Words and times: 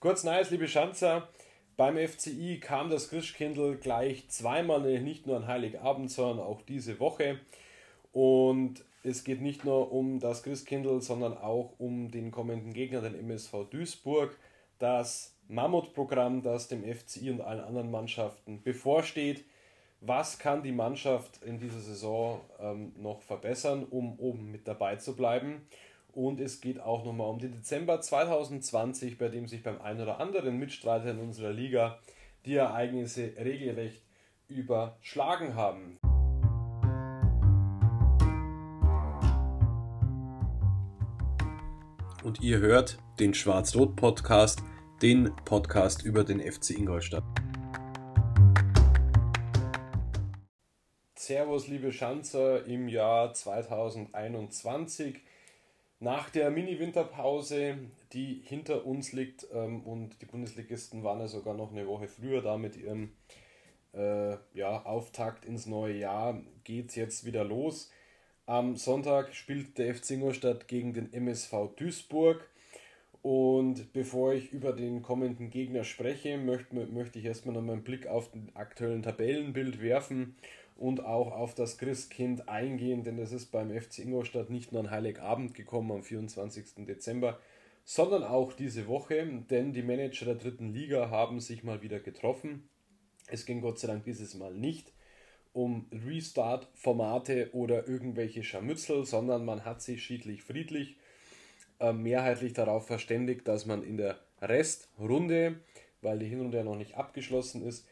Kurz 0.00 0.24
Neues, 0.24 0.50
liebe 0.50 0.66
Schanzer. 0.66 1.28
Beim 1.76 1.98
FCI 1.98 2.58
kam 2.58 2.88
das 2.88 3.10
Christkindl 3.10 3.76
gleich 3.76 4.30
zweimal, 4.30 4.80
nicht 4.98 5.26
nur 5.26 5.36
an 5.36 5.46
Heiligabend, 5.46 6.10
sondern 6.10 6.38
auch 6.38 6.62
diese 6.62 6.98
Woche. 7.00 7.38
Und 8.10 8.82
es 9.02 9.24
geht 9.24 9.42
nicht 9.42 9.66
nur 9.66 9.92
um 9.92 10.18
das 10.18 10.42
Christkindl, 10.42 11.02
sondern 11.02 11.36
auch 11.36 11.74
um 11.76 12.10
den 12.10 12.30
kommenden 12.30 12.72
Gegner, 12.72 13.02
den 13.02 13.14
MSV 13.14 13.68
Duisburg. 13.68 14.38
Das 14.78 15.36
Mammutprogramm, 15.48 16.40
das 16.40 16.68
dem 16.68 16.82
FCI 16.82 17.32
und 17.32 17.42
allen 17.42 17.60
anderen 17.60 17.90
Mannschaften 17.90 18.62
bevorsteht. 18.62 19.44
Was 20.00 20.38
kann 20.38 20.62
die 20.62 20.72
Mannschaft 20.72 21.42
in 21.42 21.58
dieser 21.58 21.80
Saison 21.80 22.40
ähm, 22.58 22.94
noch 22.96 23.20
verbessern, 23.20 23.84
um 23.90 24.18
oben 24.18 24.50
mit 24.50 24.66
dabei 24.66 24.96
zu 24.96 25.14
bleiben? 25.14 25.60
Und 26.12 26.40
es 26.40 26.60
geht 26.60 26.80
auch 26.80 27.04
nochmal 27.04 27.30
um 27.30 27.38
den 27.38 27.52
Dezember 27.52 28.00
2020, 28.00 29.16
bei 29.16 29.28
dem 29.28 29.46
sich 29.46 29.62
beim 29.62 29.80
einen 29.80 30.00
oder 30.00 30.18
anderen 30.18 30.58
Mitstreiter 30.58 31.12
in 31.12 31.20
unserer 31.20 31.52
Liga 31.52 31.98
die 32.46 32.56
Ereignisse 32.56 33.32
regelrecht 33.38 34.02
überschlagen 34.48 35.54
haben. 35.54 35.98
Und 42.24 42.40
ihr 42.40 42.58
hört 42.58 42.98
den 43.20 43.32
Schwarz-Rot-Podcast, 43.32 44.62
den 45.00 45.30
Podcast 45.44 46.04
über 46.04 46.24
den 46.24 46.40
FC 46.40 46.70
Ingolstadt. 46.70 47.24
Servus, 51.14 51.68
liebe 51.68 51.92
Schanzer, 51.92 52.66
im 52.66 52.88
Jahr 52.88 53.32
2021 53.32 55.20
nach 56.00 56.30
der 56.30 56.50
Mini-Winterpause, 56.50 57.78
die 58.12 58.42
hinter 58.44 58.86
uns 58.86 59.12
liegt, 59.12 59.46
ähm, 59.52 59.82
und 59.82 60.20
die 60.20 60.26
Bundesligisten 60.26 61.04
waren 61.04 61.20
ja 61.20 61.28
sogar 61.28 61.54
noch 61.54 61.70
eine 61.70 61.86
Woche 61.86 62.08
früher 62.08 62.40
da 62.42 62.56
mit 62.56 62.76
ihrem 62.76 63.12
äh, 63.92 64.36
ja, 64.54 64.84
Auftakt 64.84 65.44
ins 65.44 65.66
neue 65.66 65.96
Jahr, 65.96 66.40
geht 66.64 66.88
es 66.88 66.94
jetzt 66.94 67.24
wieder 67.26 67.44
los. 67.44 67.90
Am 68.46 68.76
Sonntag 68.76 69.34
spielt 69.34 69.78
der 69.78 69.94
FC 69.94 70.12
Ingolstadt 70.12 70.66
gegen 70.66 70.94
den 70.94 71.12
MSV 71.12 71.76
Duisburg. 71.76 72.48
Und 73.22 73.92
bevor 73.92 74.32
ich 74.32 74.50
über 74.50 74.72
den 74.72 75.02
kommenden 75.02 75.50
Gegner 75.50 75.84
spreche, 75.84 76.38
möchte, 76.38 76.74
möchte 76.74 77.18
ich 77.18 77.26
erstmal 77.26 77.54
noch 77.54 77.60
mal 77.60 77.74
einen 77.74 77.84
Blick 77.84 78.06
auf 78.06 78.30
den 78.30 78.50
aktuellen 78.56 79.02
Tabellenbild 79.02 79.82
werfen 79.82 80.36
und 80.80 81.04
auch 81.04 81.32
auf 81.32 81.54
das 81.54 81.76
Christkind 81.76 82.48
eingehen, 82.48 83.04
denn 83.04 83.18
es 83.18 83.32
ist 83.32 83.52
beim 83.52 83.70
FC 83.70 83.98
Ingolstadt 83.98 84.48
nicht 84.48 84.72
nur 84.72 84.80
an 84.80 84.90
Heiligabend 84.90 85.52
gekommen 85.52 85.92
am 85.92 86.02
24. 86.02 86.86
Dezember, 86.86 87.38
sondern 87.84 88.24
auch 88.24 88.54
diese 88.54 88.88
Woche, 88.88 89.26
denn 89.50 89.74
die 89.74 89.82
Manager 89.82 90.24
der 90.24 90.36
dritten 90.36 90.72
Liga 90.72 91.10
haben 91.10 91.38
sich 91.38 91.64
mal 91.64 91.82
wieder 91.82 92.00
getroffen. 92.00 92.66
Es 93.26 93.44
ging 93.44 93.60
Gott 93.60 93.78
sei 93.78 93.88
Dank 93.88 94.04
dieses 94.04 94.34
Mal 94.34 94.54
nicht 94.54 94.90
um 95.52 95.86
Restart-Formate 95.92 97.50
oder 97.52 97.86
irgendwelche 97.86 98.42
Scharmützel, 98.42 99.04
sondern 99.04 99.44
man 99.44 99.66
hat 99.66 99.82
sich 99.82 100.02
schiedlich 100.02 100.42
friedlich 100.42 100.96
äh, 101.78 101.92
mehrheitlich 101.92 102.54
darauf 102.54 102.86
verständigt, 102.86 103.46
dass 103.46 103.66
man 103.66 103.82
in 103.82 103.98
der 103.98 104.18
Restrunde, 104.40 105.60
weil 106.00 106.18
die 106.20 106.28
Hinrunde 106.28 106.56
ja 106.56 106.64
noch 106.64 106.76
nicht 106.76 106.94
abgeschlossen 106.94 107.66
ist, 107.66 107.86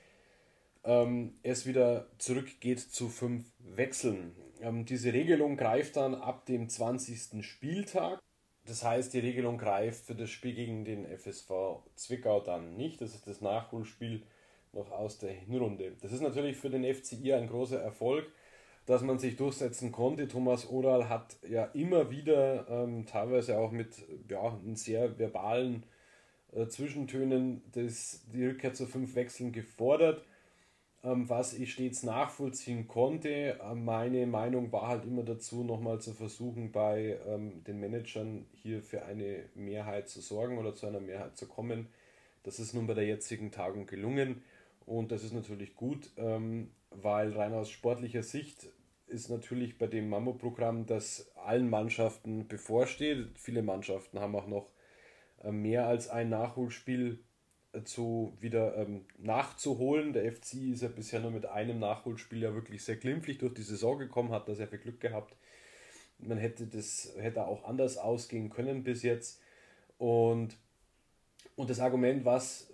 ähm, 0.88 1.34
es 1.42 1.66
wieder 1.66 2.06
zurückgeht 2.16 2.80
zu 2.80 3.10
fünf 3.10 3.44
Wechseln. 3.58 4.34
Ähm, 4.62 4.86
diese 4.86 5.12
Regelung 5.12 5.58
greift 5.58 5.96
dann 5.96 6.14
ab 6.14 6.46
dem 6.46 6.70
20. 6.70 7.44
Spieltag. 7.44 8.18
Das 8.64 8.82
heißt, 8.84 9.12
die 9.12 9.18
Regelung 9.18 9.58
greift 9.58 10.06
für 10.06 10.14
das 10.14 10.30
Spiel 10.30 10.54
gegen 10.54 10.86
den 10.86 11.04
FSV 11.04 11.82
Zwickau 11.94 12.40
dann 12.40 12.74
nicht. 12.76 13.02
Das 13.02 13.14
ist 13.14 13.26
das 13.26 13.42
Nachholspiel 13.42 14.22
noch 14.72 14.90
aus 14.90 15.18
der 15.18 15.32
Hinrunde. 15.32 15.92
Das 16.00 16.10
ist 16.10 16.22
natürlich 16.22 16.56
für 16.56 16.70
den 16.70 16.84
FCI 16.84 17.34
ein 17.34 17.48
großer 17.48 17.80
Erfolg, 17.80 18.26
dass 18.86 19.02
man 19.02 19.18
sich 19.18 19.36
durchsetzen 19.36 19.92
konnte. 19.92 20.26
Thomas 20.26 20.70
Oral 20.70 21.10
hat 21.10 21.36
ja 21.46 21.64
immer 21.74 22.10
wieder, 22.10 22.66
ähm, 22.68 23.04
teilweise 23.04 23.58
auch 23.58 23.72
mit 23.72 23.94
ja, 24.30 24.58
sehr 24.72 25.18
verbalen 25.18 25.84
äh, 26.52 26.66
Zwischentönen, 26.66 27.62
das, 27.72 28.24
die 28.32 28.46
Rückkehr 28.46 28.72
zu 28.72 28.86
fünf 28.86 29.14
Wechseln 29.14 29.52
gefordert. 29.52 30.24
Ähm, 31.04 31.28
was 31.28 31.54
ich 31.54 31.72
stets 31.72 32.02
nachvollziehen 32.02 32.88
konnte. 32.88 33.60
Ähm, 33.62 33.84
meine 33.84 34.26
Meinung 34.26 34.72
war 34.72 34.88
halt 34.88 35.04
immer 35.04 35.22
dazu, 35.22 35.62
nochmal 35.62 36.00
zu 36.00 36.12
versuchen, 36.12 36.72
bei 36.72 37.18
ähm, 37.26 37.62
den 37.64 37.78
Managern 37.78 38.46
hier 38.52 38.82
für 38.82 39.04
eine 39.04 39.44
Mehrheit 39.54 40.08
zu 40.08 40.20
sorgen 40.20 40.58
oder 40.58 40.74
zu 40.74 40.86
einer 40.86 41.00
Mehrheit 41.00 41.36
zu 41.36 41.46
kommen. 41.46 41.86
Das 42.42 42.58
ist 42.58 42.74
nun 42.74 42.88
bei 42.88 42.94
der 42.94 43.06
jetzigen 43.06 43.52
Tagung 43.52 43.86
gelungen 43.86 44.42
und 44.86 45.12
das 45.12 45.22
ist 45.22 45.34
natürlich 45.34 45.74
gut, 45.74 46.10
weil 46.90 47.32
rein 47.32 47.52
aus 47.52 47.68
sportlicher 47.68 48.22
Sicht 48.22 48.68
ist 49.06 49.28
natürlich 49.28 49.76
bei 49.76 49.86
dem 49.86 50.08
Mammo-Programm, 50.08 50.86
das 50.86 51.30
allen 51.34 51.68
Mannschaften 51.68 52.48
bevorsteht. 52.48 53.38
Viele 53.38 53.62
Mannschaften 53.62 54.18
haben 54.20 54.34
auch 54.34 54.46
noch 54.46 54.70
mehr 55.44 55.88
als 55.88 56.08
ein 56.08 56.30
Nachholspiel 56.30 57.18
zu 57.84 58.36
wieder 58.40 58.76
ähm, 58.76 59.04
nachzuholen. 59.18 60.12
Der 60.12 60.30
FC 60.32 60.54
ist 60.72 60.82
ja 60.82 60.88
bisher 60.88 61.20
nur 61.20 61.30
mit 61.30 61.46
einem 61.46 61.78
Nachholspiel 61.78 62.42
ja 62.42 62.54
wirklich 62.54 62.82
sehr 62.82 62.96
glimpflich 62.96 63.38
durch 63.38 63.54
die 63.54 63.62
Saison 63.62 63.98
gekommen, 63.98 64.32
hat 64.32 64.48
da 64.48 64.54
sehr 64.54 64.68
viel 64.68 64.78
Glück 64.78 65.00
gehabt. 65.00 65.36
Man 66.18 66.38
hätte 66.38 66.66
das 66.66 67.12
hätte 67.18 67.46
auch 67.46 67.64
anders 67.64 67.98
ausgehen 67.98 68.50
können 68.50 68.82
bis 68.84 69.02
jetzt. 69.02 69.40
Und, 69.98 70.56
und 71.56 71.70
das 71.70 71.80
Argument, 71.80 72.24
was 72.24 72.72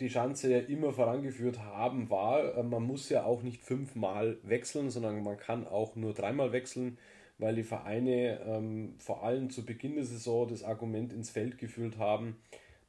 die 0.00 0.10
Schanze 0.10 0.52
ja 0.52 0.58
immer 0.58 0.92
vorangeführt 0.92 1.58
haben, 1.60 2.10
war, 2.10 2.56
äh, 2.56 2.62
man 2.62 2.82
muss 2.82 3.08
ja 3.08 3.24
auch 3.24 3.42
nicht 3.42 3.62
fünfmal 3.62 4.38
wechseln, 4.42 4.90
sondern 4.90 5.22
man 5.22 5.38
kann 5.38 5.66
auch 5.66 5.96
nur 5.96 6.12
dreimal 6.12 6.52
wechseln, 6.52 6.98
weil 7.38 7.54
die 7.54 7.62
Vereine 7.62 8.40
ähm, 8.46 8.94
vor 8.98 9.24
allem 9.24 9.50
zu 9.50 9.64
Beginn 9.64 9.96
der 9.96 10.04
Saison 10.04 10.48
das 10.48 10.62
Argument 10.62 11.12
ins 11.12 11.30
Feld 11.30 11.58
geführt 11.58 11.98
haben, 11.98 12.36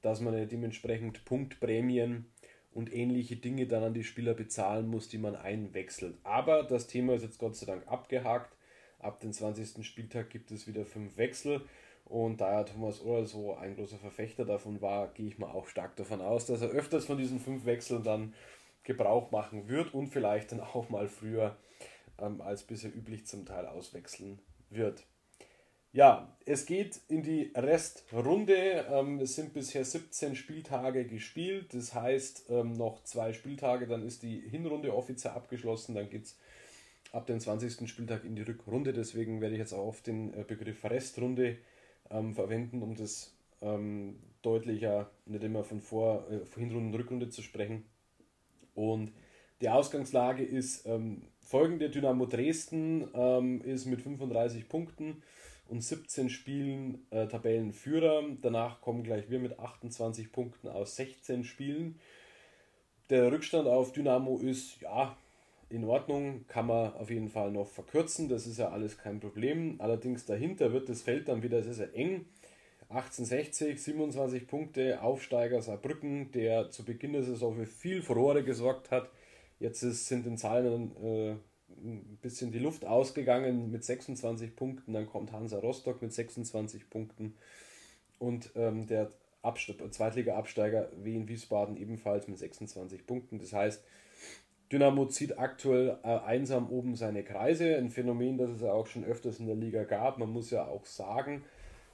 dass 0.02 0.22
man 0.22 0.38
ja 0.38 0.46
dementsprechend 0.46 1.26
Punktprämien 1.26 2.26
und 2.72 2.94
ähnliche 2.94 3.36
Dinge 3.36 3.66
dann 3.66 3.84
an 3.84 3.94
die 3.94 4.04
Spieler 4.04 4.34
bezahlen 4.34 4.88
muss, 4.88 5.10
die 5.10 5.18
man 5.18 5.36
einwechselt. 5.36 6.18
Aber 6.24 6.64
das 6.64 6.88
Thema 6.88 7.16
ist 7.16 7.24
jetzt 7.24 7.40
Gott 7.40 7.56
sei 7.56 7.66
Dank 7.66 7.88
abgehakt. 7.88 8.56
Ab 9.00 9.20
dem 9.20 9.34
20. 9.34 9.86
Spieltag 9.86 10.30
gibt 10.30 10.52
es 10.52 10.68
wieder 10.68 10.86
fünf 10.86 11.18
Wechsel. 11.18 11.62
Und 12.06 12.40
da 12.40 12.54
ja 12.54 12.64
Thomas 12.64 13.04
Ohr 13.04 13.26
so 13.26 13.56
ein 13.56 13.76
großer 13.76 13.98
Verfechter 13.98 14.46
davon 14.46 14.82
war, 14.82 15.10
gehe 15.10 15.28
ich 15.28 15.40
mal 15.40 15.52
auch 15.52 15.68
stark 15.68 15.96
davon 15.98 16.22
aus, 16.22 16.46
dass 16.46 16.62
er 16.62 16.70
öfters 16.70 17.06
von 17.06 17.18
diesen 17.18 17.40
fünf 17.40 17.66
Wechseln 17.66 18.04
dann 18.04 18.34
Gebrauch 18.84 19.32
machen 19.32 19.68
wird 19.68 19.94
und 19.94 20.08
vielleicht 20.08 20.54
dann 20.54 20.62
auch 20.62 20.90
mal 20.90 21.10
früher 21.10 21.58
ähm, 22.20 22.40
als 22.40 22.64
bisher 22.64 22.96
üblich 22.96 23.26
zum 23.26 23.46
Teil 23.46 23.66
auswechseln 23.66 24.40
wird. 24.70 25.06
Ja, 25.98 26.32
es 26.46 26.68
geht 26.68 27.00
in 27.08 27.24
die 27.24 27.52
Restrunde. 27.56 28.86
Ähm, 28.88 29.20
es 29.20 29.34
sind 29.34 29.56
bisher 29.56 29.84
17 29.84 30.36
Spieltage 30.36 31.06
gespielt. 31.06 31.74
Das 31.74 31.96
heißt, 31.96 32.52
ähm, 32.52 32.74
noch 32.74 33.02
zwei 33.04 33.34
Spieltage, 33.34 33.88
dann 33.88 34.06
ist 34.06 34.22
die 34.22 34.40
Hinrunde 34.42 34.96
offiziell 34.96 35.34
abgeschlossen. 35.34 35.96
Dann 35.96 36.08
geht 36.12 36.26
es 36.26 36.38
ab 37.14 37.26
dem 37.26 37.40
20. 37.40 37.90
Spieltag 37.90 38.26
in 38.26 38.36
die 38.36 38.44
Rückrunde. 38.44 38.94
Deswegen 38.94 39.42
werde 39.42 39.56
ich 39.56 39.60
jetzt 39.60 39.74
auch 39.74 39.88
auf 39.88 40.02
den 40.04 40.36
äh, 40.36 40.44
Begriff 40.44 40.84
Restrunde 40.84 41.58
ähm, 42.12 42.36
verwenden, 42.36 42.84
um 42.84 42.94
das 42.94 43.36
ähm, 43.64 44.20
deutlicher, 44.44 45.10
nicht 45.26 45.44
immer 45.44 45.64
von 45.64 45.82
Vor-, 45.82 46.28
äh, 46.30 46.60
Hinrunde 46.60 46.90
und 46.90 46.94
Rückrunde 46.94 47.30
zu 47.30 47.42
sprechen. 47.42 47.86
Und 48.76 49.14
die 49.62 49.70
Ausgangslage 49.70 50.44
ist 50.44 50.86
ähm, 50.86 51.24
folgende: 51.40 51.90
Dynamo 51.90 52.28
Dresden 52.28 53.08
ähm, 53.16 53.62
ist 53.62 53.88
mit 53.88 54.04
35 54.04 54.70
Punkten 54.70 55.24
und 55.70 55.82
17 55.82 56.30
Spielen 56.30 57.06
äh, 57.10 57.28
Tabellenführer. 57.28 58.24
Danach 58.42 58.82
kommen 58.82 59.04
gleich 59.04 59.30
wir 59.30 59.40
mit 59.40 59.60
28 59.60 60.32
Punkten 60.32 60.68
aus 60.68 60.96
16 60.96 61.44
Spielen. 61.44 62.00
Der 63.10 63.32
Rückstand 63.32 63.68
auf 63.68 63.94
Dynamo 63.94 64.38
ist 64.38 64.82
ja 64.82 65.18
in 65.70 65.84
Ordnung, 65.84 66.46
kann 66.48 66.68
man 66.68 66.94
auf 66.94 67.10
jeden 67.10 67.30
Fall 67.30 67.52
noch 67.52 67.68
verkürzen, 67.68 68.30
das 68.30 68.48
ist 68.48 68.58
ja 68.58 68.70
alles 68.70 68.98
kein 68.98 69.20
Problem. 69.20 69.76
Allerdings 69.80 70.26
dahinter 70.26 70.72
wird 70.72 70.90
das 70.90 71.02
Feld 71.02 71.28
dann 71.28 71.44
wieder 71.44 71.62
sehr, 71.62 71.74
sehr 71.74 71.94
eng. 71.94 72.26
1860, 72.90 73.82
27 73.82 74.48
Punkte, 74.48 75.02
Aufsteiger 75.02 75.62
Saarbrücken, 75.62 76.32
der 76.32 76.70
zu 76.70 76.86
Beginn 76.86 77.14
der 77.14 77.24
Saison 77.24 77.56
für 77.56 77.66
viel 77.66 78.02
Furore 78.02 78.44
gesorgt 78.44 78.92
hat. 78.92 79.10
Jetzt 79.60 79.84
ist, 79.84 80.08
sind 80.08 80.26
den 80.26 80.38
Zahlen 80.38 80.96
äh, 81.04 81.36
ein 81.84 82.18
bisschen 82.22 82.52
die 82.52 82.60
Luft 82.60 82.86
ausgegangen 82.86 83.72
mit 83.72 83.84
26 83.84 84.56
Punkten. 84.56 84.94
Dann 84.94 85.08
kommt 85.08 85.32
Hansa 85.32 85.60
Rostock 85.60 86.02
mit 86.02 86.14
26 86.14 86.90
Punkten 86.90 87.36
und 88.20 88.52
ähm, 88.56 88.88
der 88.88 89.12
Zweitliga-Absteiger 89.44 90.90
Wien 91.04 91.28
Wiesbaden 91.28 91.78
ebenfalls 91.78 92.28
mit 92.28 92.38
26 92.38 93.06
Punkten. 93.06 93.40
Das 93.40 93.54
heißt, 93.54 93.84
Dynamo 94.72 95.06
zieht 95.06 95.40
aktuell 95.40 95.98
äh, 96.04 96.08
einsam 96.08 96.70
oben 96.70 96.96
seine 96.96 97.24
Kreise. 97.24 97.78
Ein 97.78 97.90
Phänomen, 97.90 98.38
das 98.38 98.50
es 98.52 98.62
ja 98.62 98.74
auch 98.74 98.88
schon 98.88 99.06
öfters 99.06 99.40
in 99.40 99.46
der 99.46 99.56
Liga 99.56 99.84
gab. 99.84 100.18
Man 100.18 100.30
muss 100.30 100.52
ja 100.52 100.66
auch 100.66 100.86
sagen, 100.86 101.44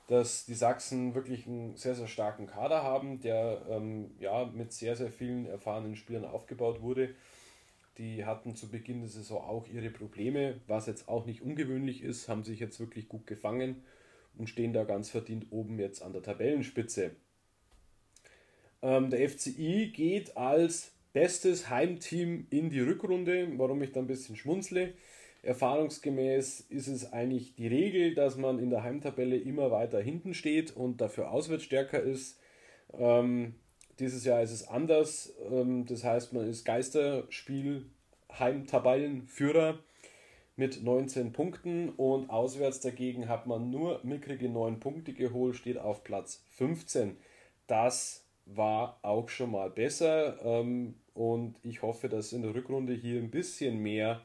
dass 0.07 0.45
die 0.45 0.55
Sachsen 0.55 1.13
wirklich 1.13 1.45
einen 1.47 1.75
sehr, 1.75 1.95
sehr 1.95 2.07
starken 2.07 2.47
Kader 2.47 2.83
haben, 2.83 3.19
der 3.21 3.61
ähm, 3.69 4.11
ja, 4.19 4.45
mit 4.45 4.73
sehr, 4.73 4.95
sehr 4.95 5.11
vielen 5.11 5.45
erfahrenen 5.45 5.95
Spielern 5.95 6.25
aufgebaut 6.25 6.81
wurde. 6.81 7.13
Die 7.97 8.25
hatten 8.25 8.55
zu 8.55 8.69
Beginn 8.69 9.01
der 9.01 9.09
Saison 9.09 9.43
auch 9.43 9.67
ihre 9.67 9.91
Probleme, 9.91 10.59
was 10.67 10.87
jetzt 10.87 11.07
auch 11.07 11.25
nicht 11.25 11.41
ungewöhnlich 11.41 12.01
ist, 12.01 12.27
haben 12.27 12.43
sich 12.43 12.59
jetzt 12.59 12.79
wirklich 12.79 13.07
gut 13.07 13.27
gefangen 13.27 13.83
und 14.35 14.49
stehen 14.49 14.73
da 14.73 14.83
ganz 14.83 15.09
verdient 15.09 15.47
oben 15.51 15.77
jetzt 15.79 16.01
an 16.01 16.13
der 16.13 16.23
Tabellenspitze. 16.23 17.11
Ähm, 18.81 19.09
der 19.11 19.29
FCI 19.29 19.91
geht 19.93 20.35
als 20.35 20.91
bestes 21.13 21.69
Heimteam 21.69 22.47
in 22.49 22.71
die 22.71 22.79
Rückrunde, 22.79 23.47
warum 23.57 23.81
ich 23.83 23.91
da 23.91 23.99
ein 23.99 24.07
bisschen 24.07 24.35
schmunzle. 24.35 24.93
Erfahrungsgemäß 25.43 26.61
ist 26.61 26.87
es 26.87 27.11
eigentlich 27.13 27.55
die 27.55 27.67
Regel, 27.67 28.15
dass 28.15 28.37
man 28.37 28.59
in 28.59 28.69
der 28.69 28.83
Heimtabelle 28.83 29.37
immer 29.37 29.71
weiter 29.71 30.01
hinten 30.01 30.33
steht 30.33 30.75
und 30.75 31.01
dafür 31.01 31.31
auswärts 31.31 31.65
stärker 31.65 32.01
ist. 32.01 32.39
Ähm, 32.93 33.55
dieses 33.99 34.25
Jahr 34.25 34.41
ist 34.41 34.51
es 34.51 34.67
anders. 34.67 35.33
Ähm, 35.51 35.85
das 35.85 36.03
heißt, 36.03 36.33
man 36.33 36.47
ist 36.47 36.65
Geisterspiel 36.65 37.85
Heimtabellenführer 38.37 39.79
mit 40.55 40.83
19 40.83 41.31
Punkten 41.31 41.89
und 41.89 42.29
auswärts 42.29 42.79
dagegen 42.79 43.27
hat 43.27 43.47
man 43.47 43.69
nur 43.69 43.99
mickrige 44.03 44.49
9 44.49 44.79
Punkte 44.79 45.13
geholt, 45.13 45.55
steht 45.55 45.77
auf 45.77 46.03
Platz 46.03 46.43
15. 46.51 47.17
Das 47.67 48.25
war 48.45 48.99
auch 49.01 49.29
schon 49.29 49.51
mal 49.51 49.69
besser 49.69 50.37
ähm, 50.43 50.95
und 51.13 51.55
ich 51.63 51.81
hoffe, 51.81 52.09
dass 52.09 52.33
in 52.33 52.41
der 52.41 52.53
Rückrunde 52.53 52.93
hier 52.93 53.19
ein 53.19 53.31
bisschen 53.31 53.79
mehr 53.79 54.21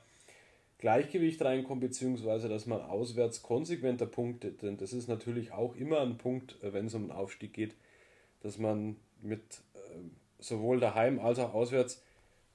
Gleichgewicht 0.78 1.42
reinkommt, 1.42 1.80
beziehungsweise 1.80 2.48
dass 2.48 2.66
man 2.66 2.80
auswärts 2.82 3.42
konsequenter 3.42 4.06
punktet. 4.06 4.62
Denn 4.62 4.76
das 4.76 4.92
ist 4.92 5.08
natürlich 5.08 5.52
auch 5.52 5.74
immer 5.76 6.00
ein 6.00 6.18
Punkt, 6.18 6.62
äh, 6.62 6.72
wenn 6.72 6.86
es 6.86 6.94
um 6.94 7.02
den 7.02 7.12
Aufstieg 7.12 7.52
geht, 7.52 7.74
dass 8.40 8.58
man 8.58 8.96
mit 9.22 9.42
äh, 9.74 9.78
sowohl 10.38 10.80
daheim 10.80 11.18
als 11.18 11.38
auch 11.38 11.54
auswärts 11.54 12.02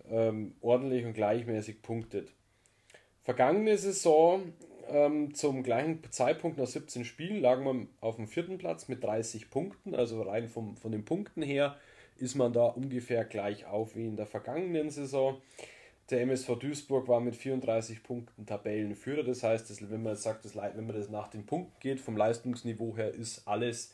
ähm, 0.10 0.56
ordentlich 0.62 1.06
und 1.06 1.13
gleichmäßig 1.13 1.81
punktet. 1.81 2.31
Vergangene 3.24 3.77
Saison 3.77 4.54
ähm, 4.89 5.33
zum 5.33 5.63
gleichen 5.63 6.00
Zeitpunkt 6.12 6.57
nach 6.57 6.68
17 6.68 7.06
Spielen 7.06 7.42
lagen 7.42 7.63
wir 7.63 7.88
auf 8.01 8.18
dem 8.18 8.27
vierten 8.27 8.57
Platz 8.57 8.88
mit 8.88 9.04
30 9.04 9.50
Punkten, 9.50 9.95
also 9.95 10.21
rein 10.24 10.50
vom, 10.50 10.75
von 10.75 10.92
den 10.92 11.06
Punkten 11.06 11.42
her 11.42 11.77
ist 12.18 12.36
man 12.36 12.54
da 12.54 12.65
ungefähr 12.65 13.25
gleich 13.25 13.65
auf 13.65 13.95
wie 13.95 14.06
in 14.06 14.15
der 14.15 14.27
vergangenen 14.27 14.89
Saison. 14.89 15.42
Der 16.10 16.21
MSV 16.21 16.60
Duisburg 16.60 17.07
war 17.07 17.21
mit 17.21 17.36
34 17.36 18.04
Punkten 18.04 18.45
Tabellenführer. 18.45 19.24
Das 19.24 19.42
heißt, 19.42 19.69
dass, 19.69 19.89
wenn 19.89 20.04
man 20.04 20.15
sagt, 20.15 20.45
dass, 20.45 20.56
wenn 20.56 20.86
man 20.86 20.95
das 20.95 21.10
nach 21.10 21.30
den 21.30 21.45
Punkten 21.45 21.74
geht, 21.80 22.00
vom 22.00 22.18
Leistungsniveau 22.18 22.95
her 22.98 23.13
ist 23.13 23.48
alles 23.48 23.94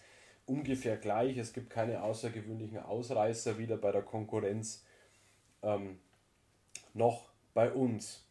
ungefähr 0.50 0.98
gleich. 0.98 1.38
Es 1.38 1.54
gibt 1.54 1.70
keine 1.70 2.04
außergewöhnlichen 2.04 2.80
Ausreißer 2.80 3.58
wieder 3.58 3.78
bei 3.78 3.92
der 3.92 4.02
Konkurrenz 4.02 4.84
ähm, 5.62 6.00
noch 6.94 7.30
bei 7.54 7.72
uns. 7.72 8.26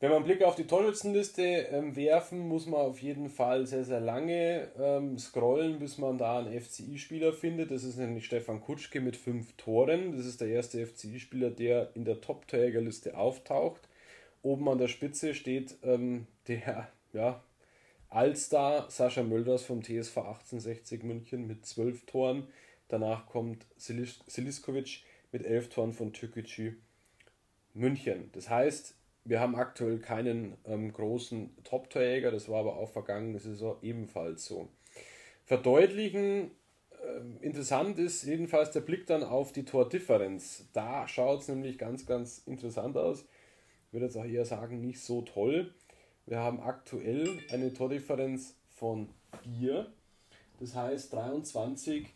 Wenn 0.00 0.10
wir 0.10 0.16
einen 0.16 0.26
Blick 0.26 0.44
auf 0.44 0.54
die 0.54 0.68
Torschützenliste 0.68 1.42
ähm, 1.42 1.96
werfen, 1.96 2.46
muss 2.46 2.66
man 2.66 2.80
auf 2.80 3.02
jeden 3.02 3.28
Fall 3.28 3.66
sehr, 3.66 3.84
sehr 3.84 3.98
lange 3.98 4.68
ähm, 4.78 5.18
scrollen, 5.18 5.80
bis 5.80 5.98
man 5.98 6.18
da 6.18 6.38
einen 6.38 6.60
FCI-Spieler 6.60 7.32
findet. 7.32 7.72
Das 7.72 7.82
ist 7.82 7.96
nämlich 7.96 8.24
Stefan 8.26 8.60
Kutschke 8.60 9.00
mit 9.00 9.16
fünf 9.16 9.54
Toren. 9.56 10.16
Das 10.16 10.24
ist 10.24 10.40
der 10.40 10.48
erste 10.48 10.86
FCI-Spieler, 10.86 11.50
der 11.50 11.90
in 11.96 12.04
der 12.04 12.20
Top-Torjägerliste 12.20 13.18
auftaucht. 13.18 13.88
Oben 14.42 14.68
an 14.68 14.78
der 14.78 14.86
Spitze 14.86 15.34
steht 15.34 15.76
ähm, 15.82 16.28
der 16.46 16.88
ja, 17.12 17.42
Allstar 18.10 18.90
Sascha 18.90 19.22
Mölders 19.22 19.64
vom 19.64 19.82
TSV 19.82 20.16
1860 20.18 21.02
München 21.02 21.46
mit 21.46 21.66
zwölf 21.66 22.06
Toren. 22.06 22.48
Danach 22.88 23.26
kommt 23.26 23.66
Siliskovic 23.76 25.02
mit 25.30 25.44
elf 25.44 25.68
Toren 25.68 25.92
von 25.92 26.12
Türkgücü 26.12 26.76
München. 27.74 28.30
Das 28.32 28.48
heißt, 28.48 28.94
wir 29.24 29.40
haben 29.40 29.56
aktuell 29.56 29.98
keinen 29.98 30.56
ähm, 30.64 30.90
großen 30.90 31.50
Top-Torjäger, 31.64 32.30
das 32.30 32.48
war 32.48 32.60
aber 32.60 32.76
auch 32.76 32.90
vergangene 32.90 33.38
Saison 33.38 33.76
ebenfalls 33.82 34.46
so. 34.46 34.68
Verdeutlichen, 35.44 36.50
äh, 36.90 37.44
interessant 37.44 37.98
ist 37.98 38.24
jedenfalls 38.24 38.70
der 38.70 38.80
Blick 38.80 39.06
dann 39.06 39.22
auf 39.22 39.52
die 39.52 39.66
Tordifferenz. 39.66 40.64
Da 40.72 41.06
schaut 41.06 41.42
es 41.42 41.48
nämlich 41.48 41.76
ganz, 41.78 42.06
ganz 42.06 42.38
interessant 42.46 42.96
aus. 42.96 43.26
Ich 43.86 43.92
würde 43.92 44.06
jetzt 44.06 44.16
auch 44.16 44.24
eher 44.24 44.46
sagen, 44.46 44.80
nicht 44.80 45.00
so 45.00 45.20
toll. 45.22 45.74
Wir 46.28 46.40
haben 46.40 46.60
aktuell 46.60 47.38
eine 47.50 47.72
Tordifferenz 47.72 48.54
von 48.68 49.08
4. 49.44 49.86
Das 50.60 50.74
heißt 50.74 51.14
23 51.14 52.06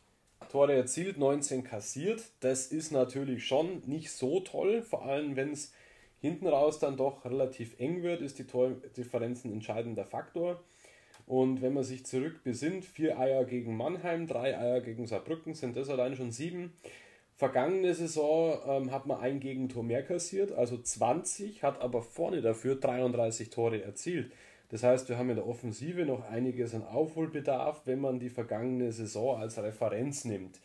Tore 0.51 0.75
erzielt, 0.75 1.17
19 1.17 1.65
kassiert. 1.65 2.23
Das 2.41 2.67
ist 2.67 2.93
natürlich 2.93 3.47
schon 3.47 3.81
nicht 3.87 4.11
so 4.11 4.41
toll, 4.41 4.83
vor 4.83 5.07
allem 5.07 5.37
wenn 5.37 5.53
es 5.53 5.73
hinten 6.21 6.47
raus 6.47 6.79
dann 6.79 6.99
doch 6.99 7.25
relativ 7.25 7.81
eng 7.81 8.03
wird, 8.03 8.21
ist 8.21 8.39
die 8.39 8.47
Tordifferenz 8.47 9.47
ein 9.47 9.53
entscheidender 9.53 10.05
Faktor. 10.05 10.63
Und 11.27 11.63
wenn 11.63 11.73
man 11.73 11.85
sich 11.85 12.05
zurück 12.05 12.45
besinnt, 12.45 12.85
vier 12.85 13.19
Eier 13.19 13.47
gegen 13.47 13.79
Mannheim, 13.79 14.27
drei 14.27 14.59
Eier 14.59 14.83
gegen 14.83 15.07
Saarbrücken, 15.07 15.55
sind 15.55 15.75
das 15.75 15.89
allein 15.89 16.17
schon 16.17 16.33
sieben. 16.33 16.75
Vergangene 17.43 17.93
Saison 17.93 18.57
ähm, 18.69 18.93
hat 18.93 19.07
man 19.07 19.19
ein 19.19 19.41
Gegentor 19.41 19.83
mehr 19.83 20.05
kassiert, 20.05 20.53
also 20.53 20.79
20, 20.79 21.65
hat 21.65 21.81
aber 21.81 22.01
vorne 22.01 22.41
dafür 22.41 22.77
33 22.77 23.51
Tore 23.51 23.83
erzielt. 23.83 24.33
Das 24.69 24.85
heißt, 24.85 25.09
wir 25.09 25.19
haben 25.19 25.29
in 25.29 25.35
der 25.35 25.49
Offensive 25.49 26.07
noch 26.07 26.25
einiges 26.31 26.73
an 26.73 26.87
Aufholbedarf, 26.87 27.83
wenn 27.85 27.99
man 27.99 28.21
die 28.21 28.31
vergangene 28.31 28.93
Saison 28.93 29.41
als 29.41 29.59
Referenz 29.59 30.25
nimmt. 30.25 30.61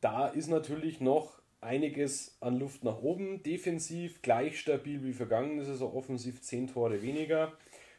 Da 0.00 0.28
ist 0.28 0.46
natürlich 0.46 1.00
noch 1.00 1.42
einiges 1.60 2.36
an 2.38 2.60
Luft 2.60 2.84
nach 2.84 3.02
oben. 3.02 3.42
Defensiv 3.42 4.22
gleich 4.22 4.60
stabil 4.60 5.02
wie 5.02 5.14
vergangene 5.14 5.64
Saison, 5.64 5.92
offensiv 5.92 6.42
10 6.42 6.68
Tore 6.68 7.02
weniger 7.02 7.52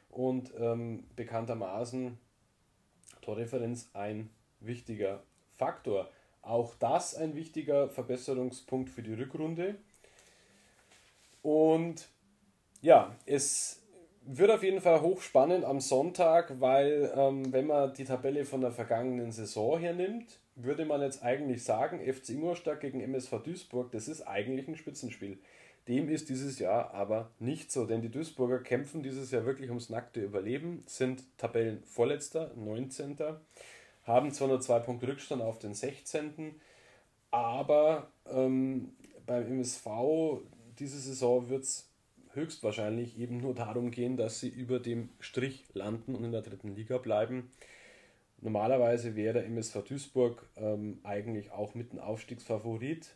und 0.09 0.53
ähm, 0.57 1.03
bekanntermaßen 1.17 2.17
Torreferenz 3.23 3.89
ein 3.91 4.29
wichtiger 4.61 5.21
Faktor. 5.57 6.09
Auch 6.47 6.75
das 6.75 7.13
ein 7.15 7.35
wichtiger 7.35 7.89
Verbesserungspunkt 7.89 8.89
für 8.89 9.03
die 9.03 9.13
Rückrunde. 9.13 9.75
Und 11.41 12.07
ja, 12.81 13.15
es 13.25 13.81
wird 14.25 14.51
auf 14.51 14.63
jeden 14.63 14.81
Fall 14.81 15.01
hochspannend 15.01 15.65
am 15.65 15.79
Sonntag, 15.79 16.59
weil 16.59 17.11
ähm, 17.15 17.51
wenn 17.51 17.67
man 17.67 17.93
die 17.93 18.03
Tabelle 18.03 18.45
von 18.45 18.61
der 18.61 18.71
vergangenen 18.71 19.31
Saison 19.31 19.79
hernimmt, 19.79 20.39
würde 20.55 20.85
man 20.85 21.01
jetzt 21.01 21.23
eigentlich 21.23 21.63
sagen, 21.63 21.99
FC 22.01 22.29
Ingolstadt 22.29 22.81
gegen 22.81 23.01
MSV 23.01 23.43
Duisburg, 23.43 23.91
das 23.91 24.07
ist 24.07 24.21
eigentlich 24.21 24.67
ein 24.67 24.75
Spitzenspiel. 24.75 25.37
Dem 25.87 26.09
ist 26.09 26.29
dieses 26.29 26.59
Jahr 26.59 26.93
aber 26.93 27.31
nicht 27.39 27.71
so, 27.71 27.85
denn 27.85 28.01
die 28.01 28.09
Duisburger 28.09 28.59
kämpfen 28.59 29.03
dieses 29.03 29.31
Jahr 29.31 29.45
wirklich 29.45 29.69
ums 29.69 29.89
nackte 29.89 30.21
Überleben, 30.21 30.83
sind 30.85 31.23
Tabellenvorletzter, 31.37 32.51
19. 32.55 33.17
haben 34.07 34.31
zwar 34.31 34.47
nur 34.47 34.61
zwei 34.61 34.79
Punkte 34.79 35.07
Rückstand 35.07 35.41
auf 35.41 35.59
den 35.59 35.73
16. 35.73 36.55
Aber 37.29 38.09
ähm, 38.31 38.93
beim 39.25 39.45
MSV 39.45 39.85
diese 40.79 40.99
Saison 40.99 41.49
wird 41.49 41.63
es 41.63 41.89
höchstwahrscheinlich 42.33 43.19
eben 43.19 43.37
nur 43.37 43.53
darum 43.53 43.91
gehen, 43.91 44.15
dass 44.15 44.39
sie 44.39 44.49
über 44.49 44.79
dem 44.79 45.09
Strich 45.19 45.65
landen 45.73 46.15
und 46.15 46.23
in 46.23 46.31
der 46.31 46.41
dritten 46.41 46.75
Liga 46.75 46.97
bleiben. 46.97 47.51
Normalerweise 48.39 49.15
wäre 49.15 49.43
MSV 49.43 49.83
Duisburg 49.83 50.47
ähm, 50.55 50.99
eigentlich 51.03 51.51
auch 51.51 51.73
mit 51.73 51.93
ein 51.93 51.99
Aufstiegsfavorit. 51.99 53.15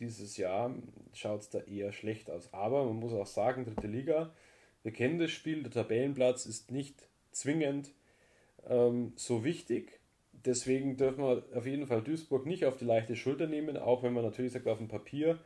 Dieses 0.00 0.38
Jahr 0.38 0.74
schaut 1.12 1.42
es 1.42 1.50
da 1.50 1.60
eher 1.60 1.92
schlecht 1.92 2.30
aus. 2.30 2.52
Aber 2.52 2.84
man 2.84 2.96
muss 2.96 3.12
auch 3.12 3.26
sagen, 3.26 3.66
dritte 3.66 3.86
Liga, 3.86 4.32
wir 4.82 4.92
kennen 4.92 5.18
das 5.18 5.30
Spiel, 5.30 5.62
der 5.62 5.70
Tabellenplatz 5.70 6.46
ist 6.46 6.70
nicht 6.70 7.06
zwingend 7.30 7.92
ähm, 8.66 9.12
so 9.16 9.44
wichtig. 9.44 10.00
Deswegen 10.44 10.96
dürfen 10.96 11.24
wir 11.24 11.44
auf 11.54 11.66
jeden 11.66 11.86
Fall 11.86 12.02
Duisburg 12.02 12.46
nicht 12.46 12.64
auf 12.64 12.76
die 12.76 12.84
leichte 12.84 13.16
Schulter 13.16 13.46
nehmen, 13.46 13.76
auch 13.76 14.02
wenn 14.02 14.12
man 14.12 14.24
natürlich 14.24 14.52
sagt, 14.52 14.66
auf 14.66 14.78
dem 14.78 14.88
Papier 14.88 15.38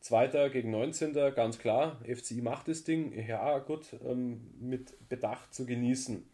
Zweiter 0.00 0.50
gegen 0.50 0.70
19. 0.70 1.14
ganz 1.34 1.58
klar, 1.58 2.00
FCI 2.04 2.42
macht 2.42 2.68
das 2.68 2.84
Ding, 2.84 3.12
ja 3.26 3.58
gut, 3.58 3.86
ähm, 4.06 4.52
mit 4.60 5.08
Bedacht 5.08 5.52
zu 5.52 5.66
genießen. 5.66 6.24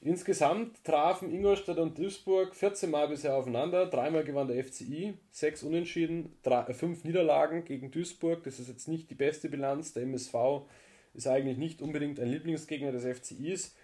Insgesamt 0.00 0.82
trafen 0.82 1.32
Ingolstadt 1.32 1.78
und 1.78 1.96
Duisburg 1.96 2.56
14 2.56 2.90
Mal 2.90 3.08
bisher 3.08 3.36
aufeinander. 3.36 3.86
Dreimal 3.86 4.24
gewann 4.24 4.48
der 4.48 4.64
FCI, 4.64 5.14
sechs 5.30 5.62
Unentschieden, 5.62 6.34
drei, 6.42 6.62
äh, 6.62 6.74
fünf 6.74 7.04
Niederlagen 7.04 7.64
gegen 7.64 7.92
Duisburg. 7.92 8.42
Das 8.42 8.58
ist 8.58 8.68
jetzt 8.68 8.88
nicht 8.88 9.10
die 9.10 9.14
beste 9.14 9.48
Bilanz. 9.48 9.92
Der 9.92 10.02
MSV 10.02 10.34
ist 11.14 11.28
eigentlich 11.28 11.58
nicht 11.58 11.82
unbedingt 11.82 12.18
ein 12.18 12.28
Lieblingsgegner 12.28 12.90
des 12.90 13.04
FCIs. 13.04 13.76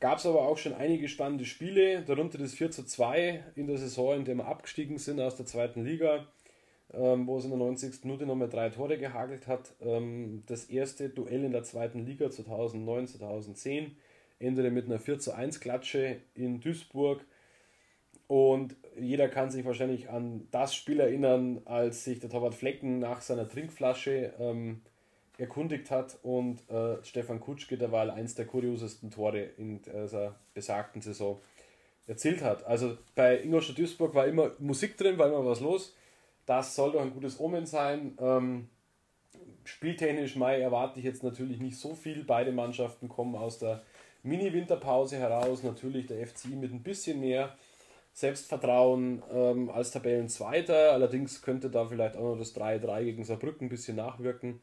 Gab 0.00 0.16
es 0.16 0.24
aber 0.24 0.48
auch 0.48 0.56
schon 0.56 0.72
einige 0.72 1.08
spannende 1.08 1.44
Spiele, 1.44 2.02
darunter 2.02 2.38
das 2.38 2.54
4 2.54 2.70
zu 2.70 2.84
2 2.84 3.44
in 3.54 3.66
der 3.66 3.76
Saison, 3.76 4.16
in 4.16 4.24
der 4.24 4.34
wir 4.34 4.46
abgestiegen 4.46 4.96
sind 4.96 5.20
aus 5.20 5.36
der 5.36 5.44
zweiten 5.44 5.84
Liga, 5.84 6.26
ähm, 6.94 7.26
wo 7.26 7.36
es 7.36 7.44
in 7.44 7.50
der 7.50 7.58
90. 7.58 8.04
Minute 8.04 8.24
nochmal 8.24 8.48
drei 8.48 8.70
Tore 8.70 8.96
gehagelt 8.96 9.46
hat. 9.46 9.74
Ähm, 9.82 10.42
das 10.46 10.64
erste 10.64 11.10
Duell 11.10 11.44
in 11.44 11.52
der 11.52 11.64
zweiten 11.64 12.06
Liga 12.06 12.30
2009, 12.30 13.08
2010 13.08 13.94
endete 14.38 14.70
mit 14.70 14.86
einer 14.86 14.98
4 14.98 15.18
zu 15.18 15.32
1 15.32 15.60
Klatsche 15.60 16.16
in 16.34 16.60
Duisburg. 16.60 17.22
Und 18.26 18.76
jeder 18.98 19.28
kann 19.28 19.50
sich 19.50 19.66
wahrscheinlich 19.66 20.08
an 20.08 20.48
das 20.50 20.74
Spiel 20.74 21.00
erinnern, 21.00 21.60
als 21.66 22.04
sich 22.04 22.20
der 22.20 22.30
Torwart 22.30 22.54
Flecken 22.54 23.00
nach 23.00 23.20
seiner 23.20 23.46
Trinkflasche 23.46 24.32
ähm, 24.38 24.80
erkundigt 25.40 25.90
hat 25.90 26.18
und 26.22 26.68
äh, 26.70 27.02
Stefan 27.02 27.40
Kutschke 27.40 27.78
derweil 27.78 28.10
eins 28.10 28.34
der 28.34 28.46
kuriosesten 28.46 29.10
Tore 29.10 29.40
in 29.56 29.80
dieser 29.80 30.36
besagten 30.52 31.00
Saison 31.00 31.40
erzielt 32.06 32.42
hat. 32.42 32.64
Also 32.64 32.98
bei 33.14 33.40
Ingolstadt 33.40 33.78
Duisburg 33.78 34.14
war 34.14 34.26
immer 34.26 34.50
Musik 34.58 34.98
drin, 34.98 35.16
war 35.16 35.28
immer 35.28 35.44
was 35.46 35.60
los. 35.60 35.96
Das 36.44 36.74
soll 36.74 36.92
doch 36.92 37.00
ein 37.00 37.12
gutes 37.12 37.40
Omen 37.40 37.64
sein. 37.64 38.18
Ähm, 38.20 38.68
spieltechnisch 39.64 40.36
Mai 40.36 40.60
erwarte 40.60 40.98
ich 40.98 41.06
jetzt 41.06 41.22
natürlich 41.22 41.58
nicht 41.60 41.78
so 41.78 41.94
viel. 41.94 42.24
Beide 42.24 42.52
Mannschaften 42.52 43.08
kommen 43.08 43.34
aus 43.34 43.58
der 43.58 43.82
Mini-Winterpause 44.22 45.16
heraus. 45.16 45.62
Natürlich 45.62 46.06
der 46.06 46.26
FCI 46.26 46.56
mit 46.56 46.72
ein 46.72 46.82
bisschen 46.82 47.20
mehr 47.20 47.56
Selbstvertrauen 48.12 49.22
ähm, 49.32 49.70
als 49.70 49.92
Tabellenzweiter. 49.92 50.92
Allerdings 50.92 51.40
könnte 51.40 51.70
da 51.70 51.86
vielleicht 51.86 52.16
auch 52.16 52.32
noch 52.32 52.38
das 52.38 52.54
3-3 52.54 53.04
gegen 53.04 53.24
Saarbrücken 53.24 53.68
ein 53.68 53.70
bisschen 53.70 53.96
nachwirken 53.96 54.60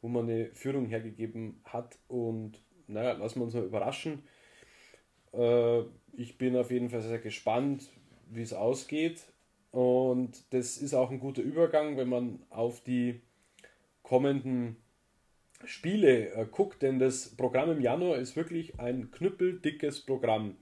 wo 0.00 0.08
man 0.08 0.28
eine 0.28 0.50
Führung 0.54 0.86
hergegeben 0.86 1.60
hat. 1.64 1.98
Und 2.08 2.62
naja, 2.86 3.12
lassen 3.12 3.40
wir 3.40 3.44
uns 3.44 3.54
mal 3.54 3.64
überraschen. 3.64 4.22
Äh, 5.32 5.80
ich 6.16 6.38
bin 6.38 6.56
auf 6.56 6.70
jeden 6.70 6.90
Fall 6.90 7.02
sehr 7.02 7.18
gespannt, 7.18 7.88
wie 8.30 8.42
es 8.42 8.52
ausgeht. 8.52 9.22
Und 9.70 10.42
das 10.52 10.78
ist 10.78 10.94
auch 10.94 11.10
ein 11.10 11.20
guter 11.20 11.42
Übergang, 11.42 11.96
wenn 11.96 12.08
man 12.08 12.40
auf 12.50 12.80
die 12.82 13.20
kommenden 14.02 14.76
Spiele 15.64 16.30
äh, 16.32 16.46
guckt, 16.50 16.82
denn 16.82 16.98
das 16.98 17.36
Programm 17.36 17.70
im 17.70 17.80
Januar 17.80 18.18
ist 18.18 18.36
wirklich 18.36 18.78
ein 18.78 19.10
knüppeldickes 19.10 20.00
Programm. 20.00 20.56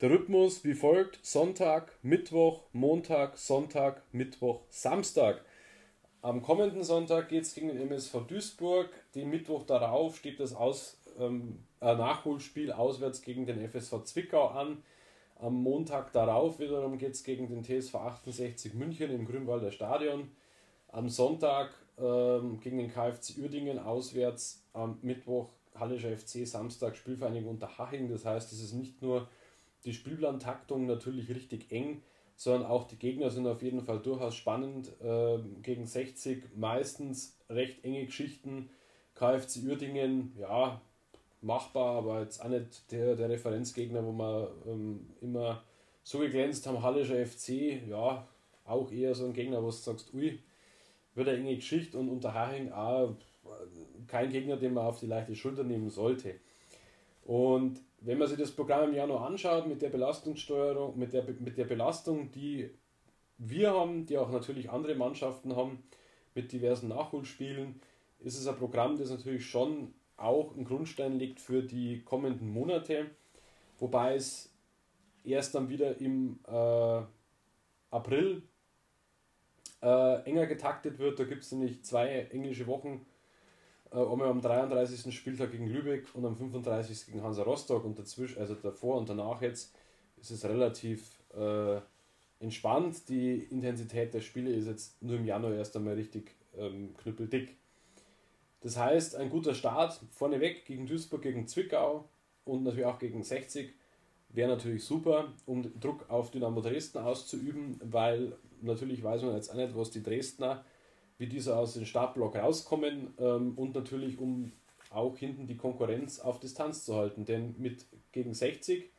Der 0.00 0.10
Rhythmus 0.10 0.64
wie 0.64 0.74
folgt: 0.74 1.24
Sonntag, 1.24 1.92
Mittwoch, 2.02 2.64
Montag, 2.72 3.38
Sonntag, 3.38 4.02
Mittwoch, 4.12 4.62
Samstag. 4.68 5.44
Am 6.26 6.42
kommenden 6.42 6.82
Sonntag 6.82 7.28
geht 7.28 7.44
es 7.44 7.54
gegen 7.54 7.68
den 7.68 7.78
MSV 7.82 8.26
Duisburg. 8.26 8.88
Den 9.14 9.30
Mittwoch 9.30 9.62
darauf 9.62 10.16
steht 10.16 10.40
das 10.40 10.56
Aus, 10.56 11.00
ähm, 11.20 11.60
Nachholspiel 11.80 12.72
auswärts 12.72 13.22
gegen 13.22 13.46
den 13.46 13.60
FSV 13.60 14.02
Zwickau 14.02 14.48
an. 14.48 14.82
Am 15.36 15.54
Montag 15.54 16.10
darauf 16.10 16.58
wiederum 16.58 16.98
geht 16.98 17.12
es 17.12 17.22
gegen 17.22 17.46
den 17.46 17.62
TSV 17.62 17.94
68 17.94 18.74
München 18.74 19.12
im 19.12 19.24
Grünwalder 19.24 19.70
Stadion. 19.70 20.32
Am 20.88 21.08
Sonntag 21.08 21.70
ähm, 21.96 22.58
gegen 22.58 22.78
den 22.78 22.90
KFC 22.90 23.38
Uerdingen 23.38 23.78
auswärts. 23.78 24.64
Am 24.72 24.98
Mittwoch 25.02 25.50
Hallischer 25.76 26.10
FC, 26.10 26.44
Samstag 26.44 26.96
Spielvereinigung 26.96 27.50
Unterhaching. 27.50 28.10
Das 28.10 28.24
heißt, 28.24 28.52
es 28.52 28.60
ist 28.60 28.72
nicht 28.72 29.00
nur 29.00 29.28
die 29.84 29.92
Spielplantaktung 29.92 30.86
natürlich 30.86 31.28
richtig 31.28 31.70
eng, 31.70 32.02
sondern 32.36 32.70
auch 32.70 32.86
die 32.86 32.98
Gegner 32.98 33.30
sind 33.30 33.46
auf 33.46 33.62
jeden 33.62 33.82
Fall 33.82 33.98
durchaus 33.98 34.34
spannend. 34.36 34.92
Äh, 35.00 35.38
gegen 35.62 35.86
60 35.86 36.56
meistens 36.56 37.36
recht 37.48 37.84
enge 37.84 38.04
Geschichten. 38.04 38.70
KFC 39.14 39.62
Uerdingen, 39.64 40.34
ja, 40.38 40.80
machbar, 41.40 41.96
aber 41.96 42.20
jetzt 42.20 42.44
auch 42.44 42.48
nicht 42.48 42.90
der, 42.92 43.16
der 43.16 43.30
Referenzgegner, 43.30 44.04
wo 44.04 44.12
wir 44.12 44.50
ähm, 44.66 45.06
immer 45.22 45.62
so 46.02 46.18
geglänzt 46.18 46.66
haben. 46.66 46.82
Hallischer 46.82 47.24
FC, 47.24 47.88
ja, 47.88 48.28
auch 48.66 48.92
eher 48.92 49.14
so 49.14 49.24
ein 49.24 49.32
Gegner, 49.32 49.62
wo 49.62 49.66
du 49.66 49.72
sagst, 49.72 50.12
ui, 50.12 50.38
wird 51.14 51.28
eine 51.28 51.38
enge 51.38 51.56
Geschichte 51.56 51.98
und 51.98 52.10
unter 52.10 52.34
Haching 52.34 52.70
auch 52.72 53.14
kein 54.06 54.30
Gegner, 54.30 54.56
den 54.56 54.74
man 54.74 54.86
auf 54.86 55.00
die 55.00 55.06
leichte 55.06 55.34
Schulter 55.34 55.64
nehmen 55.64 55.88
sollte. 55.88 56.34
Und 57.24 57.80
wenn 58.06 58.18
man 58.18 58.28
sich 58.28 58.38
das 58.38 58.52
Programm 58.52 58.90
im 58.90 58.94
Januar 58.94 59.26
anschaut, 59.26 59.66
mit 59.66 59.82
der 59.82 59.88
Belastungssteuerung, 59.88 60.96
mit 60.96 61.12
der, 61.12 61.24
mit 61.24 61.58
der 61.58 61.64
Belastung, 61.64 62.30
die 62.30 62.70
wir 63.36 63.72
haben, 63.72 64.06
die 64.06 64.16
auch 64.16 64.30
natürlich 64.30 64.70
andere 64.70 64.94
Mannschaften 64.94 65.56
haben, 65.56 65.82
mit 66.32 66.52
diversen 66.52 66.88
Nachholspielen, 66.88 67.80
ist 68.20 68.38
es 68.38 68.46
ein 68.46 68.56
Programm, 68.56 68.96
das 68.96 69.10
natürlich 69.10 69.46
schon 69.46 69.92
auch 70.16 70.54
einen 70.54 70.64
Grundstein 70.64 71.18
legt 71.18 71.40
für 71.40 71.62
die 71.62 72.02
kommenden 72.04 72.48
Monate, 72.48 73.10
wobei 73.80 74.14
es 74.14 74.54
erst 75.24 75.56
dann 75.56 75.68
wieder 75.68 76.00
im 76.00 76.38
äh, 76.46 77.02
April 77.90 78.42
äh, 79.82 80.22
enger 80.22 80.46
getaktet 80.46 81.00
wird. 81.00 81.18
Da 81.18 81.24
gibt 81.24 81.42
es 81.42 81.50
nämlich 81.50 81.84
zwei 81.84 82.28
englische 82.30 82.68
Wochen 82.68 83.04
einmal 83.96 84.28
am 84.28 84.40
33. 84.40 85.14
Spieltag 85.14 85.52
gegen 85.52 85.68
Lübeck 85.68 86.06
und 86.14 86.24
am 86.24 86.36
35. 86.36 87.06
gegen 87.06 87.22
Hansa 87.22 87.42
Rostock 87.42 87.84
und 87.84 87.98
dazwischen, 87.98 88.38
also 88.38 88.54
davor 88.54 88.98
und 88.98 89.08
danach 89.08 89.40
jetzt, 89.42 89.74
ist 90.20 90.30
es 90.30 90.44
relativ 90.44 91.18
äh, 91.34 91.80
entspannt. 92.40 93.08
Die 93.08 93.38
Intensität 93.50 94.12
der 94.14 94.20
Spiele 94.20 94.50
ist 94.50 94.66
jetzt 94.66 95.02
nur 95.02 95.16
im 95.16 95.24
Januar 95.24 95.54
erst 95.54 95.76
einmal 95.76 95.94
richtig 95.94 96.34
ähm, 96.56 96.94
knüppeldick. 96.96 97.56
Das 98.60 98.76
heißt, 98.76 99.16
ein 99.16 99.30
guter 99.30 99.54
Start 99.54 100.00
vorneweg 100.10 100.64
gegen 100.64 100.86
Duisburg, 100.86 101.22
gegen 101.22 101.46
Zwickau 101.46 102.08
und 102.44 102.64
natürlich 102.64 102.86
auch 102.86 102.98
gegen 102.98 103.22
60 103.22 103.72
wäre 104.30 104.48
natürlich 104.48 104.84
super, 104.84 105.32
um 105.46 105.62
Druck 105.80 106.10
auf 106.10 106.30
Dynamo 106.30 106.60
Dresden 106.60 106.98
auszuüben, 106.98 107.80
weil 107.82 108.32
natürlich 108.60 109.02
weiß 109.02 109.22
man 109.22 109.34
jetzt 109.34 109.50
auch 109.50 109.54
nicht, 109.54 109.76
was 109.76 109.90
die 109.90 110.02
Dresdner 110.02 110.64
wie 111.18 111.26
diese 111.26 111.56
aus 111.56 111.74
dem 111.74 111.86
Startblock 111.86 112.36
rauskommen 112.36 113.14
ähm, 113.18 113.54
und 113.56 113.74
natürlich 113.74 114.18
um 114.18 114.52
auch 114.90 115.16
hinten 115.16 115.46
die 115.46 115.56
Konkurrenz 115.56 116.20
auf 116.20 116.40
Distanz 116.40 116.84
zu 116.84 116.94
halten. 116.94 117.24
Denn 117.24 117.54
mit 117.58 117.86
gegen 118.12 118.34
60 118.34 118.90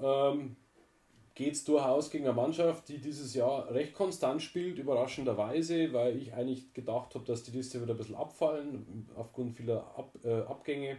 ähm, 0.00 0.56
geht 1.34 1.54
es 1.54 1.64
durchaus 1.64 2.10
gegen 2.10 2.26
eine 2.26 2.34
Mannschaft, 2.34 2.88
die 2.88 2.98
dieses 2.98 3.34
Jahr 3.34 3.72
recht 3.72 3.94
konstant 3.94 4.42
spielt, 4.42 4.78
überraschenderweise, 4.78 5.92
weil 5.92 6.16
ich 6.16 6.34
eigentlich 6.34 6.72
gedacht 6.74 7.14
habe, 7.14 7.24
dass 7.24 7.42
die 7.42 7.52
Liste 7.52 7.80
wieder 7.80 7.94
ein 7.94 7.96
bisschen 7.96 8.16
abfallen, 8.16 9.08
aufgrund 9.16 9.56
vieler 9.56 9.86
Ab, 9.96 10.14
äh, 10.24 10.42
Abgänge. 10.42 10.98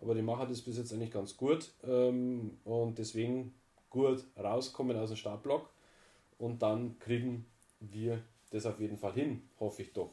Aber 0.00 0.14
die 0.14 0.22
machen 0.22 0.48
das 0.48 0.62
bis 0.62 0.78
jetzt 0.78 0.92
eigentlich 0.92 1.12
ganz 1.12 1.36
gut 1.36 1.72
ähm, 1.84 2.58
und 2.64 2.98
deswegen 2.98 3.54
gut 3.88 4.24
rauskommen 4.36 4.96
aus 4.96 5.10
dem 5.10 5.16
Startblock 5.16 5.68
und 6.38 6.62
dann 6.62 6.98
kriegen 6.98 7.46
wir 7.78 8.22
das 8.52 8.66
auf 8.66 8.78
jeden 8.80 8.98
Fall 8.98 9.14
hin, 9.14 9.42
hoffe 9.58 9.82
ich 9.82 9.92
doch. 9.92 10.12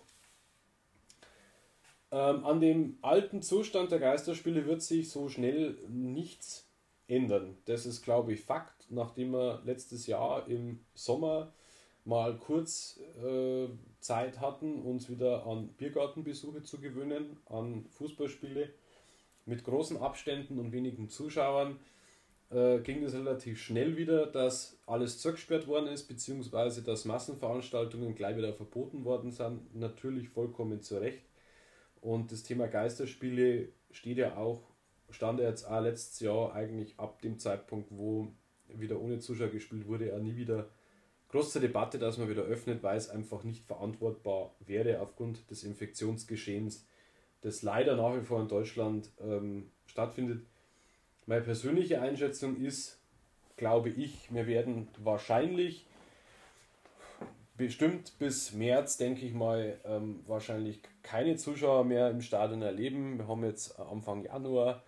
Ähm, 2.11 2.43
an 2.43 2.59
dem 2.59 2.97
alten 3.01 3.41
Zustand 3.41 3.91
der 3.91 3.99
Geisterspiele 3.99 4.65
wird 4.65 4.81
sich 4.81 5.09
so 5.09 5.29
schnell 5.29 5.77
nichts 5.87 6.67
ändern. 7.07 7.57
Das 7.65 7.85
ist, 7.85 8.01
glaube 8.01 8.33
ich, 8.33 8.41
Fakt, 8.41 8.87
nachdem 8.89 9.31
wir 9.31 9.61
letztes 9.65 10.07
Jahr 10.07 10.47
im 10.47 10.79
Sommer 10.95 11.53
mal 12.05 12.37
kurz 12.37 12.99
äh, 13.23 13.67
Zeit 13.99 14.39
hatten, 14.39 14.81
uns 14.81 15.09
wieder 15.09 15.45
an 15.45 15.67
Biergartenbesuche 15.77 16.63
zu 16.63 16.79
gewöhnen, 16.79 17.37
an 17.45 17.85
Fußballspiele 17.91 18.69
mit 19.45 19.63
großen 19.63 19.97
Abständen 19.97 20.59
und 20.59 20.71
wenigen 20.71 21.09
Zuschauern 21.09 21.79
äh, 22.49 22.79
ging 22.79 23.03
es 23.03 23.13
relativ 23.13 23.61
schnell 23.61 23.97
wieder, 23.97 24.25
dass 24.25 24.79
alles 24.85 25.19
zugesperrt 25.19 25.67
worden 25.67 25.87
ist, 25.87 26.07
beziehungsweise 26.07 26.83
dass 26.83 27.05
Massenveranstaltungen 27.05 28.15
gleich 28.15 28.37
wieder 28.37 28.53
verboten 28.53 29.05
worden 29.05 29.31
sind. 29.31 29.75
Natürlich 29.75 30.29
vollkommen 30.29 30.81
zu 30.81 30.97
Recht. 30.97 31.23
Und 32.01 32.31
das 32.31 32.43
Thema 32.43 32.67
Geisterspiele 32.67 33.69
steht 33.91 34.17
ja 34.17 34.37
auch, 34.37 34.63
stand 35.09 35.39
ja 35.39 35.49
jetzt 35.49 35.65
auch 35.65 35.81
letztes 35.81 36.19
Jahr 36.21 36.53
eigentlich 36.53 36.97
ab 36.97 37.21
dem 37.21 37.39
Zeitpunkt, 37.39 37.89
wo 37.91 38.31
wieder 38.67 38.99
ohne 39.01 39.19
Zuschauer 39.19 39.49
gespielt 39.49 39.87
wurde, 39.87 40.15
auch 40.15 40.19
nie 40.19 40.35
wieder 40.35 40.69
große 41.29 41.59
Debatte, 41.59 41.99
dass 41.99 42.17
man 42.17 42.29
wieder 42.29 42.43
öffnet, 42.43 42.83
weil 42.83 42.97
es 42.97 43.09
einfach 43.09 43.43
nicht 43.43 43.65
verantwortbar 43.65 44.55
wäre 44.59 45.01
aufgrund 45.01 45.49
des 45.49 45.63
Infektionsgeschehens, 45.63 46.87
das 47.41 47.61
leider 47.61 47.95
nach 47.95 48.15
wie 48.15 48.25
vor 48.25 48.41
in 48.41 48.47
Deutschland 48.47 49.11
ähm, 49.19 49.71
stattfindet. 49.85 50.45
Meine 51.29 51.41
persönliche 51.41 52.01
Einschätzung 52.01 52.57
ist, 52.57 52.97
glaube 53.55 53.89
ich, 53.89 54.33
wir 54.33 54.47
werden 54.47 54.87
wahrscheinlich 54.97 55.85
bestimmt 57.55 58.17
bis 58.17 58.51
März, 58.53 58.97
denke 58.97 59.27
ich 59.27 59.35
mal, 59.35 59.79
ähm, 59.85 60.21
wahrscheinlich 60.25 60.81
keine 61.03 61.35
Zuschauer 61.35 61.85
mehr 61.85 62.09
im 62.09 62.21
Stadion 62.21 62.63
erleben. 62.63 63.19
Wir 63.19 63.27
haben 63.27 63.43
jetzt 63.43 63.79
Anfang 63.79 64.25
Januar. 64.25 64.81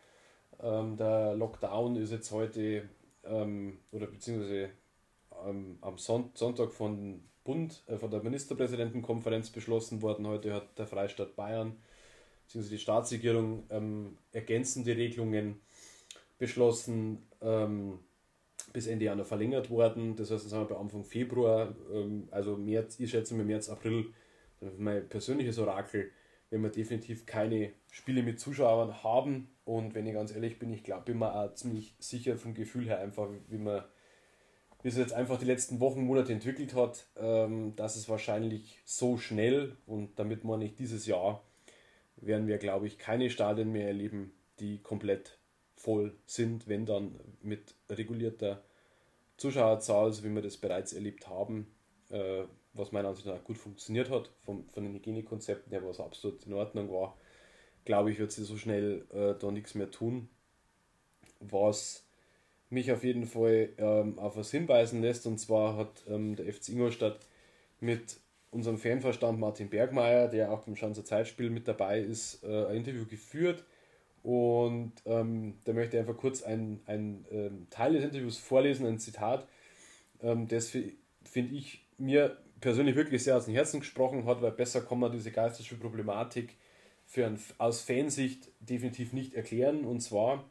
Ähm, 0.59 0.97
der 0.97 1.35
Lockdown 1.35 1.95
ist 1.97 2.11
jetzt 2.11 2.31
heute 2.31 2.89
ähm, 3.23 3.77
oder 3.91 4.07
beziehungsweise 4.07 4.71
ähm, 5.45 5.77
am 5.81 5.99
Son 5.99 6.31
Sonntag 6.33 6.71
von 6.71 7.23
Bund, 7.43 7.83
äh, 7.85 7.97
von 7.97 8.09
der 8.09 8.23
Ministerpräsidentenkonferenz 8.23 9.51
beschlossen 9.51 10.01
worden. 10.01 10.25
Heute 10.25 10.55
hat 10.55 10.79
der 10.79 10.87
Freistaat 10.87 11.35
Bayern 11.35 11.77
bzw. 12.47 12.67
die 12.67 12.79
Staatsregierung 12.79 13.61
ähm, 13.69 14.17
ergänzende 14.31 14.97
Regelungen 14.97 15.61
beschlossen, 16.41 17.19
ähm, 17.39 17.99
bis 18.73 18.87
Ende 18.87 19.05
Januar 19.05 19.25
verlängert 19.25 19.69
worden. 19.69 20.15
Das 20.15 20.31
heißt, 20.31 20.43
das 20.43 20.53
haben 20.53 20.67
wir 20.67 20.75
bei 20.75 20.81
Anfang 20.81 21.03
Februar, 21.03 21.75
ähm, 21.93 22.27
also 22.31 22.57
März, 22.57 22.99
ich 22.99 23.11
schätze 23.11 23.35
mal 23.35 23.45
März, 23.45 23.69
April, 23.69 24.07
mein 24.77 25.07
persönliches 25.07 25.59
Orakel, 25.59 26.09
wenn 26.49 26.63
wir 26.63 26.69
definitiv 26.69 27.27
keine 27.27 27.73
Spiele 27.91 28.23
mit 28.23 28.39
Zuschauern 28.39 29.03
haben. 29.03 29.49
Und 29.65 29.93
wenn 29.93 30.07
ich 30.07 30.13
ganz 30.13 30.33
ehrlich 30.33 30.57
bin, 30.57 30.73
ich 30.73 30.83
glaube, 30.83 31.05
bin 31.05 31.19
mir 31.19 31.35
auch 31.35 31.53
ziemlich 31.53 31.95
sicher 31.99 32.35
vom 32.37 32.55
Gefühl 32.55 32.85
her 32.85 32.99
einfach, 32.99 33.29
wie 33.47 33.59
man 33.59 33.83
wie 34.81 34.87
es 34.87 34.97
jetzt 34.97 35.13
einfach 35.13 35.37
die 35.37 35.45
letzten 35.45 35.79
Wochen, 35.79 36.01
Monate 36.01 36.33
entwickelt 36.33 36.73
hat, 36.73 37.05
ähm, 37.15 37.75
dass 37.75 37.95
es 37.95 38.09
wahrscheinlich 38.09 38.81
so 38.83 39.17
schnell 39.17 39.77
und 39.85 40.17
damit 40.17 40.43
man 40.43 40.57
nicht 40.57 40.79
dieses 40.79 41.05
Jahr, 41.05 41.43
werden 42.15 42.47
wir, 42.47 42.57
glaube 42.57 42.87
ich, 42.87 42.97
keine 42.97 43.29
Stadien 43.29 43.71
mehr 43.71 43.85
erleben, 43.85 44.33
die 44.59 44.81
komplett 44.81 45.37
voll 45.81 46.13
sind, 46.25 46.67
wenn 46.67 46.85
dann 46.85 47.19
mit 47.41 47.75
regulierter 47.89 48.63
Zuschauerzahl, 49.37 50.11
so 50.13 50.23
wie 50.23 50.33
wir 50.33 50.41
das 50.41 50.57
bereits 50.57 50.93
erlebt 50.93 51.27
haben, 51.27 51.67
äh, 52.09 52.43
was 52.73 52.91
meiner 52.91 53.09
Ansicht 53.09 53.27
nach 53.27 53.43
gut 53.43 53.57
funktioniert 53.57 54.09
hat, 54.09 54.29
vom, 54.45 54.67
von 54.69 54.83
den 54.83 54.93
Hygienekonzepten 54.93 55.71
her, 55.71 55.83
was 55.83 55.99
absolut 55.99 56.45
in 56.45 56.53
Ordnung 56.53 56.91
war, 56.91 57.17
glaube 57.85 58.11
ich, 58.11 58.19
wird 58.19 58.31
sie 58.31 58.43
so 58.43 58.57
schnell 58.57 59.05
äh, 59.11 59.33
da 59.39 59.51
nichts 59.51 59.75
mehr 59.75 59.89
tun. 59.89 60.29
Was 61.39 62.05
mich 62.69 62.91
auf 62.91 63.03
jeden 63.03 63.25
Fall 63.25 63.69
ähm, 63.77 64.19
auf 64.19 64.37
was 64.37 64.51
hinweisen 64.51 65.01
lässt, 65.01 65.25
und 65.25 65.39
zwar 65.39 65.75
hat 65.75 66.03
ähm, 66.07 66.35
der 66.35 66.51
FC 66.53 66.69
Ingolstadt 66.69 67.27
mit 67.79 68.17
unserem 68.51 68.77
Fanverstand 68.77 69.39
Martin 69.39 69.69
Bergmeier, 69.69 70.27
der 70.27 70.51
auch 70.51 70.61
beim 70.61 70.75
Schanzer 70.75 71.03
Zeitspiel 71.03 71.49
mit 71.49 71.67
dabei 71.67 71.99
ist, 71.99 72.43
äh, 72.43 72.67
ein 72.67 72.77
Interview 72.77 73.05
geführt. 73.05 73.65
Und 74.23 74.93
ähm, 75.05 75.55
da 75.63 75.73
möchte 75.73 75.97
ich 75.97 76.01
einfach 76.01 76.17
kurz 76.17 76.43
ein, 76.43 76.81
ein 76.85 77.25
ähm, 77.31 77.67
Teil 77.69 77.93
des 77.93 78.03
Interviews 78.03 78.37
vorlesen, 78.37 78.85
ein 78.85 78.99
Zitat, 78.99 79.47
ähm, 80.21 80.47
das 80.47 80.69
finde 80.69 81.55
ich 81.55 81.83
mir 81.97 82.37
persönlich 82.59 82.95
wirklich 82.95 83.23
sehr 83.23 83.35
aus 83.35 83.45
dem 83.45 83.55
Herzen 83.55 83.79
gesprochen 83.79 84.25
hat, 84.25 84.41
weil 84.41 84.51
besser 84.51 84.81
kann 84.81 84.99
man 84.99 85.11
diese 85.11 85.31
geistische 85.31 85.75
Problematik 85.75 86.55
für 87.05 87.25
ein, 87.25 87.39
aus 87.57 87.81
Fansicht 87.81 88.49
definitiv 88.59 89.13
nicht 89.13 89.33
erklären. 89.33 89.83
Und 89.85 90.01
zwar, 90.01 90.49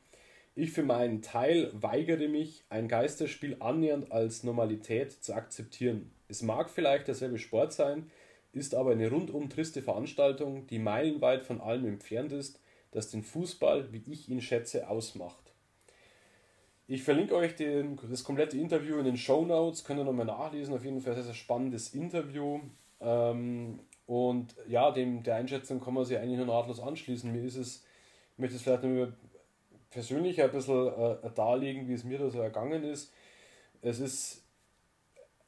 ich 0.54 0.72
für 0.72 0.82
meinen 0.82 1.22
Teil 1.22 1.70
weigere 1.72 2.28
mich, 2.28 2.64
ein 2.68 2.88
Geisterspiel 2.88 3.56
annähernd 3.60 4.10
als 4.10 4.42
Normalität 4.42 5.12
zu 5.12 5.32
akzeptieren. 5.32 6.10
Es 6.28 6.42
mag 6.42 6.68
vielleicht 6.68 7.08
derselbe 7.08 7.38
Sport 7.38 7.72
sein, 7.72 8.10
ist 8.52 8.74
aber 8.74 8.92
eine 8.92 9.08
rundum 9.08 9.48
triste 9.48 9.80
Veranstaltung, 9.80 10.66
die 10.66 10.80
meilenweit 10.80 11.44
von 11.44 11.60
allem 11.60 11.86
entfernt 11.86 12.32
ist, 12.32 12.60
das 12.92 13.11
den 13.11 13.23
Fußball, 13.23 13.92
wie 13.92 14.02
ich 14.11 14.28
ihn 14.28 14.40
schätze, 14.40 14.88
ausmacht. 14.88 15.52
Ich 16.88 17.04
verlinke 17.04 17.37
euch 17.37 17.54
den, 17.54 17.99
das 18.11 18.25
komplette 18.25 18.59
Interview 18.59 18.99
in 18.99 19.04
den 19.04 19.16
Show 19.16 19.44
Notes, 19.44 19.85
könnt 19.85 20.00
ihr 20.00 20.04
nochmal 20.04 20.26
nachlesen. 20.26 20.75
Auf 20.75 20.85
jeden 20.85 21.00
Fall 21.00 21.14
sehr, 21.14 21.23
sehr 21.23 21.35
spannendes 21.35 21.94
Interview. 21.94 22.61
Ähm, 23.00 23.78
und 24.06 24.56
ja, 24.66 24.90
dem, 24.90 25.23
der 25.23 25.37
Einschätzung 25.37 25.80
kann 25.80 25.94
man 25.94 26.04
sich 26.04 26.18
eigentlich 26.18 26.38
nur 26.38 26.47
nahtlos 26.47 26.80
anschließen. 26.80 27.30
Mir 27.30 27.44
ist 27.44 27.56
es, 27.56 27.85
ich 28.32 28.38
möchte 28.38 28.56
es 28.56 28.62
vielleicht 28.62 28.82
nur 28.82 29.12
persönlich 29.90 30.42
ein 30.42 30.50
bisschen 30.50 30.88
äh, 30.88 31.30
darlegen, 31.35 31.87
wie 31.87 31.92
es 31.92 32.02
mir 32.02 32.18
da 32.18 32.28
so 32.28 32.40
ergangen 32.40 32.82
ist. 32.82 33.12
Es 33.82 34.00
ist 34.00 34.39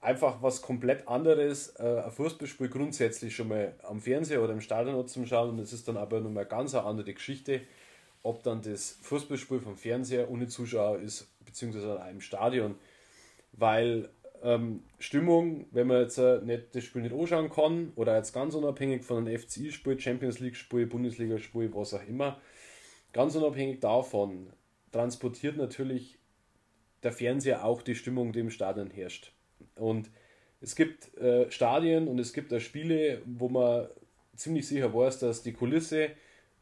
einfach 0.03 0.43
was 0.43 0.61
komplett 0.61 1.09
anderes, 1.09 1.75
äh, 1.79 2.03
ein 2.05 2.11
Fußballspiel 2.11 2.69
grundsätzlich 2.69 3.35
schon 3.35 3.49
mal 3.49 3.75
am 3.85 4.01
Fernseher 4.01 4.43
oder 4.43 4.53
im 4.53 4.61
Stadion 4.61 5.07
zu 5.07 5.25
schauen 5.25 5.51
und 5.51 5.61
es 5.61 5.73
ist 5.73 5.89
dann 5.89 5.97
aber 5.97 6.21
nochmal 6.21 6.45
ganz 6.45 6.75
eine 6.75 6.85
andere 6.85 7.15
Geschichte, 7.15 7.63
ob 8.23 8.43
dann 8.43 8.61
das 8.63 8.99
Fußballspiel 9.03 9.61
vom 9.61 9.77
Fernseher 9.77 10.29
ohne 10.29 10.49
Zuschauer 10.49 10.99
ist, 10.99 11.29
beziehungsweise 11.45 11.93
an 11.93 12.03
einem 12.03 12.21
Stadion, 12.21 12.75
weil 13.53 14.11
ähm, 14.43 14.83
Stimmung, 14.99 15.67
wenn 15.71 15.87
man 15.87 16.03
jetzt 16.03 16.19
äh, 16.19 16.41
nicht 16.43 16.75
das 16.75 16.83
Spiel 16.83 17.03
nicht 17.03 17.15
anschauen 17.15 17.49
kann 17.49 17.93
oder 17.95 18.17
jetzt 18.17 18.33
ganz 18.33 18.55
unabhängig 18.57 19.05
von 19.05 19.19
einem 19.19 19.39
FCI-Spiel, 19.39 20.01
Champions 20.01 20.41
League-Spiel, 20.41 20.87
Bundesliga-Spiel, 20.87 21.73
was 21.75 21.95
auch 21.95 22.07
immer, 22.09 22.41
ganz 23.13 23.37
unabhängig 23.37 23.79
davon 23.79 24.51
transportiert 24.91 25.57
natürlich 25.57 26.19
der 27.05 27.13
Fernseher 27.13 27.65
auch 27.65 27.83
die 27.83 27.95
Stimmung, 27.95 28.33
die 28.33 28.41
im 28.41 28.51
Stadion 28.51 28.91
herrscht. 28.91 29.33
Und 29.76 30.11
es 30.61 30.76
gibt 30.76 31.17
äh, 31.19 31.50
Stadien 31.50 32.09
und 32.09 32.19
es 32.19 32.33
gibt 32.33 32.52
auch 32.55 32.61
Spiele, 32.61 33.23
wo 33.26 33.49
man 33.49 33.88
ziemlich 34.37 34.66
sicher 34.66 34.94
weiß, 34.94 35.18
dass 35.18 35.42
die 35.42 35.53
Kulisse 35.53 36.11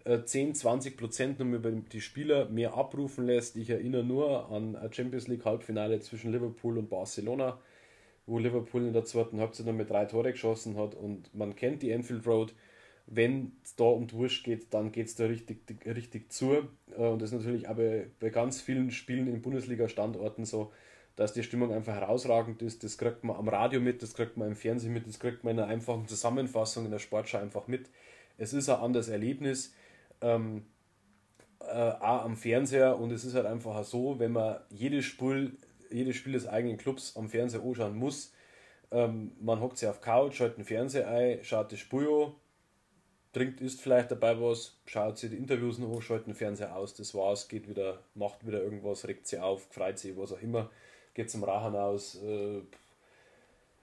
äh, 0.05 0.25
10, 0.25 0.55
20 0.55 0.97
Prozent 0.97 1.39
nur 1.39 1.55
über 1.55 1.71
die 1.71 2.01
Spieler 2.01 2.49
mehr 2.49 2.75
abrufen 2.75 3.27
lässt. 3.27 3.57
Ich 3.57 3.71
erinnere 3.71 4.05
nur 4.05 4.51
an 4.51 4.77
ein 4.77 4.93
Champions 4.93 5.29
League 5.29 5.45
Halbfinale 5.45 6.01
zwischen 6.01 6.33
Liverpool 6.33 6.79
und 6.79 6.89
Barcelona, 6.89 7.61
wo 8.27 8.39
Liverpool 8.39 8.87
in 8.87 8.93
der 8.93 9.05
zweiten 9.05 9.39
Halbzeit 9.39 9.67
noch 9.67 9.75
mit 9.75 9.91
drei 9.91 10.07
Tore 10.07 10.33
geschossen 10.33 10.77
hat 10.77 10.95
und 10.95 11.35
man 11.35 11.55
kennt 11.57 11.83
die 11.83 11.91
Enfield 11.91 12.27
Road. 12.27 12.55
Wenn 13.07 13.53
es 13.65 13.75
da 13.75 13.85
um 13.85 14.11
Wurst 14.13 14.45
geht, 14.45 14.73
dann 14.73 14.93
geht 14.93 15.09
es 15.09 15.17
da 15.17 15.27
richtig, 15.27 15.85
richtig 15.85 16.33
zu. 16.33 16.69
Äh, 16.97 17.09
und 17.09 17.21
das 17.21 17.33
ist 17.33 17.39
natürlich 17.39 17.69
aber 17.69 18.05
bei 18.21 18.31
ganz 18.31 18.61
vielen 18.61 18.91
Spielen 18.91 19.27
in 19.27 19.43
Bundesliga-Standorten 19.43 20.45
so, 20.45 20.73
dass 21.21 21.35
die 21.35 21.43
Stimmung 21.43 21.71
einfach 21.71 21.93
herausragend 21.93 22.63
ist. 22.63 22.83
Das 22.83 22.97
kriegt 22.97 23.25
man 23.25 23.37
am 23.37 23.47
Radio 23.47 23.79
mit, 23.79 24.03
das 24.03 24.15
kriegt 24.15 24.39
man 24.39 24.49
im 24.49 24.57
Fernsehen 24.57 24.95
mit, 24.95 25.07
das 25.07 25.21
kriegt 25.21 25.45
man 25.45 25.53
in 25.53 25.61
einer 25.61 25.71
einfachen 25.71 26.09
Zusammenfassung 26.09 26.87
in 26.87 26.91
der 26.91 26.99
Sportschau 26.99 27.37
einfach 27.37 27.67
mit. 27.67 27.91
Es 28.39 28.55
ist 28.55 28.71
ein 28.71 28.81
anderes 28.81 29.09
Erlebnis, 29.09 29.75
ähm, 30.23 30.65
äh, 31.61 31.75
auch 31.75 32.25
am 32.25 32.37
Fernseher 32.37 32.99
und 32.99 33.11
es 33.11 33.27
ist 33.27 33.35
halt 33.35 33.45
einfach 33.45 33.85
so, 33.85 34.19
wenn 34.19 34.33
man 34.33 34.61
jedes 34.71 35.05
Spiel, 35.05 35.59
jedes 35.91 36.17
Spiel 36.17 36.33
des 36.33 36.49
eigenen 36.49 36.79
Clubs 36.79 37.15
am 37.19 37.29
Fernseher 37.29 37.63
anschauen 37.63 37.97
muss, 37.97 38.33
ähm, 38.91 39.33
man 39.43 39.61
hockt 39.61 39.77
sich 39.77 39.91
auf 39.91 40.01
Couch, 40.01 40.37
schaut 40.37 40.57
den 40.57 40.65
Fernseher 40.65 41.07
ein, 41.07 41.45
schaut 41.45 41.71
das 41.71 41.81
Spiel 41.81 42.33
trinkt, 43.35 43.61
isst 43.61 43.83
vielleicht 43.83 44.11
dabei 44.11 44.41
was, 44.41 44.81
schaut 44.87 45.19
sich 45.19 45.29
die 45.29 45.37
Interviews 45.37 45.77
noch 45.77 45.95
an, 45.95 46.01
schaut 46.01 46.27
den 46.27 46.35
Fernseher 46.35 46.75
aus, 46.75 46.95
das 46.95 47.15
war's, 47.15 47.47
geht 47.47 47.69
wieder, 47.69 47.99
macht 48.15 48.47
wieder 48.47 48.63
irgendwas, 48.63 49.07
regt 49.07 49.27
sich 49.27 49.39
auf, 49.39 49.69
freut 49.71 49.99
sich, 49.99 50.17
was 50.17 50.33
auch 50.33 50.41
immer, 50.41 50.71
geht 51.21 51.31
zum 51.31 51.45
Rachen 51.45 51.77
aus, 51.77 52.17
äh, 52.23 52.61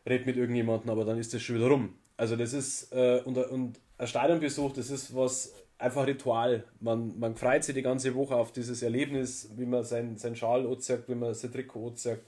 redet 0.10 0.26
mit 0.26 0.38
irgendjemandem, 0.38 0.90
aber 0.90 1.06
dann 1.06 1.20
ist 1.20 1.34
das 1.34 1.42
schon 1.42 1.58
wieder 1.58 1.68
rum. 1.68 1.94
Also 2.18 2.36
das 2.36 2.54
ist, 2.54 2.92
äh, 2.92 3.22
und, 3.26 3.38
und 3.38 3.80
ein 4.00 4.08
Stadionbesuch, 4.08 4.74
das 4.74 4.90
ist 4.90 5.16
was, 5.16 5.54
einfach 5.78 6.08
Ritual. 6.08 6.64
Man, 6.80 7.18
man 7.20 7.36
freut 7.36 7.64
sich 7.64 7.76
die 7.76 7.84
ganze 7.84 8.16
Woche 8.16 8.36
auf 8.36 8.52
dieses 8.52 8.82
Erlebnis, 8.82 9.52
wie 9.56 9.68
man 9.68 9.84
sein, 9.84 10.18
sein 10.18 10.36
Schal 10.36 10.66
anzeigt, 10.66 11.08
wie 11.10 11.16
man 11.16 11.36
sein 11.36 11.52
Trikot 11.52 11.90
anzeigt. 11.90 12.26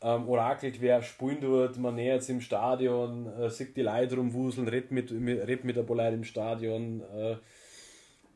Ähm, 0.00 0.28
orakelt, 0.28 0.80
wer 0.80 1.02
spielen 1.02 1.40
tut, 1.40 1.78
man 1.78 1.96
nähert 1.96 2.22
sich 2.22 2.36
im 2.36 2.40
Stadion, 2.40 3.26
äh, 3.40 3.50
sieht 3.50 3.76
die 3.76 3.82
Leute 3.82 4.16
rumwuseln, 4.16 4.68
redet 4.68 4.92
mit, 4.92 5.10
redet 5.10 5.64
mit 5.64 5.74
der 5.74 5.82
Polizei 5.82 6.12
im 6.14 6.24
Stadion, 6.24 7.02
äh, 7.16 7.36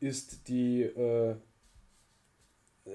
isst 0.00 0.48
die 0.48 0.82
äh, 0.82 1.36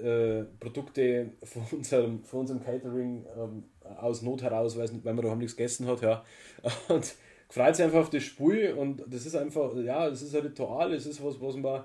äh, 0.02 0.44
Produkte 0.60 1.32
von 1.42 1.62
unserem, 1.72 2.24
von 2.24 2.40
unserem 2.40 2.62
Catering 2.62 3.24
ähm, 3.36 3.64
aus 3.98 4.22
Not 4.22 4.42
heraus, 4.42 4.76
weil, 4.76 4.88
man 5.02 5.16
daheim 5.16 5.38
nichts 5.38 5.56
gegessen 5.56 5.86
hat. 5.86 6.02
Ja. 6.02 6.24
Und 6.88 7.14
freut 7.48 7.76
sich 7.76 7.84
einfach 7.84 8.00
auf 8.00 8.10
das 8.10 8.22
Spiel 8.22 8.74
und 8.74 9.02
das 9.06 9.26
ist 9.26 9.36
einfach, 9.36 9.74
ja, 9.76 10.08
das 10.08 10.22
ist 10.22 10.34
ein 10.34 10.42
Ritual, 10.42 10.92
es 10.92 11.06
ist 11.06 11.22
was, 11.22 11.40
was 11.40 11.56
man 11.56 11.84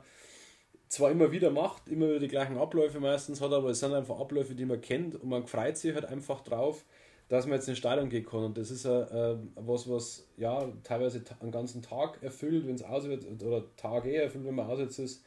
zwar 0.87 1.11
immer 1.11 1.31
wieder 1.31 1.51
macht, 1.51 1.87
immer 1.87 2.07
wieder 2.07 2.19
die 2.19 2.27
gleichen 2.27 2.57
Abläufe 2.57 2.99
meistens 2.99 3.41
hat, 3.41 3.53
aber 3.53 3.69
es 3.69 3.79
sind 3.79 3.93
einfach 3.93 4.19
Abläufe, 4.19 4.55
die 4.55 4.65
man 4.65 4.81
kennt 4.81 5.15
und 5.15 5.29
man 5.29 5.47
freut 5.47 5.77
sich 5.77 5.93
halt 5.93 6.05
einfach 6.05 6.41
drauf, 6.41 6.83
dass 7.29 7.45
man 7.45 7.55
jetzt 7.55 7.69
ins 7.69 7.77
Stadion 7.77 8.09
gehen 8.09 8.25
kann 8.25 8.43
und 8.43 8.57
das 8.57 8.71
ist 8.71 8.85
äh, 8.85 9.35
was, 9.55 9.89
was 9.89 10.27
ja 10.37 10.67
teilweise 10.83 11.23
einen 11.39 11.51
ganzen 11.51 11.81
Tag 11.81 12.21
erfüllt, 12.21 12.67
wenn 12.67 12.75
es 12.75 12.83
auswärts 12.83 13.25
oder 13.41 13.63
Tage 13.77 14.15
erfüllt, 14.15 14.45
wenn 14.45 14.55
man 14.55 14.69
auswärts 14.69 14.99
ist, 14.99 15.23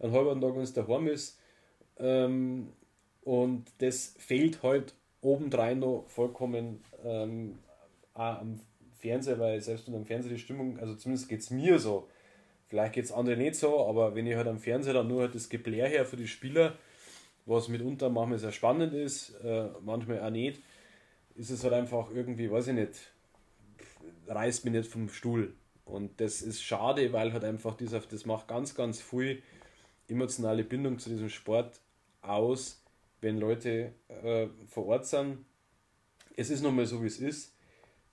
einen 0.00 0.12
halben 0.12 0.40
Tag, 0.40 0.54
wenn 0.54 0.62
es 0.62 0.72
daheim 0.72 1.06
ist 1.06 1.38
ähm, 1.98 2.68
und 3.22 3.64
das 3.78 4.14
fehlt 4.18 4.62
halt 4.62 4.94
obendrein 5.20 5.78
noch 5.78 6.04
vollkommen 6.08 6.82
ähm, 7.04 7.58
am 8.12 8.60
Fernseher, 8.98 9.38
weil 9.38 9.60
selbst 9.60 9.86
wenn 9.86 9.94
am 9.94 10.04
Fernseher 10.04 10.32
die 10.32 10.38
Stimmung, 10.38 10.78
also 10.78 10.94
zumindest 10.94 11.28
geht 11.28 11.40
es 11.40 11.50
mir 11.50 11.78
so, 11.78 12.08
vielleicht 12.68 12.94
geht 12.94 13.04
es 13.04 13.12
andere 13.12 13.36
nicht 13.36 13.56
so, 13.56 13.86
aber 13.86 14.14
wenn 14.14 14.26
ich 14.26 14.36
halt 14.36 14.46
am 14.46 14.58
Fernseher 14.58 14.94
dann 14.94 15.08
nur 15.08 15.22
halt 15.22 15.34
das 15.34 15.48
Geblär 15.48 15.88
her 15.88 16.04
für 16.04 16.16
die 16.16 16.28
Spieler, 16.28 16.76
was 17.46 17.68
mitunter 17.68 18.10
manchmal 18.10 18.38
sehr 18.38 18.52
spannend 18.52 18.94
ist, 18.94 19.34
äh, 19.42 19.68
manchmal 19.82 20.20
auch 20.20 20.30
nicht, 20.30 20.62
ist 21.34 21.50
es 21.50 21.64
halt 21.64 21.74
einfach 21.74 22.10
irgendwie, 22.10 22.50
weiß 22.50 22.68
ich 22.68 22.74
nicht, 22.74 23.12
reißt 24.26 24.64
mich 24.64 24.74
nicht 24.74 24.90
vom 24.90 25.08
Stuhl. 25.08 25.54
Und 25.84 26.20
das 26.20 26.40
ist 26.40 26.62
schade, 26.62 27.12
weil 27.12 27.32
halt 27.32 27.44
einfach 27.44 27.76
dieser, 27.76 28.00
das 28.00 28.24
macht 28.24 28.48
ganz, 28.48 28.74
ganz 28.74 29.00
viel 29.00 29.42
emotionale 30.08 30.64
Bindung 30.64 30.98
zu 30.98 31.10
diesem 31.10 31.28
Sport 31.28 31.80
aus, 32.28 32.82
wenn 33.20 33.38
Leute 33.38 33.92
äh, 34.08 34.48
vor 34.68 34.86
Ort 34.86 35.06
sind. 35.06 35.44
Es 36.36 36.50
ist 36.50 36.62
nochmal 36.62 36.86
so, 36.86 37.02
wie 37.02 37.06
es 37.06 37.18
ist 37.18 37.54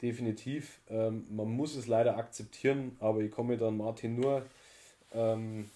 definitiv. 0.01 0.79
Ähm, 0.89 1.25
man 1.29 1.49
muss 1.49 1.75
es 1.75 1.87
leider 1.87 2.17
akzeptieren, 2.17 2.95
aber 2.99 3.19
ich 3.19 3.31
komme 3.31 3.57
dann 3.57 3.77
Martin 3.77 4.15
nur 4.15 4.45
ähm, 5.13 5.69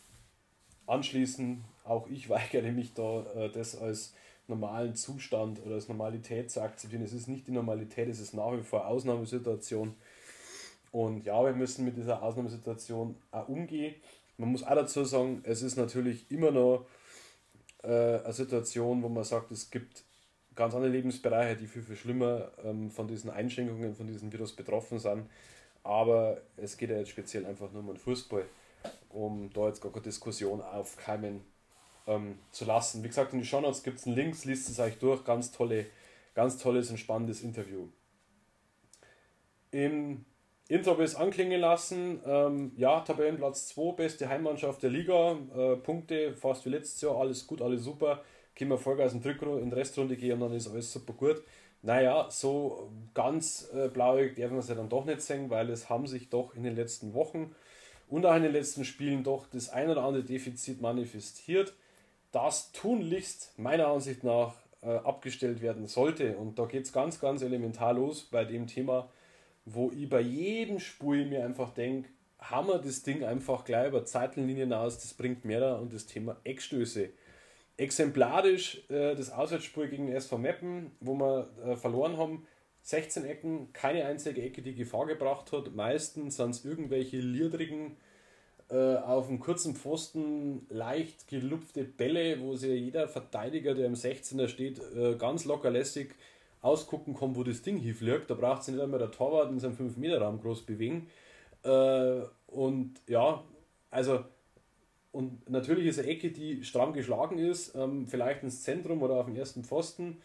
anschließen. 0.88 1.64
Auch 1.84 2.08
ich 2.08 2.30
weigere 2.30 2.72
mich 2.72 2.94
da, 2.94 3.26
äh, 3.36 3.50
das 3.50 3.78
als 3.78 4.14
normalen 4.48 4.96
Zustand 4.96 5.60
oder 5.66 5.76
als 5.76 5.88
Normalität 5.88 6.52
zu 6.52 6.62
akzeptieren. 6.62 7.04
Es 7.04 7.14
ist 7.14 7.28
nicht 7.28 7.48
die 7.48 7.52
Normalität, 7.52 8.10
es 8.10 8.20
ist 8.20 8.34
nach 8.34 8.52
wie 8.54 8.64
vor 8.64 8.88
Ausnahmesituation. 8.88 9.96
Und 10.92 11.26
ja, 11.26 11.44
wir 11.44 11.54
müssen 11.54 11.84
mit 11.84 11.98
dieser 11.98 12.22
Ausnahmesituation 12.22 13.16
auch 13.32 13.50
umgehen. 13.50 13.96
Man 14.38 14.52
muss 14.52 14.64
auch 14.64 14.76
dazu 14.76 15.04
sagen, 15.04 15.42
es 15.44 15.62
ist 15.62 15.78
natürlich 15.78 16.30
immer 16.30 16.52
noch 16.52 16.86
äh, 17.86 18.24
eine 18.24 18.34
Situation, 18.34 19.04
wo 19.04 19.10
man 19.10 19.24
sagt, 19.24 19.52
es 19.52 19.70
gibt 19.70 20.04
ganz 20.56 20.74
andere 20.74 20.92
Lebensbereiche, 20.92 21.58
die 21.58 21.68
viel, 21.68 21.84
viel 21.84 21.96
schlimmer 21.96 22.52
ähm, 22.64 22.90
von 22.90 23.08
diesen 23.08 23.30
Einschränkungen, 23.30 23.96
von 23.96 24.08
diesem 24.08 24.32
Virus 24.32 24.54
betroffen 24.54 25.00
sind. 25.00 25.30
Aber 25.84 26.42
es 26.58 26.78
geht 26.78 26.90
ja 26.90 26.98
jetzt 26.98 27.10
speziell 27.10 27.46
einfach 27.46 27.72
nur 27.72 27.82
um 27.82 27.88
den 27.88 27.98
Fußball, 27.98 28.46
um 29.10 29.52
da 29.54 29.68
jetzt 29.68 29.82
gar 29.82 29.92
keine 29.92 30.04
Diskussion 30.04 30.62
aufkeimen 30.62 31.42
ähm, 32.08 32.40
zu 32.52 32.66
lassen. 32.66 33.04
Wie 33.04 33.08
gesagt, 33.08 33.34
in 33.34 33.40
den 33.40 33.46
Shownotes 33.46 33.84
gibt 33.84 34.00
es 34.00 34.08
einen 34.08 34.16
Link, 34.16 34.44
liest 34.46 34.70
es 34.70 34.80
euch 34.80 34.98
durch, 34.98 35.24
ganz, 35.24 35.52
tolle, 35.52 35.86
ganz 36.34 36.58
tolles 36.58 36.90
und 36.90 36.98
spannendes 36.98 37.42
Interview. 37.42 37.88
Im 39.72 40.26
Habe 40.72 41.04
ich 41.04 41.12
es 41.12 41.16
anklingen 41.16 41.62
lassen. 41.62 42.22
Ähm, 42.26 42.72
ja, 42.76 43.02
Tabellenplatz 43.02 43.68
2, 43.68 43.94
beste 43.94 44.30
Heimmannschaft 44.30 44.82
der 44.82 44.90
Liga. 44.90 45.38
Äh, 45.56 45.76
Punkte 45.76 46.34
fast 46.34 46.66
wie 46.66 46.70
letztes 46.70 47.02
Jahr, 47.02 47.18
alles 47.18 47.46
gut, 47.46 47.62
alles 47.62 47.84
super. 47.84 48.24
Können 48.56 48.72
wir 48.72 48.80
Vollgas 48.80 49.14
in, 49.14 49.22
in 49.22 49.70
die 49.70 49.76
Restrunde 49.76 50.18
gehen 50.18 50.34
und 50.34 50.40
dann 50.40 50.54
ist 50.54 50.68
alles 50.68 50.92
super 50.92 51.14
gut. 51.14 51.44
Naja, 51.84 52.28
so 52.32 52.90
ganz 53.14 53.70
äh, 53.76 53.90
blauig 53.90 54.36
dürfen 54.36 54.56
wir 54.56 54.60
es 54.60 54.70
ja 54.70 54.74
dann 54.74 54.90
doch 54.90 55.06
nicht 55.06 55.22
sehen, 55.22 55.52
weil 55.52 55.70
es 55.70 55.88
haben 55.88 56.08
sich 56.08 56.30
doch 56.30 56.56
in 56.56 56.64
den 56.64 56.76
letzten 56.76 57.14
Wochen 57.14 57.54
und 58.08 58.26
auch 58.26 58.36
in 58.36 58.42
den 58.42 58.52
letzten 58.52 58.86
Spielen 58.86 59.24
doch 59.24 59.46
das 59.48 59.70
ein 59.70 59.88
oder 59.90 60.04
andere 60.04 60.24
Defizit 60.24 60.82
manifestiert, 60.82 61.76
das 62.32 62.72
tunlichst 62.72 63.54
meiner 63.58 63.88
Ansicht 63.88 64.24
nach 64.24 64.56
äh, 64.82 64.96
abgestellt 64.96 65.62
werden 65.62 65.86
sollte. 65.86 66.38
Und 66.38 66.58
da 66.58 66.66
geht 66.66 66.86
es 66.86 66.92
ganz, 66.92 67.20
ganz 67.20 67.44
elementar 67.44 67.94
los 67.94 68.24
bei 68.24 68.46
dem 68.46 68.66
Thema 68.66 69.10
wo 69.66 69.92
ich 69.92 70.10
bei 70.10 70.22
jedem 70.22 70.80
Spiel 70.80 71.26
mir 71.26 71.44
einfach 71.44 71.74
denke, 71.74 72.10
wir 72.40 72.78
das 72.78 73.02
Ding 73.02 73.24
einfach 73.24 73.66
gleich 73.66 73.88
über 73.88 74.06
Zeitlinien 74.06 74.72
aus, 74.72 75.00
das 75.00 75.14
bringt 75.14 75.46
mehr 75.46 75.60
da 75.60 75.76
und 75.78 75.94
das 75.94 76.06
Thema 76.06 76.38
Eckstöße. 76.44 77.10
Exemplarisch 77.78 78.90
äh, 78.90 79.16
das 79.16 79.32
Auswärtsspiel 79.32 79.88
gegen 79.88 80.10
SV 80.10 80.38
Meppen, 80.38 80.92
wo 81.00 81.16
wir 81.16 81.50
äh, 81.66 81.76
verloren 81.76 82.18
haben, 82.18 82.48
16 82.84 83.26
Ecken, 83.26 83.74
keine 83.74 84.06
einzige 84.06 84.44
Ecke, 84.44 84.62
die 84.62 84.76
Gefahr 84.76 85.08
gebracht 85.08 85.52
hat. 85.52 85.74
Meistens 85.74 86.38
sind 86.38 86.52
es 86.52 86.64
irgendwelche 86.64 87.18
liedrigen, 87.18 87.98
äh, 88.70 88.96
auf 88.98 89.28
einem 89.28 89.40
kurzen 89.40 89.76
Pfosten 89.76 90.66
leicht 90.70 91.28
gelupfte 91.28 91.84
Bälle, 91.84 92.40
wo 92.42 92.56
sich 92.56 92.80
jeder 92.80 93.08
Verteidiger, 93.08 93.74
der 93.74 93.88
im 93.88 93.96
16er 93.96 94.48
steht, 94.48 94.80
äh, 94.96 95.16
ganz 95.16 95.46
locker 95.46 95.72
lässig 95.72 96.16
ausgucken 96.66 97.16
kann, 97.16 97.36
wo 97.36 97.44
das 97.44 97.62
Ding 97.62 97.78
hinfliegt. 97.78 98.30
Da 98.30 98.34
braucht 98.34 98.64
sich 98.64 98.74
nicht 98.74 98.84
einmal 98.84 99.00
der 99.00 99.12
Torwart 99.12 99.52
in 99.52 99.60
seinem 99.60 99.76
5-Meter-Raum 99.76 100.42
groß 100.42 100.64
bewegen. 100.64 101.08
Äh, 101.64 102.22
und 102.48 102.94
ja, 103.08 103.44
also, 103.92 104.26
und 105.12 105.50
natürlich 105.50 105.86
ist 105.86 106.00
eine 106.00 106.08
Ecke, 106.08 106.32
die 106.32 106.64
stramm 106.64 106.94
geschlagen 106.94 107.38
ist, 107.38 107.76
ähm, 107.76 108.08
vielleicht 108.08 108.44
ins 108.44 108.64
Zentrum 108.64 109.02
oder 109.02 109.16
auf 109.16 109.28
den 109.28 109.36
ersten 109.36 109.64
Pfosten. 109.64 110.22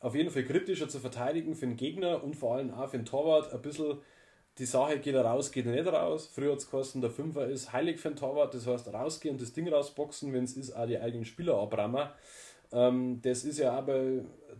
Auf 0.00 0.14
jeden 0.14 0.30
Fall 0.30 0.44
kritischer 0.44 0.88
zu 0.88 1.00
verteidigen 1.00 1.56
für 1.56 1.66
den 1.66 1.76
Gegner 1.76 2.22
und 2.22 2.36
vor 2.36 2.54
allem 2.54 2.72
auch 2.72 2.88
für 2.88 2.98
den 2.98 3.06
Torwart. 3.06 3.52
Ein 3.52 3.62
bisschen 3.62 3.98
die 4.58 4.66
Sache 4.66 4.98
geht 4.98 5.14
er 5.14 5.24
raus, 5.24 5.52
geht 5.52 5.66
er 5.66 5.72
nicht 5.72 5.86
raus. 5.86 6.30
Früher 6.32 6.52
hat 6.52 6.58
es 6.58 6.66
gekostet, 6.66 7.02
der 7.02 7.10
Fünfer 7.10 7.46
ist 7.46 7.72
heilig 7.72 7.98
für 7.98 8.10
den 8.10 8.16
Torwart, 8.16 8.54
das 8.54 8.66
heißt 8.66 8.92
rausgehen 8.92 9.34
und 9.34 9.42
das 9.42 9.52
Ding 9.52 9.68
rausboxen, 9.68 10.32
wenn 10.32 10.44
es 10.44 10.56
ist, 10.56 10.72
auch 10.72 10.86
die 10.86 10.98
eigenen 10.98 11.24
Spieler 11.24 11.58
abrammen. 11.58 12.08
Ähm, 12.72 13.20
das 13.22 13.44
ist 13.44 13.58
ja 13.58 13.72
aber 13.72 14.00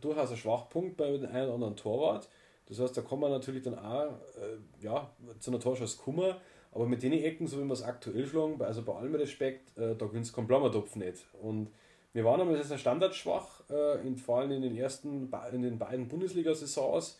durchaus 0.01 0.31
ein 0.31 0.37
Schwachpunkt 0.37 0.97
bei 0.97 1.11
dem 1.11 1.27
einen 1.27 1.47
oder 1.47 1.55
anderen 1.55 1.77
Torwart. 1.77 2.29
Das 2.67 2.81
heißt, 2.81 2.97
da 2.97 3.03
kann 3.03 3.21
man 3.21 3.31
natürlich 3.31 3.63
dann 3.63 3.79
auch 3.79 4.13
äh, 4.37 4.59
ja, 4.81 5.11
zu 5.39 5.51
einer 5.51 5.61
Torschuss 5.61 5.97
kommen, 5.97 6.35
aber 6.73 6.87
mit 6.87 7.03
den 7.03 7.13
Ecken, 7.15 7.47
so 7.47 7.59
wie 7.59 7.65
wir 7.65 7.73
es 7.73 7.83
aktuell 7.83 8.27
schlagen, 8.27 8.61
also 8.61 8.83
bei 8.83 8.95
allem 8.95 9.15
Respekt, 9.15 9.77
äh, 9.79 9.97
da 9.97 10.07
gewinnt 10.07 10.27
es 10.27 10.33
kein 10.33 10.47
Blammertopf 10.47 10.97
nicht. 10.97 11.27
Und 11.41 11.71
wir 12.13 12.25
waren 12.25 12.41
aber 12.41 12.57
jetzt 12.57 12.79
standardschwach, 12.79 13.63
äh, 13.71 14.07
in, 14.07 14.17
vor 14.17 14.39
allem 14.39 14.51
in 14.51 14.63
den 14.63 14.77
ersten 14.77 15.31
in 15.53 15.63
den 15.63 15.79
beiden 15.79 16.09
Bundesliga-Saisons. 16.09 17.19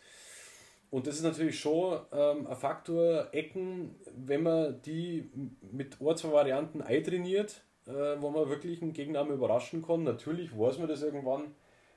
Und 0.91 1.05
das 1.05 1.15
ist 1.15 1.23
natürlich 1.23 1.59
schon 1.59 1.99
ähm, 2.11 2.47
ein 2.47 2.55
Faktor, 2.55 3.27
Ecken, 3.31 3.95
wenn 4.15 4.43
man 4.43 4.81
die 4.81 5.29
mit 5.71 6.01
ein, 6.01 6.17
zwei 6.17 6.31
Varianten 6.31 6.81
eintrainiert, 6.81 7.61
äh, 7.89 8.21
wo 8.21 8.29
man 8.29 8.49
wirklich 8.49 8.81
einen 8.81 8.93
Gegner 8.93 9.25
überraschen 9.27 9.81
kann. 9.81 10.03
Natürlich 10.03 10.57
weiß 10.57 10.77
man 10.77 10.87
das 10.87 11.01
irgendwann, 11.01 11.55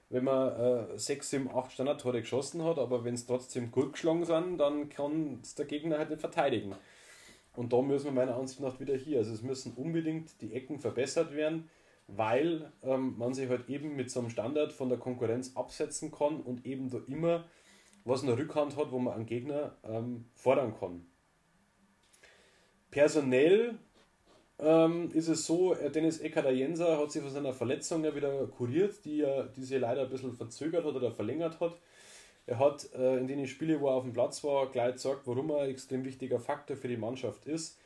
wenn 0.09 0.25
man 0.25 0.89
äh, 0.95 0.99
6, 0.99 1.31
7, 1.31 1.51
8 1.55 1.73
Standardtore 1.73 2.21
geschossen 2.21 2.65
hat, 2.65 2.79
aber 2.79 3.05
wenn 3.05 3.15
es 3.15 3.27
trotzdem 3.27 3.71
gut 3.71 3.93
geschlagen 3.93 4.25
sind, 4.25 4.59
dann 4.59 4.89
kann 4.89 5.41
es 5.43 5.55
der 5.55 5.67
Gegner 5.67 5.99
halt 5.99 6.11
nicht 6.11 6.21
verteidigen. 6.21 6.75
Und 7.55 7.73
da 7.73 7.83
müssen 7.83 8.07
wir 8.07 8.13
meiner 8.13 8.37
Ansicht 8.37 8.61
nach 8.61 8.81
wieder 8.81 8.97
hier. 8.97 9.19
Also 9.19 9.33
es 9.33 9.43
müssen 9.43 9.75
unbedingt 9.75 10.41
die 10.41 10.55
Ecken 10.55 10.81
verbessert 10.81 11.35
werden, 11.35 11.69
weil 12.07 12.73
ähm, 12.83 13.15
man 13.19 13.35
sich 13.35 13.49
halt 13.49 13.69
eben 13.69 13.95
mit 13.95 14.11
so 14.11 14.21
einem 14.21 14.31
Standard 14.31 14.73
von 14.73 14.89
der 14.89 14.99
Konkurrenz 14.99 15.53
absetzen 15.55 16.11
kann 16.11 16.41
und 16.41 16.65
eben 16.67 16.91
da 16.91 16.99
immer 17.07 17.45
was 18.05 18.23
in 18.23 18.29
der 18.29 18.39
Rückhand 18.39 18.77
hat, 18.77 18.91
wo 18.91 18.99
man 18.99 19.15
einen 19.15 19.27
Gegner 19.27 19.77
ähm, 19.85 20.25
fordern 20.35 20.75
kann. 20.79 21.07
Personell 22.91 23.79
ähm, 24.63 25.11
ist 25.13 25.29
es 25.29 25.45
so, 25.45 25.75
äh, 25.75 25.91
Dennis 25.91 26.21
Eckert-Jenser 26.21 26.99
hat 26.99 27.11
sich 27.11 27.21
von 27.21 27.33
seiner 27.33 27.53
Verletzung 27.53 28.05
ja 28.05 28.15
wieder 28.15 28.47
kuriert, 28.47 29.05
die, 29.05 29.23
er, 29.23 29.45
die 29.45 29.65
sie 29.65 29.79
leider 29.79 30.03
ein 30.03 30.11
bisschen 30.11 30.37
verzögert 30.37 30.85
hat 30.85 30.95
oder 30.95 31.11
verlängert 31.11 31.59
hat. 31.61 31.77
Er 32.47 32.59
hat 32.59 32.89
äh, 32.95 33.19
in 33.19 33.27
den 33.27 33.47
Spielen, 33.47 33.81
wo 33.81 33.89
er 33.89 33.95
auf 33.95 34.05
dem 34.05 34.13
Platz 34.13 34.43
war, 34.45 34.71
gleich 34.71 34.95
gesagt, 34.95 35.23
warum 35.27 35.51
er 35.51 35.63
ein 35.63 35.71
extrem 35.71 36.05
wichtiger 36.05 36.39
Faktor 36.39 36.77
für 36.77 36.89
die 36.89 36.97
Mannschaft 36.97 37.45
ist. 37.47 37.79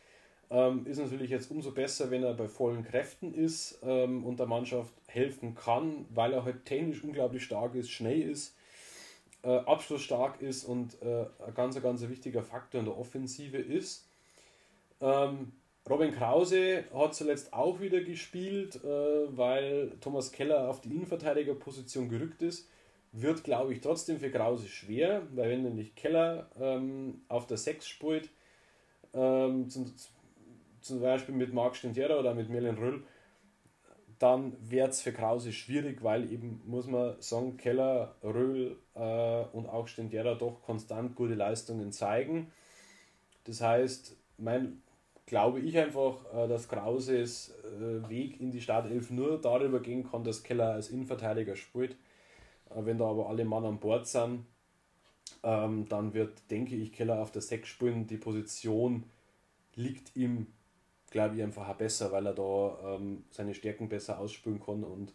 Ähm, 0.50 0.86
ist 0.86 0.98
natürlich 0.98 1.30
jetzt 1.30 1.50
umso 1.50 1.72
besser, 1.72 2.10
wenn 2.10 2.22
er 2.22 2.34
bei 2.34 2.46
vollen 2.46 2.84
Kräften 2.84 3.34
ist 3.34 3.80
ähm, 3.82 4.24
und 4.24 4.38
der 4.38 4.46
Mannschaft 4.46 4.92
helfen 5.06 5.54
kann, 5.54 6.06
weil 6.10 6.32
er 6.32 6.44
halt 6.44 6.64
technisch 6.66 7.02
unglaublich 7.02 7.42
stark 7.42 7.74
ist, 7.74 7.90
schnell 7.90 8.22
ist, 8.22 8.54
äh, 9.42 9.56
abschlussstark 9.56 10.40
ist 10.40 10.64
und 10.64 11.02
äh, 11.02 11.26
ein 11.46 11.54
ganz, 11.54 11.80
ganz 11.82 12.06
wichtiger 12.08 12.42
Faktor 12.42 12.80
in 12.80 12.86
der 12.86 12.96
Offensive 12.96 13.58
ist. 13.58 14.06
Ähm, 15.00 15.52
Robin 15.88 16.12
Krause 16.12 16.84
hat 16.92 17.14
zuletzt 17.14 17.52
auch 17.52 17.80
wieder 17.80 18.00
gespielt, 18.00 18.76
äh, 18.82 19.36
weil 19.36 19.92
Thomas 20.00 20.32
Keller 20.32 20.68
auf 20.68 20.80
die 20.80 20.90
Innenverteidigerposition 20.90 22.08
gerückt 22.08 22.42
ist. 22.42 22.68
Wird, 23.12 23.44
glaube 23.44 23.72
ich, 23.72 23.80
trotzdem 23.80 24.18
für 24.18 24.30
Krause 24.30 24.66
schwer, 24.66 25.22
weil 25.34 25.50
wenn 25.50 25.62
nämlich 25.62 25.94
Keller 25.94 26.50
ähm, 26.60 27.22
auf 27.28 27.46
der 27.46 27.56
6 27.56 27.86
spielt, 27.86 28.30
ähm, 29.14 29.70
zum, 29.70 29.94
zum 30.80 31.00
Beispiel 31.00 31.34
mit 31.34 31.54
Marc 31.54 31.76
Stendera 31.76 32.18
oder 32.18 32.34
mit 32.34 32.50
Merlin 32.50 32.76
Röll, 32.76 33.04
dann 34.18 34.56
wird 34.60 34.88
es 34.88 35.02
für 35.02 35.12
Krause 35.12 35.52
schwierig, 35.52 36.02
weil 36.02 36.30
eben, 36.32 36.62
muss 36.66 36.86
man 36.86 37.20
sagen, 37.20 37.56
Keller, 37.56 38.16
Röhl 38.24 38.76
äh, 38.94 39.44
und 39.52 39.66
auch 39.66 39.86
Stendera 39.86 40.34
doch 40.34 40.62
konstant 40.62 41.14
gute 41.14 41.34
Leistungen 41.34 41.92
zeigen. 41.92 42.50
Das 43.44 43.60
heißt, 43.60 44.16
mein 44.38 44.82
glaube 45.26 45.60
ich 45.60 45.76
einfach, 45.76 46.24
äh, 46.32 46.48
dass 46.48 46.68
Krauses 46.68 47.52
äh, 47.64 48.08
Weg 48.08 48.40
in 48.40 48.52
die 48.52 48.60
Startelf 48.60 49.10
nur 49.10 49.40
darüber 49.40 49.80
gehen 49.80 50.08
kann, 50.08 50.24
dass 50.24 50.42
Keller 50.42 50.72
als 50.72 50.88
Innenverteidiger 50.88 51.56
spielt. 51.56 51.92
Äh, 52.70 52.84
wenn 52.84 52.98
da 52.98 53.06
aber 53.06 53.28
alle 53.28 53.44
Mann 53.44 53.64
an 53.64 53.80
Bord 53.80 54.06
sind, 54.06 54.46
ähm, 55.42 55.88
dann 55.88 56.14
wird, 56.14 56.50
denke 56.50 56.76
ich, 56.76 56.92
Keller 56.92 57.20
auf 57.20 57.32
der 57.32 57.42
6 57.42 57.68
spielen. 57.68 58.06
Die 58.06 58.16
Position 58.16 59.04
liegt 59.74 60.16
ihm, 60.16 60.46
glaube 61.10 61.36
ich, 61.36 61.42
einfach 61.42 61.68
auch 61.68 61.74
besser, 61.74 62.12
weil 62.12 62.26
er 62.26 62.34
da 62.34 62.78
ähm, 62.94 63.24
seine 63.30 63.54
Stärken 63.54 63.88
besser 63.88 64.18
ausspielen 64.18 64.60
kann 64.60 64.84
und 64.84 65.12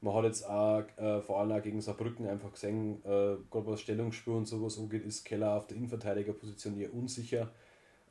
man 0.00 0.14
hat 0.14 0.26
jetzt 0.26 0.48
auch 0.48 0.84
vor 1.22 1.40
allem 1.40 1.50
auch 1.50 1.60
gegen 1.60 1.80
Saarbrücken 1.80 2.28
einfach 2.28 2.52
gesehen, 2.52 3.02
gerade 3.02 3.46
was 3.50 3.80
Stellungsspiel 3.80 4.32
und 4.32 4.46
sowas 4.46 4.78
angeht, 4.78 5.04
ist 5.04 5.24
Keller 5.24 5.56
auf 5.56 5.66
der 5.66 5.76
Innenverteidigerposition 5.76 6.78
eher 6.78 6.94
unsicher 6.94 7.50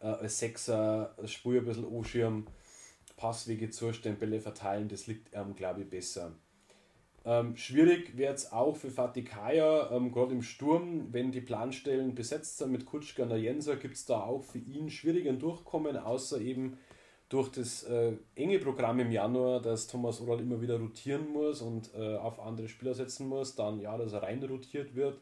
äh, 0.01 0.05
als 0.05 0.39
Sechser 0.39 1.15
Spiel 1.25 1.59
ein 1.59 1.65
bisschen 1.65 1.95
anschirmen, 1.95 2.47
Passwege 3.15 3.69
zustellen, 3.69 4.17
Bälle 4.17 4.39
verteilen, 4.39 4.87
das 4.87 5.07
liegt 5.07 5.33
ihm, 5.35 5.55
glaube 5.55 5.81
ich, 5.81 5.89
besser. 5.89 6.33
Ähm, 7.25 7.57
schwierig 7.57 8.15
wird 8.15 8.37
es 8.37 8.53
auch 8.53 8.77
für 8.77 8.89
Fatih 8.89 9.23
Kaya, 9.23 9.91
ähm, 9.91 10.13
gerade 10.13 10.33
im 10.33 10.41
Sturm, 10.41 11.11
wenn 11.11 11.31
die 11.31 11.41
Planstellen 11.41 12.15
besetzt 12.15 12.57
sind 12.57 12.71
mit 12.71 12.85
Kutschka 12.85 13.23
und 13.23 13.35
Jenser, 13.37 13.75
gibt 13.75 13.95
es 13.95 14.05
da 14.05 14.21
auch 14.21 14.43
für 14.43 14.59
ihn 14.59 14.89
schwieriger 14.89 15.33
Durchkommen, 15.33 15.97
außer 15.97 16.39
eben 16.39 16.77
durch 17.27 17.49
das 17.49 17.83
äh, 17.83 18.13
enge 18.35 18.59
Programm 18.59 18.99
im 18.99 19.11
Januar, 19.11 19.61
dass 19.61 19.87
Thomas 19.87 20.21
Oral 20.21 20.39
immer 20.39 20.61
wieder 20.61 20.79
rotieren 20.79 21.27
muss 21.33 21.61
und 21.61 21.93
äh, 21.93 22.15
auf 22.15 22.39
andere 22.39 22.69
Spieler 22.69 22.93
setzen 22.93 23.27
muss, 23.27 23.55
dann 23.55 23.81
ja, 23.81 23.97
dass 23.97 24.13
er 24.13 24.23
rein 24.23 24.41
rotiert 24.41 24.95
wird. 24.95 25.19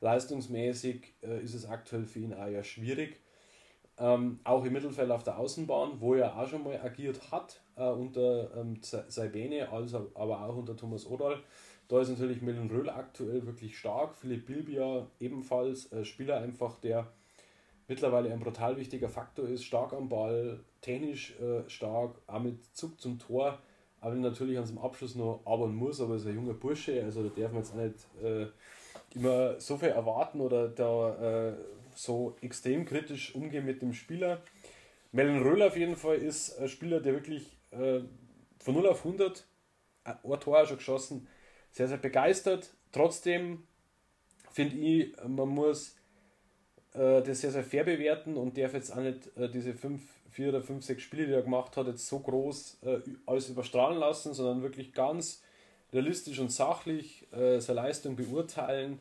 Leistungsmäßig 0.00 1.14
äh, 1.22 1.42
ist 1.44 1.54
es 1.54 1.66
aktuell 1.66 2.06
für 2.06 2.18
ihn 2.18 2.34
auch 2.34 2.48
ja 2.48 2.64
schwierig. 2.64 3.20
Ähm, 3.98 4.40
auch 4.44 4.64
im 4.64 4.74
Mittelfeld 4.74 5.10
auf 5.10 5.22
der 5.22 5.38
Außenbahn, 5.38 6.00
wo 6.00 6.14
er 6.14 6.36
auch 6.36 6.46
schon 6.46 6.64
mal 6.64 6.78
agiert 6.82 7.32
hat, 7.32 7.60
äh, 7.76 7.88
unter 7.88 8.54
ähm, 8.54 8.78
Saibene, 8.82 9.70
also, 9.72 10.10
aber 10.14 10.42
auch 10.42 10.56
unter 10.56 10.76
Thomas 10.76 11.06
Odal. 11.06 11.38
Da 11.88 12.00
ist 12.00 12.10
natürlich 12.10 12.42
Milan 12.42 12.68
Röhl 12.68 12.90
aktuell 12.90 13.46
wirklich 13.46 13.78
stark. 13.78 14.14
Philipp 14.14 14.46
Bilbia 14.46 15.06
ebenfalls 15.20 15.92
äh, 15.92 16.04
Spieler 16.04 16.38
einfach, 16.38 16.78
der 16.80 17.06
mittlerweile 17.88 18.32
ein 18.32 18.40
brutal 18.40 18.76
wichtiger 18.76 19.08
Faktor 19.08 19.48
ist. 19.48 19.64
Stark 19.64 19.92
am 19.92 20.08
Ball, 20.08 20.60
technisch 20.80 21.38
äh, 21.40 21.68
stark, 21.68 22.16
auch 22.26 22.40
mit 22.40 22.64
Zug 22.76 23.00
zum 23.00 23.18
Tor. 23.18 23.58
auch 24.00 24.10
wenn 24.10 24.24
er 24.24 24.30
natürlich 24.30 24.58
an 24.58 24.66
seinem 24.66 24.78
Abschluss 24.78 25.14
noch 25.14 25.40
arbeiten 25.44 25.74
muss, 25.74 26.00
aber 26.00 26.14
er 26.14 26.16
ist 26.16 26.26
ein 26.26 26.34
junger 26.34 26.54
Bursche, 26.54 27.02
also 27.02 27.22
da 27.22 27.40
darf 27.40 27.52
man 27.52 27.62
jetzt 27.62 27.72
auch 27.72 27.78
nicht 27.78 27.94
äh, 28.22 28.46
immer 29.14 29.60
so 29.60 29.76
viel 29.76 29.88
erwarten 29.88 30.40
oder 30.40 30.68
da 30.68 31.48
äh, 31.48 31.52
so 31.96 32.36
extrem 32.40 32.84
kritisch 32.84 33.34
umgehen 33.34 33.64
mit 33.64 33.82
dem 33.82 33.92
Spieler. 33.92 34.42
Melon 35.12 35.42
Röhl 35.42 35.62
auf 35.62 35.76
jeden 35.76 35.96
Fall 35.96 36.16
ist 36.16 36.58
ein 36.58 36.68
Spieler, 36.68 37.00
der 37.00 37.14
wirklich 37.14 37.56
äh, 37.70 38.00
von 38.58 38.74
0 38.74 38.86
auf 38.86 39.04
100 39.04 39.44
ein 40.04 40.40
Tor 40.40 40.66
schon 40.66 40.76
geschossen, 40.76 41.28
sehr, 41.72 41.88
sehr 41.88 41.98
begeistert. 41.98 42.70
Trotzdem 42.92 43.64
finde 44.52 44.76
ich, 44.76 45.16
man 45.26 45.48
muss 45.48 45.96
äh, 46.94 47.22
das 47.22 47.40
sehr, 47.40 47.50
sehr 47.50 47.64
fair 47.64 47.84
bewerten 47.84 48.36
und 48.36 48.56
darf 48.56 48.74
jetzt 48.74 48.92
auch 48.92 49.00
nicht 49.00 49.36
äh, 49.36 49.48
diese 49.48 49.74
5, 49.74 50.00
4 50.30 50.48
oder 50.50 50.62
5, 50.62 50.84
6 50.84 51.02
Spiele, 51.02 51.26
die 51.26 51.32
er 51.32 51.42
gemacht 51.42 51.76
hat, 51.76 51.86
jetzt 51.86 52.06
so 52.06 52.20
groß 52.20 52.82
äh, 52.84 53.00
alles 53.26 53.48
überstrahlen 53.48 53.98
lassen, 53.98 54.34
sondern 54.34 54.62
wirklich 54.62 54.92
ganz 54.92 55.42
realistisch 55.92 56.38
und 56.38 56.52
sachlich 56.52 57.26
äh, 57.32 57.58
seine 57.60 57.80
Leistung 57.80 58.16
beurteilen 58.16 59.00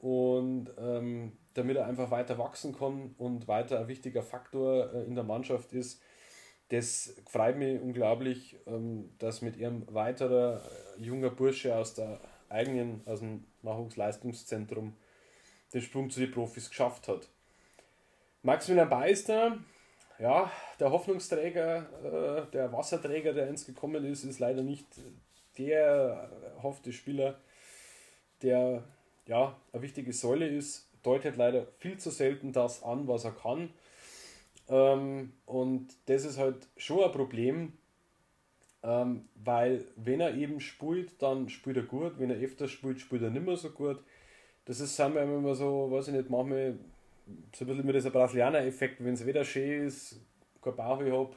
und 0.00 0.70
ähm, 0.78 1.32
damit 1.54 1.76
er 1.76 1.86
einfach 1.86 2.10
weiter 2.10 2.38
wachsen 2.38 2.76
kann 2.76 3.14
und 3.16 3.48
weiter 3.48 3.80
ein 3.80 3.88
wichtiger 3.88 4.22
Faktor 4.22 4.92
äh, 4.92 5.04
in 5.04 5.14
der 5.14 5.24
Mannschaft 5.24 5.72
ist. 5.72 6.02
Das 6.68 7.14
freut 7.28 7.56
mich 7.56 7.80
unglaublich, 7.80 8.56
ähm, 8.66 9.10
dass 9.18 9.42
mit 9.42 9.56
ihrem 9.56 9.86
weiterer 9.92 10.60
äh, 10.98 11.02
junger 11.02 11.30
Bursche 11.30 11.76
aus 11.76 11.94
der 11.94 12.20
eigenen, 12.48 13.02
aus 13.06 13.20
dem 13.20 13.44
Nachwuchsleistungszentrum 13.62 14.94
den 15.72 15.82
Sprung 15.82 16.10
zu 16.10 16.20
den 16.20 16.30
Profis 16.30 16.68
geschafft 16.68 17.08
hat. 17.08 17.28
Maximilian 18.42 18.90
Beister, 18.90 19.58
ja, 20.18 20.50
der 20.78 20.90
Hoffnungsträger, 20.90 22.46
äh, 22.46 22.50
der 22.50 22.72
Wasserträger, 22.72 23.32
der 23.32 23.48
ins 23.48 23.66
gekommen 23.66 24.04
ist, 24.04 24.24
ist 24.24 24.38
leider 24.38 24.62
nicht 24.62 24.86
der 25.58 26.30
hoffte 26.62 26.92
Spieler, 26.92 27.38
der 28.42 28.84
ja 29.26 29.56
eine 29.72 29.82
wichtige 29.82 30.12
Säule 30.12 30.48
ist, 30.48 30.83
deutet 31.04 31.36
leider 31.36 31.66
viel 31.78 31.98
zu 31.98 32.10
selten 32.10 32.52
das 32.52 32.82
an, 32.82 33.06
was 33.06 33.24
er 33.24 33.32
kann. 33.32 33.70
Ähm, 34.68 35.32
und 35.46 35.88
das 36.06 36.24
ist 36.24 36.38
halt 36.38 36.66
schon 36.76 37.04
ein 37.04 37.12
Problem, 37.12 37.72
ähm, 38.82 39.28
weil 39.34 39.84
wenn 39.96 40.20
er 40.20 40.34
eben 40.34 40.60
spielt, 40.60 41.22
dann 41.22 41.48
spielt 41.48 41.76
er 41.76 41.82
gut, 41.84 42.18
wenn 42.18 42.30
er 42.30 42.36
öfter 42.36 42.68
spielt, 42.68 43.00
spielt 43.00 43.22
er 43.22 43.30
nicht 43.30 43.44
mehr 43.44 43.56
so 43.56 43.70
gut. 43.70 44.02
Das 44.64 44.80
ist, 44.80 44.96
sagen 44.96 45.14
wir 45.14 45.22
immer 45.22 45.54
so, 45.54 45.90
weiß 45.90 46.08
ich 46.08 46.14
nicht, 46.14 46.30
manchmal 46.30 46.78
so 47.54 47.64
ein 47.64 47.68
bisschen 47.68 47.86
mit 47.86 47.94
dieser 47.94 48.10
Brasilianer-Effekt, 48.10 49.04
wenn 49.04 49.14
es 49.14 49.26
wieder 49.26 49.44
schön 49.44 49.86
ist, 49.86 50.20
kein 50.62 50.76
Bauch 50.76 51.00
habe, 51.00 51.36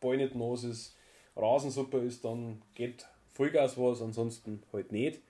Ball 0.00 0.16
nicht 0.16 0.34
nass 0.34 0.64
ist, 0.64 0.96
Rasen 1.36 1.70
super 1.70 2.02
ist, 2.02 2.24
dann 2.24 2.62
geht 2.74 3.06
Vollgas 3.32 3.78
was, 3.78 4.02
ansonsten 4.02 4.62
halt 4.72 4.90
nicht. 4.90 5.20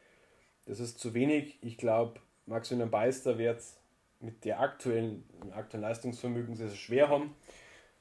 Das 0.64 0.80
ist 0.80 0.98
zu 0.98 1.14
wenig. 1.14 1.58
Ich 1.62 1.76
glaube, 1.76 2.20
Maximilian 2.48 2.90
Beister 2.90 3.38
wird 3.38 3.62
mit 4.20 4.44
der 4.44 4.60
aktuellen, 4.60 5.24
aktuellen 5.52 5.82
Leistungsvermögen 5.82 6.56
sehr, 6.56 6.68
sehr 6.68 6.76
schwer 6.76 7.08
haben, 7.08 7.34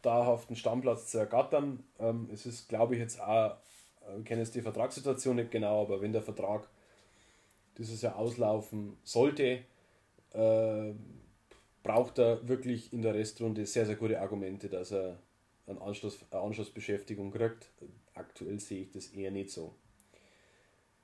da 0.01 0.25
auf 0.25 0.47
den 0.47 0.55
Stammplatz 0.55 1.11
zu 1.11 1.19
ergattern. 1.19 1.83
Ähm, 1.99 2.29
es 2.31 2.45
ist, 2.45 2.69
glaube 2.69 2.95
ich, 2.95 3.01
jetzt 3.01 3.21
auch, 3.21 3.57
äh, 4.07 4.19
ich 4.19 4.25
kenne 4.25 4.41
jetzt 4.41 4.55
die 4.55 4.61
Vertragssituation 4.61 5.35
nicht 5.35 5.51
genau, 5.51 5.81
aber 5.81 6.01
wenn 6.01 6.13
der 6.13 6.21
Vertrag 6.21 6.67
dieses 7.77 8.01
Jahr 8.01 8.15
auslaufen 8.15 8.97
sollte, 9.03 9.63
äh, 10.33 10.93
braucht 11.83 12.17
er 12.17 12.47
wirklich 12.47 12.91
in 12.91 13.01
der 13.01 13.13
Restrunde 13.13 13.65
sehr, 13.65 13.85
sehr 13.85 13.95
gute 13.95 14.19
Argumente, 14.19 14.69
dass 14.69 14.91
er 14.91 15.19
einen 15.67 15.79
Anschluss, 15.79 16.19
eine 16.31 16.41
Anschlussbeschäftigung 16.41 17.31
kriegt. 17.31 17.69
Aktuell 18.13 18.59
sehe 18.59 18.83
ich 18.83 18.91
das 18.91 19.07
eher 19.07 19.31
nicht 19.31 19.51
so. 19.51 19.75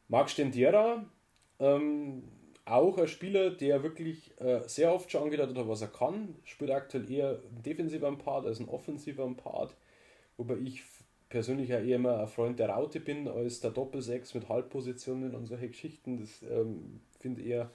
Marc 0.08 0.30
Stendera, 0.30 1.06
ähm, 1.60 2.24
auch 2.66 2.98
ein 2.98 3.08
Spieler, 3.08 3.50
der 3.50 3.84
wirklich 3.84 4.32
äh, 4.40 4.62
sehr 4.68 4.94
oft 4.94 5.12
schon 5.12 5.24
angedeutet 5.24 5.58
hat, 5.58 5.68
was 5.68 5.82
er 5.82 5.90
kann, 5.90 6.36
spielt 6.46 6.72
aktuell 6.72 7.10
eher 7.12 7.40
ein 7.56 7.64
defensiver 7.64 8.12
Part 8.16 8.46
als 8.46 8.60
ein 8.60 8.70
offensiver 8.70 9.30
Part, 9.34 9.76
wobei 10.38 10.56
ich 10.58 10.84
persönlich 11.30 11.70
ja 11.70 11.80
eher 11.80 11.96
immer 11.96 12.20
ein 12.20 12.28
Freund 12.28 12.60
der 12.60 12.70
Raute 12.70 13.00
bin 13.00 13.28
als 13.28 13.60
der 13.60 13.72
Doppelsechs 13.72 14.34
mit 14.34 14.50
Halbpositionen 14.50 15.36
und 15.36 15.48
solche 15.48 15.68
Geschichten. 15.68 16.20
Das 16.20 16.44
ähm, 16.44 17.02
finde 17.20 17.42
eher 17.42 17.72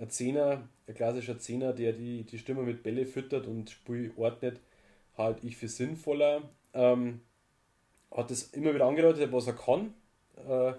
ein 0.00 0.10
Zehner, 0.10 0.68
ein 0.86 0.94
klassischer 0.94 1.38
Zehner, 1.38 1.72
der 1.72 1.92
die, 1.92 2.22
die 2.22 2.38
Stimme 2.38 2.62
mit 2.62 2.82
Bälle 2.82 3.04
füttert 3.06 3.46
und 3.46 3.70
Spiel 3.70 4.12
ordnet, 4.16 4.60
halt 5.18 5.42
ich 5.42 5.56
für 5.56 5.68
sinnvoller. 5.68 6.42
Ähm, 6.72 7.20
hat 8.10 8.30
das 8.30 8.44
immer 8.44 8.74
wieder 8.74 8.86
angedeutet, 8.86 9.32
was 9.32 9.48
er 9.48 9.54
kann. 9.54 9.92
Äh, 10.36 10.72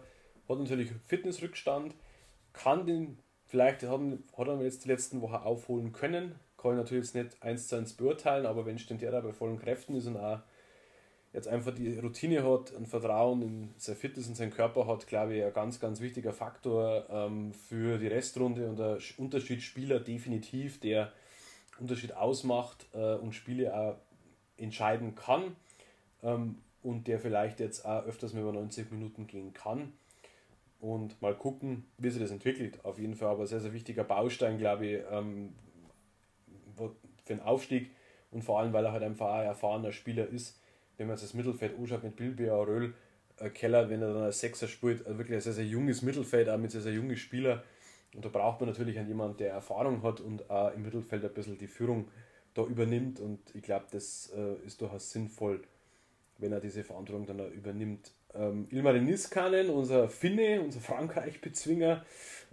hat 0.48 0.60
natürlich 0.60 0.92
Fitnessrückstand, 1.08 1.94
kann 2.54 2.86
den, 2.86 3.18
vielleicht 3.46 3.84
hat, 3.84 4.00
hat 4.38 4.48
er 4.48 4.62
jetzt 4.62 4.86
die 4.86 4.90
letzten 4.90 5.22
Wochen 5.22 5.36
aufholen 5.36 5.92
können. 5.92 6.36
Kann 6.58 6.72
ich 6.72 6.78
natürlich 6.78 7.06
jetzt 7.06 7.16
nicht 7.16 7.42
eins 7.42 7.68
zu 7.68 7.76
eins 7.76 7.94
beurteilen, 7.94 8.46
aber 8.46 8.66
wenn 8.66 8.80
Stendera 8.80 9.22
bei 9.22 9.32
vollen 9.32 9.60
Kräften 9.60 9.96
ist 9.96 10.08
und 10.08 10.18
auch 10.18 10.40
jetzt 11.36 11.48
einfach 11.50 11.74
die 11.74 12.00
Routine 12.00 12.44
hat, 12.44 12.74
ein 12.76 12.86
Vertrauen 12.86 13.42
in 13.42 13.74
sein 13.78 13.96
Fitness 13.96 14.28
und 14.28 14.36
seinen 14.36 14.52
Körper 14.52 14.88
hat, 14.88 15.06
glaube 15.06 15.36
ich, 15.36 15.44
ein 15.44 15.54
ganz, 15.54 15.80
ganz 15.80 16.00
wichtiger 16.00 16.32
Faktor 16.32 17.06
ähm, 17.10 17.54
für 17.54 17.98
die 17.98 18.08
Restrunde 18.08 18.70
und 18.70 18.80
ein 18.80 18.98
Unterschiedsspieler 19.18 20.00
definitiv, 20.00 20.80
der 20.80 21.12
Unterschied 21.78 22.16
ausmacht 22.16 22.88
äh, 22.94 23.16
und 23.16 23.34
Spiele 23.34 23.78
auch 23.78 23.98
entscheiden 24.58 25.16
kann 25.16 25.56
ähm, 26.24 26.60
und 26.82 27.08
der 27.08 27.20
vielleicht 27.20 27.60
jetzt 27.60 27.86
auch 27.86 28.06
öfters 28.06 28.34
mal 28.34 28.42
über 28.42 28.54
90 28.54 28.90
Minuten 28.92 29.28
gehen 29.28 29.54
kann. 29.54 29.92
Und 30.80 31.22
mal 31.22 31.36
gucken, 31.36 31.86
wie 31.98 32.10
sich 32.10 32.22
das 32.22 32.32
entwickelt. 32.32 32.84
Auf 32.84 33.00
jeden 33.00 33.16
Fall 33.16 33.30
aber 33.30 33.48
sehr, 33.48 33.60
sehr 33.60 33.74
wichtiger 33.74 34.04
Baustein, 34.04 34.58
glaube 34.58 34.86
ich, 34.86 35.04
ähm, 35.10 35.54
für 36.76 36.96
den 37.28 37.40
Aufstieg 37.42 37.92
und 38.32 38.44
vor 38.44 38.60
allem, 38.60 38.74
weil 38.74 38.86
er 38.86 38.92
halt 38.92 39.04
einfach 39.04 39.34
ein 39.34 39.46
erfahrener 39.46 39.92
Spieler 39.92 40.28
ist 40.28 40.60
wenn 40.98 41.08
man 41.08 41.18
sich 41.18 41.30
das 41.30 41.34
Mittelfeld 41.34 41.78
anschaut 41.78 42.04
mit 42.04 42.16
Bilbia, 42.16 42.56
Röhl, 42.56 42.94
äh, 43.38 43.50
Keller, 43.50 43.90
wenn 43.90 44.02
er 44.02 44.14
dann 44.14 44.24
als 44.24 44.40
Sechser 44.40 44.68
spielt, 44.68 45.06
also 45.06 45.18
wirklich 45.18 45.36
ein 45.36 45.42
sehr, 45.42 45.54
sehr 45.54 45.66
junges 45.66 46.02
Mittelfeld, 46.02 46.50
auch 46.50 46.58
mit 46.58 46.72
sehr, 46.72 46.82
sehr 46.82 46.94
jungen 46.94 47.18
Spielern. 47.18 47.62
Und 48.14 48.24
da 48.24 48.30
braucht 48.30 48.62
man 48.62 48.70
natürlich 48.70 48.98
einen 48.98 49.10
jemanden, 49.10 49.38
der 49.38 49.52
Erfahrung 49.52 50.04
hat 50.04 50.22
und 50.22 50.50
auch 50.50 50.74
im 50.74 50.84
Mittelfeld 50.84 51.26
ein 51.26 51.34
bisschen 51.34 51.58
die 51.58 51.68
Führung 51.68 52.08
da 52.54 52.64
übernimmt. 52.64 53.20
Und 53.20 53.40
ich 53.54 53.64
glaube, 53.64 53.86
das 53.92 54.32
äh, 54.36 54.66
ist 54.66 54.80
durchaus 54.80 55.12
sinnvoll, 55.12 55.62
wenn 56.38 56.54
er 56.54 56.62
diese 56.62 56.84
Verantwortung 56.84 57.26
dann 57.26 57.52
übernimmt. 57.52 58.12
Ähm, 58.38 58.68
Ilmarin 58.70 59.06
Niskanen, 59.06 59.70
unser 59.70 60.10
Finne, 60.10 60.62
unser 60.62 60.80
Frankreich-Bezwinger, 60.80 62.06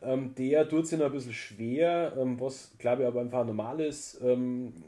ähm, 0.02 0.34
der 0.34 0.68
tut 0.68 0.86
sich 0.86 0.98
noch 0.98 1.06
ein 1.06 1.12
bisschen 1.12 1.32
schwer, 1.32 2.14
ähm, 2.18 2.40
was 2.40 2.72
glaube 2.78 3.02
ich 3.02 3.08
aber 3.08 3.20
einfach 3.20 3.44
normal 3.44 3.80
ist. 3.80 4.20
Ähm, 4.22 4.82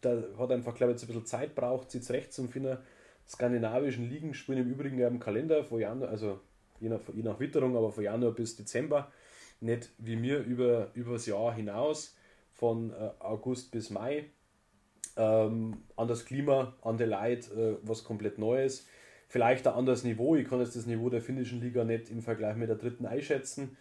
da 0.00 0.22
hat 0.38 0.50
einfach, 0.50 0.74
glaube 0.74 0.92
ich, 0.92 0.96
jetzt 0.96 1.04
ein 1.04 1.08
bisschen 1.08 1.26
Zeit 1.26 1.54
braucht, 1.54 1.90
sich 1.90 2.02
zurecht 2.02 2.32
zu 2.32 2.46
finden. 2.48 2.78
Skandinavischen 3.28 4.08
Ligen 4.08 4.34
spielen 4.34 4.58
im 4.58 4.70
Übrigen 4.70 4.98
ja 4.98 5.08
im 5.08 5.18
Kalender 5.18 5.64
von 5.64 5.80
Januar, 5.80 6.10
also 6.10 6.40
je 6.80 6.88
nach, 6.88 7.00
je 7.12 7.22
nach 7.22 7.40
Witterung, 7.40 7.76
aber 7.76 7.90
von 7.90 8.04
Januar 8.04 8.32
bis 8.32 8.56
Dezember. 8.56 9.10
Nicht 9.60 9.90
wie 9.98 10.16
mir 10.16 10.40
über, 10.40 10.90
über 10.94 11.14
das 11.14 11.26
Jahr 11.26 11.54
hinaus, 11.54 12.14
von 12.52 12.90
äh, 12.90 13.10
August 13.18 13.70
bis 13.70 13.90
Mai. 13.90 14.26
Ähm, 15.16 15.78
das 15.96 16.24
Klima, 16.24 16.76
an 16.82 16.98
der 16.98 17.06
Leid, 17.06 17.50
äh, 17.52 17.76
was 17.82 18.04
komplett 18.04 18.38
Neues. 18.38 18.86
Vielleicht 19.28 19.66
ein 19.66 19.74
anderes 19.74 20.04
Niveau. 20.04 20.36
Ich 20.36 20.48
kann 20.48 20.60
jetzt 20.60 20.76
das 20.76 20.86
Niveau 20.86 21.10
der 21.10 21.20
finnischen 21.20 21.60
Liga 21.60 21.84
nicht 21.84 22.10
im 22.10 22.22
Vergleich 22.22 22.56
mit 22.56 22.68
der 22.68 22.76
dritten 22.76 23.06
einschätzen. 23.06 23.76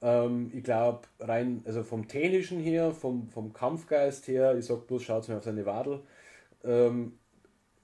Ähm, 0.00 0.50
ich 0.54 0.62
glaube, 0.62 1.02
rein, 1.18 1.62
also 1.64 1.82
vom 1.82 2.06
Technischen 2.06 2.60
her, 2.60 2.92
vom, 2.92 3.28
vom 3.28 3.52
Kampfgeist 3.52 4.28
her, 4.28 4.56
ich 4.56 4.66
sage 4.66 4.82
bloß, 4.86 5.02
schaut 5.02 5.28
mal 5.28 5.38
auf 5.38 5.44
seine 5.44 5.66
Wadel. 5.66 6.00
Ähm, 6.64 7.18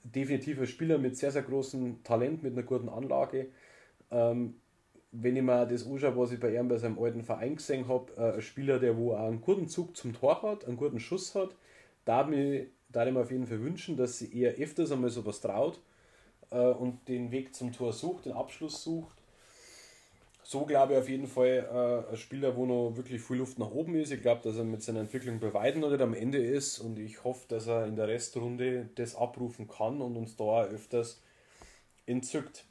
definitiv 0.05 0.61
ein 0.61 0.67
Spieler 0.67 0.99
mit 0.99 1.17
sehr, 1.17 1.33
sehr 1.33 1.43
großem 1.43 2.05
Talent, 2.05 2.43
mit 2.43 2.53
einer 2.53 2.63
guten 2.63 2.89
Anlage. 2.89 3.49
Ähm, 4.11 4.55
wenn 5.11 5.37
ich 5.37 5.43
mir 5.43 5.67
das 5.67 5.87
anschaue, 5.87 6.17
was 6.17 6.33
ich 6.33 6.41
bei 6.41 6.55
ihm 6.55 6.69
bei 6.69 6.77
seinem 6.77 6.99
alten 6.99 7.23
Verein 7.23 7.57
gesehen 7.57 7.89
habe, 7.89 8.13
äh, 8.17 8.35
ein 8.35 8.43
Spieler, 8.43 8.79
der 8.79 8.97
wo 8.97 9.15
auch 9.15 9.27
einen 9.27 9.41
guten 9.41 9.69
Zug 9.69 9.97
zum 9.97 10.13
Tor 10.13 10.43
hat, 10.43 10.67
einen 10.67 10.77
guten 10.77 11.01
Schuss 11.01 11.35
hat, 11.35 11.57
da 12.05 12.25
mir 12.25 12.67
da 12.89 13.05
ich 13.05 13.13
mir 13.13 13.21
auf 13.21 13.31
jeden 13.31 13.47
Fall 13.47 13.61
wünschen, 13.61 13.97
dass 13.97 14.19
sie 14.19 14.39
eher 14.39 14.55
öfters 14.55 14.93
einmal 14.93 15.11
sowas 15.11 15.41
traut 15.41 15.81
äh, 16.55 16.73
und 16.73 17.09
den 17.09 17.31
Weg 17.31 17.55
zum 17.55 17.73
Tor 17.73 17.93
sucht, 17.93 18.25
den 18.25 18.33
Abschluss 18.33 18.83
sucht 18.83 19.17
so 20.45 20.67
glaube 20.67 20.93
ich 20.93 20.99
auf 20.99 21.09
jeden 21.09 21.27
Fall 21.27 22.05
äh, 22.09 22.13
ein 22.13 22.17
Spieler, 22.17 22.55
wo 22.55 22.67
noch 22.67 22.97
wirklich 22.97 23.23
viel 23.23 23.39
Luft 23.39 23.59
nach 23.59 23.71
oben 23.71 23.95
ist. 23.97 24.13
Ich 24.13 24.21
glaube, 24.21 24.43
dass 24.45 24.57
er 24.57 24.65
mit 24.65 24.83
seiner 24.83 25.01
Entwicklung 25.01 25.41
bei 25.41 25.53
Weitem 25.55 25.81
noch 25.81 25.91
nicht 25.91 26.03
am 26.03 26.15
Ende 26.15 26.39
ist 26.39 26.79
und 26.79 26.99
ich 26.99 27.25
hoffe, 27.25 27.47
dass 27.49 27.67
er 27.67 27.87
in 27.87 27.97
der 27.97 28.09
Restrunde 28.09 28.91
das 28.95 29.17
abrufen 29.17 29.67
kann 29.67 30.03
und 30.03 30.17
uns 30.17 30.37
da 30.37 30.65
öfters 30.65 31.21
entzückt. 32.07 32.65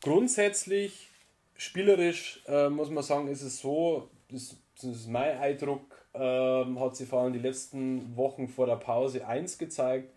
Grundsätzlich, 0.00 1.08
spielerisch 1.56 2.42
äh, 2.46 2.68
muss 2.68 2.90
man 2.90 3.04
sagen, 3.04 3.28
ist 3.28 3.42
es 3.42 3.60
so, 3.60 4.10
das, 4.28 4.56
das 4.74 4.84
ist 4.84 5.08
mein 5.08 5.38
Eindruck, 5.38 6.04
äh, 6.14 6.18
hat 6.18 6.96
sie 6.96 7.06
vor 7.06 7.20
allem 7.22 7.32
die 7.32 7.38
letzten 7.38 8.16
Wochen 8.16 8.48
vor 8.48 8.66
der 8.66 8.76
Pause 8.76 9.26
1 9.26 9.56
gezeigt, 9.56 10.12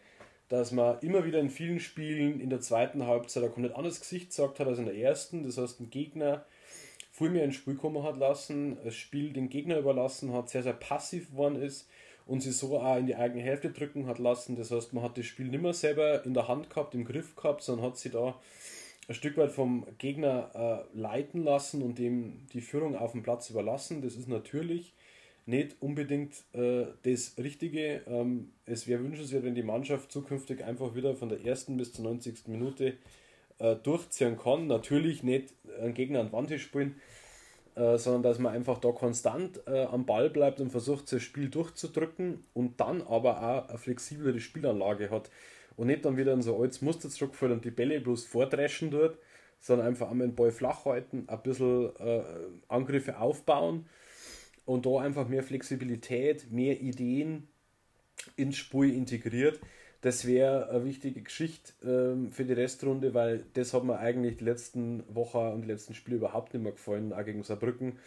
dass 0.49 0.71
man 0.71 0.99
immer 1.01 1.25
wieder 1.25 1.39
in 1.39 1.49
vielen 1.49 1.79
Spielen 1.79 2.39
in 2.39 2.49
der 2.49 2.61
zweiten 2.61 3.05
Halbzeit 3.05 3.43
ein 3.43 3.51
komplett 3.51 3.75
anderes 3.75 3.99
Gesicht 3.99 4.29
gesagt 4.29 4.59
hat 4.59 4.67
als 4.67 4.79
in 4.79 4.85
der 4.85 4.95
ersten. 4.95 5.43
Das 5.43 5.57
heißt, 5.57 5.79
ein 5.81 5.89
Gegner 5.89 6.45
viel 7.11 7.29
mehr 7.29 7.43
ins 7.43 7.55
Spiel 7.55 7.75
kommen 7.75 8.03
hat 8.03 8.17
lassen, 8.17 8.77
das 8.83 8.95
Spiel 8.95 9.33
den 9.33 9.49
Gegner 9.49 9.79
überlassen 9.79 10.33
hat, 10.33 10.49
sehr, 10.49 10.63
sehr 10.63 10.73
passiv 10.73 11.31
geworden 11.31 11.61
ist 11.61 11.89
und 12.27 12.41
sie 12.41 12.51
so 12.51 12.79
auch 12.79 12.97
in 12.97 13.07
die 13.07 13.15
eigene 13.15 13.41
Hälfte 13.41 13.71
drücken 13.71 14.05
hat 14.05 14.19
lassen. 14.19 14.55
Das 14.55 14.71
heißt, 14.71 14.93
man 14.93 15.03
hat 15.03 15.17
das 15.17 15.25
Spiel 15.25 15.47
nicht 15.47 15.61
mehr 15.61 15.73
selber 15.73 16.23
in 16.25 16.33
der 16.33 16.47
Hand 16.47 16.69
gehabt, 16.69 16.93
im 16.93 17.05
Griff 17.05 17.35
gehabt, 17.35 17.63
sondern 17.63 17.87
hat 17.87 17.97
sie 17.97 18.09
da 18.09 18.39
ein 19.07 19.15
Stück 19.15 19.37
weit 19.37 19.51
vom 19.51 19.85
Gegner 19.97 20.85
äh, 20.93 20.97
leiten 20.97 21.43
lassen 21.43 21.81
und 21.81 21.97
dem 21.97 22.45
die 22.53 22.61
Führung 22.61 22.95
auf 22.95 23.13
dem 23.13 23.23
Platz 23.23 23.49
überlassen. 23.49 24.01
Das 24.01 24.15
ist 24.15 24.27
natürlich 24.27 24.93
nicht 25.47 25.77
unbedingt 25.81 26.43
äh, 26.53 26.87
das 27.03 27.35
Richtige. 27.37 28.01
Ähm, 28.05 28.51
es 28.65 28.87
wäre 28.87 29.01
wünschenswert, 29.01 29.43
wenn 29.43 29.55
die 29.55 29.63
Mannschaft 29.63 30.11
zukünftig 30.11 30.63
einfach 30.63 30.93
wieder 30.93 31.15
von 31.15 31.29
der 31.29 31.45
ersten 31.45 31.77
bis 31.77 31.93
zur 31.93 32.03
90. 32.03 32.47
Minute 32.47 32.97
äh, 33.59 33.75
durchziehen 33.77 34.37
kann. 34.37 34.67
Natürlich 34.67 35.23
nicht 35.23 35.53
einen 35.81 35.93
Gegner 35.93 36.19
an 36.19 36.33
Wand 36.33 36.51
spielen, 36.59 36.95
äh, 37.75 37.97
sondern 37.97 38.23
dass 38.23 38.39
man 38.39 38.53
einfach 38.53 38.77
da 38.79 38.91
konstant 38.91 39.61
äh, 39.67 39.85
am 39.85 40.05
Ball 40.05 40.29
bleibt 40.29 40.59
und 40.59 40.69
versucht, 40.69 41.11
das 41.13 41.23
Spiel 41.23 41.49
durchzudrücken 41.49 42.43
und 42.53 42.81
dann 42.81 43.01
aber 43.01 43.41
auch 43.41 43.69
eine 43.69 43.77
flexiblere 43.77 44.41
Spielanlage 44.41 45.09
hat 45.09 45.31
und 45.77 45.87
nicht 45.87 46.03
dann 46.03 46.17
wieder 46.17 46.33
in 46.33 46.41
so 46.41 46.61
altes 46.61 46.81
Muster 46.81 47.09
zurückfällt 47.09 47.53
und 47.53 47.63
die 47.63 47.71
Bälle 47.71 48.01
bloß 48.01 48.25
vordreschen 48.25 48.91
dort, 48.91 49.17
sondern 49.61 49.87
einfach 49.87 50.11
einmal 50.11 50.27
den 50.27 50.35
Ball 50.35 50.51
flach 50.51 50.83
halten, 50.83 51.23
ein 51.27 51.41
bisschen 51.41 51.95
äh, 51.99 52.21
Angriffe 52.67 53.17
aufbauen 53.17 53.85
und 54.67 54.85
da 54.85 54.99
einfach 54.99 55.29
mehr 55.29 55.43
Flexibilität, 55.43 56.51
mehr 56.51 56.81
Ideen 56.81 57.47
ins 58.35 58.57
Spiel 58.57 58.93
integriert. 58.93 59.59
Das 60.01 60.27
wäre 60.27 60.69
eine 60.69 60.83
wichtige 60.85 61.21
Geschichte 61.21 61.71
ähm, 61.83 62.29
für 62.29 62.43
die 62.43 62.53
Restrunde, 62.53 63.13
weil 63.13 63.45
das 63.53 63.73
hat 63.73 63.85
mir 63.85 63.97
eigentlich 63.97 64.37
die 64.37 64.43
letzten 64.43 65.03
Wochen 65.07 65.37
und 65.37 65.61
die 65.61 65.69
letzten 65.69 65.95
Spiele 65.95 66.17
überhaupt 66.17 66.53
nicht 66.53 66.61
mehr 66.61 66.73
gefallen, 66.73 67.13
auch 67.13 67.23
gegen 67.23 67.43
Saarbrücken. 67.43 67.97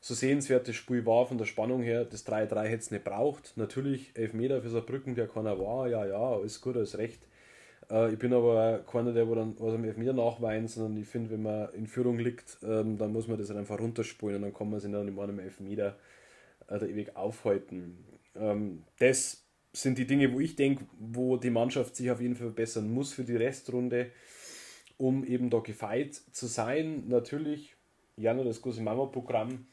So 0.00 0.14
sehenswert 0.14 0.68
das 0.68 0.76
Spiel 0.76 1.04
war 1.04 1.26
von 1.26 1.38
der 1.38 1.44
Spannung 1.44 1.82
her, 1.82 2.04
das 2.04 2.24
3-3 2.24 2.62
hätte 2.62 2.82
es 2.82 2.90
nicht 2.92 3.04
braucht. 3.04 3.56
Natürlich 3.56 4.12
Elfmeter 4.14 4.62
für 4.62 4.70
Saarbrücken, 4.70 5.16
der 5.16 5.26
keiner 5.26 5.58
war, 5.58 5.88
ja, 5.88 6.06
ja, 6.06 6.16
alles 6.16 6.60
gut, 6.60 6.76
alles 6.76 6.96
recht. 6.96 7.20
Äh, 7.90 8.12
ich 8.12 8.18
bin 8.18 8.32
aber 8.32 8.80
keiner, 8.90 9.12
der 9.12 9.28
wo 9.28 9.34
dann 9.34 9.58
was 9.58 9.74
am 9.74 9.84
Elfmeter 9.84 10.12
nachweint, 10.12 10.70
sondern 10.70 11.00
ich 11.00 11.08
finde, 11.08 11.30
wenn 11.30 11.42
man 11.42 11.72
in 11.74 11.86
Führung 11.86 12.18
liegt, 12.18 12.58
ähm, 12.62 12.96
dann 12.98 13.12
muss 13.12 13.28
man 13.28 13.38
das 13.38 13.48
halt 13.48 13.58
einfach 13.58 13.78
runterspulen 13.78 14.36
und 14.36 14.42
dann 14.42 14.54
kann 14.54 14.70
man 14.70 14.80
sich 14.80 14.90
dann 14.90 15.08
in 15.08 15.18
einem 15.18 15.38
Elfmeter 15.38 15.96
äh, 16.68 16.78
da 16.78 16.86
ewig 16.86 17.16
aufhalten. 17.16 17.98
Ähm, 18.36 18.84
das 18.98 19.44
sind 19.72 19.98
die 19.98 20.06
Dinge, 20.06 20.32
wo 20.32 20.40
ich 20.40 20.56
denke, 20.56 20.84
wo 20.98 21.36
die 21.36 21.50
Mannschaft 21.50 21.96
sich 21.96 22.10
auf 22.10 22.20
jeden 22.20 22.34
Fall 22.34 22.48
verbessern 22.48 22.92
muss 22.92 23.12
für 23.12 23.24
die 23.24 23.36
Restrunde, 23.36 24.10
um 24.96 25.24
eben 25.24 25.50
da 25.50 25.58
gefeit 25.60 26.14
zu 26.14 26.46
sein. 26.46 27.04
Natürlich, 27.08 27.74
ja, 28.16 28.34
nur 28.34 28.44
das 28.44 28.62
große 28.62 28.82
Mama-Programm. 28.82 29.66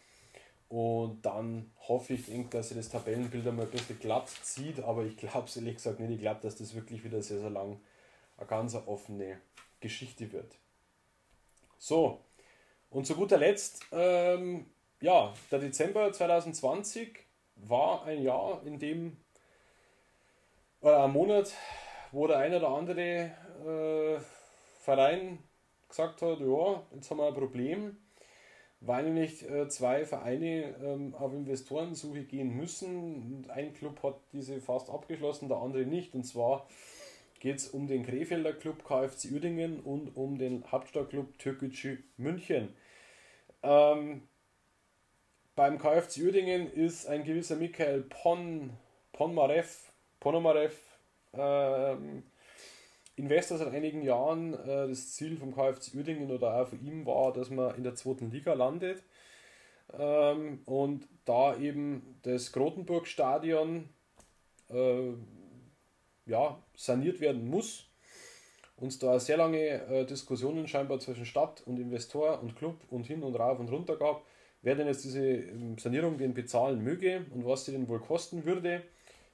Und 0.70 1.26
dann 1.26 1.72
hoffe 1.88 2.14
ich, 2.14 2.26
denke, 2.26 2.50
dass 2.50 2.70
sie 2.70 2.76
das 2.76 2.90
Tabellenbild 2.90 3.48
einmal 3.48 3.66
ein 3.66 3.72
bisschen 3.72 4.00
glatt 4.00 4.30
zieht, 4.30 4.82
aber 4.82 5.06
ich 5.06 5.16
glaube 5.16 5.48
es 5.48 5.56
ehrlich 5.56 5.76
gesagt 5.76 6.00
nicht. 6.00 6.12
Ich 6.12 6.20
glaube, 6.20 6.42
dass 6.44 6.58
das 6.58 6.76
wirklich 6.76 7.04
wieder 7.06 7.22
sehr, 7.22 7.40
sehr 7.40 7.50
lang 7.50 7.80
eine 8.38 8.48
ganz 8.48 8.76
offene 8.76 9.42
Geschichte 9.80 10.32
wird. 10.32 10.56
So, 11.78 12.22
und 12.90 13.06
zu 13.06 13.16
guter 13.16 13.38
Letzt, 13.38 13.86
ähm, 13.92 14.68
ja, 15.02 15.34
der 15.52 15.60
Dezember 15.60 16.12
2020 16.12 17.20
war 17.56 18.06
ein 18.06 18.24
Jahr, 18.24 18.62
in 18.66 18.80
dem, 18.80 19.18
oder 20.82 21.04
ein 21.04 21.12
Monat, 21.12 21.54
wo 22.12 22.28
der 22.28 22.38
eine 22.38 22.58
oder 22.58 22.70
andere 22.70 23.32
äh, 23.66 24.20
Verein 24.80 25.40
gesagt 25.90 26.22
hat, 26.22 26.40
ja, 26.40 26.84
jetzt 26.94 27.10
haben 27.12 27.18
wir 27.18 27.28
ein 27.28 27.34
Problem, 27.34 27.98
weil 28.80 29.04
nämlich 29.04 29.50
äh, 29.50 29.68
zwei 29.70 30.06
Vereine 30.06 30.76
ähm, 30.84 31.16
auf 31.16 31.34
Investorensuche 31.34 32.24
gehen 32.24 32.56
müssen. 32.56 33.46
ein 33.50 33.74
Club 33.74 34.02
hat 34.04 34.20
diese 34.34 34.62
fast 34.62 34.90
abgeschlossen, 34.90 35.50
der 35.50 35.58
andere 35.58 35.86
nicht. 35.86 36.14
Und 36.14 36.24
zwar 36.24 36.68
geht 37.40 37.58
es 37.58 37.68
um 37.68 37.88
den 37.88 38.06
Krefelder 38.06 38.54
Club 38.54 38.84
KFC 38.84 39.32
Uerdingen 39.32 39.80
und 39.80 40.16
um 40.16 40.38
den 40.38 40.64
Hauptstadtclub 40.72 41.38
Türkgücü 41.40 42.04
München. 42.18 42.74
Ähm, 43.64 44.28
beim 45.56 45.80
KFC 45.80 46.22
Uerdingen 46.24 46.72
ist 46.72 47.08
ein 47.08 47.24
gewisser 47.24 47.56
Michael 47.56 48.02
Pon, 48.04 48.72
Ponmarev, 49.14 49.92
Ponomarev 50.20 50.76
ähm, 51.34 52.24
Investor 53.16 53.58
seit 53.58 53.74
einigen 53.74 54.04
Jahren. 54.04 54.54
Äh, 54.54 54.88
das 54.88 55.14
Ziel 55.14 55.38
vom 55.38 55.54
KFC 55.56 55.96
Uerdingen 55.96 56.32
oder 56.32 56.62
auch 56.62 56.68
von 56.68 56.80
ihm 56.86 57.06
war, 57.06 57.34
dass 57.34 57.50
man 57.50 57.76
in 57.76 57.84
der 57.84 57.96
zweiten 57.96 58.32
Liga 58.32 58.54
landet. 58.54 59.04
Ähm, 59.98 60.62
und 60.66 61.08
da 61.26 61.58
eben 61.58 62.20
das 62.24 62.52
Grotenburg-Stadion 62.52 63.90
äh, 64.70 65.14
ja, 66.28 66.62
saniert 66.76 67.20
werden 67.20 67.50
muss. 67.50 67.88
Und 68.76 69.02
da 69.02 69.20
sehr 69.20 69.38
lange 69.38 69.60
äh, 69.60 70.06
Diskussionen 70.06 70.68
scheinbar 70.68 71.00
zwischen 71.00 71.26
Stadt 71.26 71.64
und 71.66 71.80
Investor 71.80 72.42
und 72.42 72.56
Club 72.56 72.76
und 72.90 73.08
hin 73.08 73.24
und 73.24 73.36
rauf 73.36 73.60
und 73.60 73.72
runter 73.72 73.96
gab, 73.96 74.24
wer 74.62 74.76
denn 74.76 74.88
jetzt 74.88 75.04
diese 75.04 75.26
ähm, 75.26 75.78
Sanierung 75.80 76.18
den 76.18 76.36
bezahlen 76.36 76.84
möge 76.84 77.26
und 77.34 77.46
was 77.46 77.66
sie 77.66 77.72
denn 77.72 77.88
wohl 77.88 78.00
kosten 78.00 78.46
würde. 78.46 78.84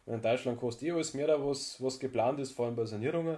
In 0.06 0.22
Deutschland 0.22 0.60
kostet 0.60 0.88
eh 0.88 0.92
alles 0.92 1.14
mehr, 1.14 1.28
was, 1.46 1.82
was 1.82 2.00
geplant 2.00 2.40
ist, 2.40 2.52
vor 2.52 2.66
allem 2.66 2.76
bei 2.76 2.86
Sanierungen, 2.86 3.38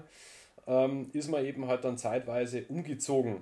ähm, 0.68 1.10
ist 1.14 1.30
man 1.30 1.46
eben 1.46 1.68
halt 1.68 1.84
dann 1.84 1.98
zeitweise 1.98 2.66
umgezogen. 2.70 3.42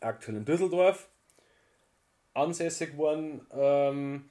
Aktuell 0.00 0.38
in 0.38 0.44
Düsseldorf, 0.44 1.08
ansässig 2.34 2.92
geworden. 2.92 3.46
Ähm, 3.52 4.30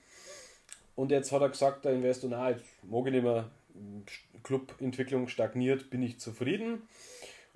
und 0.95 1.11
jetzt 1.11 1.31
hat 1.31 1.41
er 1.41 1.49
gesagt, 1.49 1.85
der 1.85 1.93
Investor, 1.93 2.29
nein, 2.29 2.55
ich 2.57 2.89
mag 2.89 3.05
ich 3.05 3.13
nicht 3.13 3.23
mehr, 3.23 3.49
Clubentwicklung 4.43 5.27
stagniert, 5.27 5.89
bin 5.89 6.01
ich 6.01 6.19
zufrieden. 6.19 6.83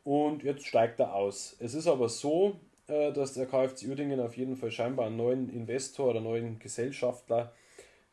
Und 0.03 0.43
jetzt 0.43 0.65
steigt 0.65 0.99
er 0.99 1.15
aus. 1.15 1.55
Es 1.59 1.73
ist 1.73 1.87
aber 1.87 2.09
so, 2.09 2.59
äh, 2.87 3.13
dass 3.13 3.33
der 3.33 3.45
KFC 3.45 3.87
Uerdingen 3.87 4.19
auf 4.19 4.35
jeden 4.35 4.55
Fall 4.57 4.71
scheinbar 4.71 5.07
einen 5.07 5.17
neuen 5.17 5.49
Investor 5.49 6.09
oder 6.09 6.21
neuen 6.21 6.59
Gesellschafter 6.59 7.53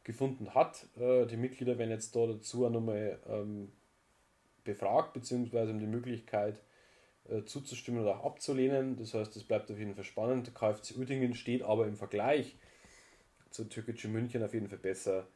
gefunden 0.04 0.54
hat. 0.54 0.86
Äh, 0.98 1.26
die 1.26 1.36
Mitglieder 1.36 1.78
werden 1.78 1.90
jetzt 1.90 2.14
da 2.14 2.26
dazu 2.26 2.68
nochmal 2.68 3.18
ähm, 3.28 3.72
befragt, 4.62 5.12
beziehungsweise 5.12 5.72
um 5.72 5.80
die 5.80 5.86
Möglichkeit 5.86 6.62
äh, 7.28 7.42
zuzustimmen 7.44 8.02
oder 8.02 8.20
auch 8.20 8.24
abzulehnen. 8.24 8.96
Das 8.96 9.14
heißt, 9.14 9.34
es 9.36 9.44
bleibt 9.44 9.70
auf 9.70 9.78
jeden 9.78 9.94
Fall 9.94 10.04
spannend. 10.04 10.46
Der 10.46 10.54
KFC 10.54 10.96
Uerdingen 10.96 11.34
steht 11.34 11.62
aber 11.62 11.86
im 11.86 11.96
Vergleich 11.96 12.56
zur 13.50 13.68
türkischen 13.68 14.12
München 14.12 14.42
auf 14.44 14.54
jeden 14.54 14.68
Fall 14.68 14.78
besser 14.78 15.26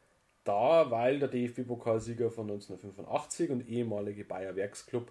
da, 0.45 0.91
weil 0.91 1.19
der 1.19 1.29
DFB-Pokalsieger 1.29 2.31
von 2.31 2.51
1985 2.51 3.51
und 3.51 3.69
ehemalige 3.69 4.25
Bayer 4.25 4.57
Werksclub 4.57 5.11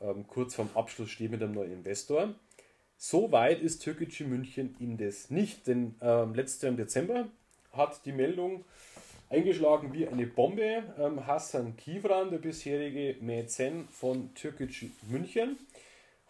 ähm, 0.00 0.26
kurz 0.26 0.54
vorm 0.54 0.70
Abschluss 0.74 1.10
steht 1.10 1.30
mit 1.30 1.42
einem 1.42 1.52
neuen 1.52 1.72
Investor. 1.72 2.34
So 2.96 3.32
weit 3.32 3.60
ist 3.60 3.80
Türkgücü 3.80 4.24
München 4.24 4.76
indes 4.78 5.30
nicht, 5.30 5.66
denn 5.66 5.96
ähm, 6.00 6.34
letztes 6.34 6.62
Jahr 6.62 6.70
im 6.70 6.76
Dezember 6.76 7.28
hat 7.72 8.04
die 8.06 8.12
Meldung 8.12 8.64
eingeschlagen 9.28 9.92
wie 9.92 10.06
eine 10.06 10.26
Bombe. 10.26 10.84
Ähm, 10.98 11.26
Hassan 11.26 11.76
Kivran, 11.76 12.30
der 12.30 12.38
bisherige 12.38 13.16
Mäzen 13.20 13.88
von 13.88 14.34
Türkgücü 14.34 14.90
München, 15.08 15.56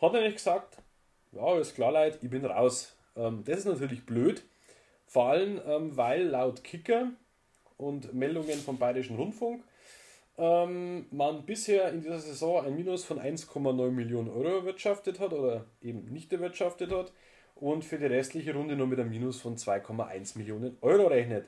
hat 0.01 0.15
eigentlich 0.15 0.37
gesagt, 0.37 0.79
ja, 1.33 1.59
ist 1.59 1.75
klar, 1.75 1.93
Leute, 1.93 2.19
ich 2.23 2.31
bin 2.31 2.45
raus. 2.45 2.97
Ähm, 3.17 3.43
das 3.45 3.61
ist 3.61 3.65
natürlich 3.67 4.07
blöd, 4.07 4.43
vor 5.07 5.27
allem, 5.27 5.61
ähm, 5.67 5.97
weil 5.97 6.27
laut 6.27 6.65
Kicker 6.65 7.11
und 7.77 8.15
Meldungen 8.15 8.59
vom 8.59 8.79
Bayerischen 8.79 9.17
Rundfunk 9.17 9.63
ähm, 10.39 11.07
man 11.11 11.45
bisher 11.45 11.91
in 11.91 12.01
dieser 12.01 12.19
Saison 12.19 12.65
ein 12.65 12.75
Minus 12.75 13.05
von 13.05 13.19
1,9 13.21 13.91
Millionen 13.91 14.31
Euro 14.31 14.59
erwirtschaftet 14.59 15.21
hat 15.21 15.33
oder 15.33 15.67
eben 15.83 16.05
nicht 16.07 16.33
erwirtschaftet 16.33 16.91
hat 16.91 17.13
und 17.55 17.85
für 17.85 17.99
die 17.99 18.07
restliche 18.07 18.55
Runde 18.55 18.75
nur 18.75 18.87
mit 18.87 18.99
einem 18.99 19.11
Minus 19.11 19.41
von 19.41 19.57
2,1 19.57 20.39
Millionen 20.39 20.79
Euro 20.81 21.09
rechnet. 21.09 21.47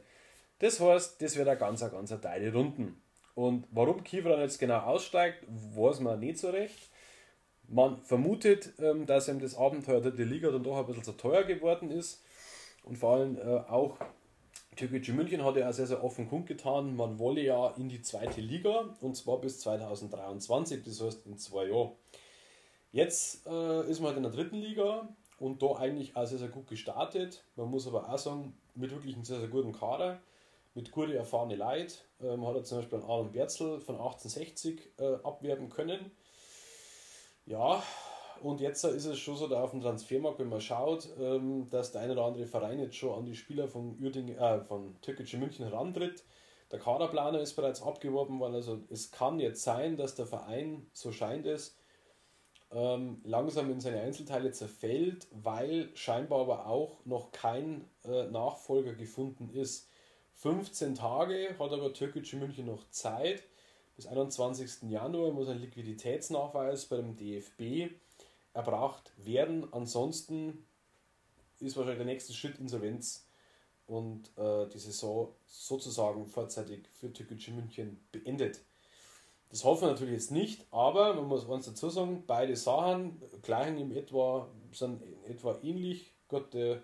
Das 0.58 0.80
heißt, 0.80 1.20
das 1.20 1.36
wird 1.36 1.48
ein 1.48 1.58
ganz, 1.58 1.80
ganz 1.80 2.10
Teile 2.20 2.52
Runden. 2.52 3.00
Und 3.34 3.66
warum 3.72 4.04
Kiefer 4.04 4.40
jetzt 4.40 4.60
genau 4.60 4.80
aussteigt, 4.80 5.44
weiß 5.48 6.00
man 6.00 6.20
nicht 6.20 6.38
so 6.38 6.50
recht. 6.50 6.90
Man 7.66 8.02
vermutet, 8.02 8.74
ähm, 8.78 9.06
dass 9.06 9.28
ihm 9.28 9.40
das 9.40 9.56
Abenteuer 9.56 10.02
der 10.02 10.26
Liga 10.26 10.50
dann 10.50 10.62
doch 10.62 10.76
ein 10.76 10.86
bisschen 10.86 11.02
zu 11.02 11.12
teuer 11.12 11.44
geworden 11.44 11.90
ist 11.90 12.22
und 12.84 12.98
vor 12.98 13.14
allem 13.14 13.38
äh, 13.38 13.56
auch 13.68 13.96
Türkische 14.76 15.12
München 15.12 15.44
hat 15.44 15.56
ja 15.56 15.68
auch 15.68 15.72
sehr, 15.72 15.86
sehr 15.86 16.02
offen 16.02 16.28
kundgetan, 16.28 16.96
man 16.96 17.18
wolle 17.18 17.42
ja 17.42 17.70
in 17.76 17.88
die 17.88 18.02
zweite 18.02 18.40
Liga 18.40 18.94
und 19.00 19.16
zwar 19.16 19.40
bis 19.40 19.60
2023, 19.60 20.82
das 20.82 21.00
heißt 21.00 21.26
in 21.26 21.38
zwei 21.38 21.66
Jahren. 21.68 21.92
Jetzt 22.92 23.46
äh, 23.46 23.90
ist 23.90 24.00
man 24.00 24.08
halt 24.08 24.16
in 24.18 24.22
der 24.22 24.32
dritten 24.32 24.56
Liga 24.56 25.08
und 25.38 25.62
da 25.62 25.76
eigentlich 25.76 26.16
auch 26.16 26.26
sehr, 26.26 26.38
sehr 26.38 26.48
gut 26.48 26.68
gestartet. 26.68 27.44
Man 27.56 27.68
muss 27.68 27.86
aber 27.86 28.08
auch 28.08 28.18
sagen, 28.18 28.56
mit 28.74 28.90
wirklich 28.92 29.14
einem 29.14 29.24
sehr, 29.24 29.40
sehr 29.40 29.48
guten 29.48 29.72
Kader. 29.72 30.20
mit 30.74 30.90
guten, 30.90 31.12
erfahrenen 31.12 31.58
Leuten. 31.58 31.92
Ähm, 32.22 32.46
hat 32.46 32.56
er 32.56 32.64
zum 32.64 32.78
Beispiel 32.78 32.98
einen 32.98 33.08
Aaron 33.08 33.32
Berzel 33.32 33.80
von 33.80 33.96
1860 33.96 34.80
äh, 34.98 35.14
abwerben 35.22 35.68
können. 35.70 36.10
Ja, 37.46 37.82
und 38.42 38.60
jetzt 38.60 38.84
ist 38.84 39.04
es 39.06 39.18
schon 39.18 39.36
so, 39.36 39.48
da 39.48 39.62
auf 39.62 39.70
dem 39.70 39.80
Transfermarkt, 39.80 40.38
wenn 40.38 40.48
man 40.48 40.60
schaut, 40.60 41.08
ähm, 41.18 41.68
dass 41.70 41.92
der 41.92 42.02
eine 42.02 42.12
oder 42.12 42.24
andere 42.24 42.46
Verein 42.46 42.78
jetzt 42.78 42.96
schon 42.96 43.18
an 43.18 43.24
die 43.24 43.34
Spieler 43.34 43.68
von, 43.68 43.98
Uerding, 44.00 44.36
äh, 44.36 44.60
von 44.60 44.96
Türkische 45.00 45.38
München 45.38 45.64
herantritt. 45.64 46.24
Der 46.70 46.78
Kaderplaner 46.78 47.40
ist 47.40 47.54
bereits 47.54 47.82
abgeworben 47.82 48.40
worden. 48.40 48.54
Also 48.54 48.80
es 48.90 49.10
kann 49.10 49.38
jetzt 49.40 49.62
sein, 49.62 49.96
dass 49.96 50.14
der 50.14 50.26
Verein, 50.26 50.86
so 50.92 51.12
scheint 51.12 51.46
es, 51.46 51.76
ähm, 52.72 53.20
langsam 53.24 53.70
in 53.70 53.80
seine 53.80 54.00
Einzelteile 54.00 54.50
zerfällt, 54.50 55.28
weil 55.30 55.90
scheinbar 55.94 56.40
aber 56.40 56.66
auch 56.66 57.04
noch 57.04 57.30
kein 57.30 57.84
äh, 58.04 58.24
Nachfolger 58.24 58.94
gefunden 58.94 59.50
ist. 59.50 59.88
15 60.34 60.96
Tage 60.96 61.56
hat 61.58 61.72
aber 61.72 61.92
Türkische 61.92 62.36
München 62.36 62.66
noch 62.66 62.88
Zeit. 62.90 63.44
Bis 63.94 64.06
21. 64.06 64.90
Januar 64.90 65.30
muss 65.30 65.48
ein 65.48 65.60
Liquiditätsnachweis 65.60 66.86
bei 66.86 66.96
dem 66.96 67.16
DFB 67.16 67.94
erbracht 68.54 69.12
werden. 69.16 69.66
Ansonsten 69.72 70.66
ist 71.60 71.76
wahrscheinlich 71.76 71.98
der 71.98 72.06
nächste 72.06 72.32
Schritt 72.32 72.58
Insolvenz 72.58 73.26
und 73.86 74.30
äh, 74.38 74.66
die 74.68 74.78
Saison 74.78 75.34
sozusagen 75.46 76.26
vorzeitig 76.26 76.88
für 76.94 77.12
Türkische 77.12 77.52
München 77.52 78.00
beendet. 78.12 78.60
Das 79.50 79.64
hoffen 79.64 79.82
wir 79.82 79.88
natürlich 79.88 80.14
jetzt 80.14 80.30
nicht, 80.30 80.66
aber 80.70 81.14
man 81.14 81.26
muss 81.26 81.48
eins 81.48 81.66
dazu 81.66 81.90
sagen, 81.90 82.24
beide 82.26 82.56
Sachen 82.56 83.22
gleichen 83.42 83.78
im 83.78 83.92
etwa, 83.92 84.48
sind 84.72 85.02
etwa 85.26 85.58
ähnlich. 85.62 86.12
Gott, 86.28 86.54
der 86.54 86.82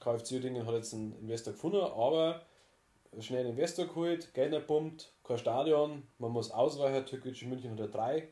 KFC 0.00 0.32
Uerdingen 0.32 0.66
hat 0.66 0.74
jetzt 0.74 0.94
einen 0.94 1.12
Investor 1.20 1.52
gefunden, 1.52 1.80
aber 1.80 2.42
schnell 3.20 3.40
einen 3.40 3.50
Investor 3.50 3.86
geholt, 3.86 4.34
Geld 4.34 4.50
nicht 4.50 4.66
pumpt, 4.66 5.12
kein 5.22 5.38
Stadion, 5.38 6.02
man 6.18 6.32
muss 6.32 6.50
ausweichen, 6.50 7.06
Türkische 7.06 7.46
München 7.46 7.78
hat 7.78 7.94
drei 7.94 8.28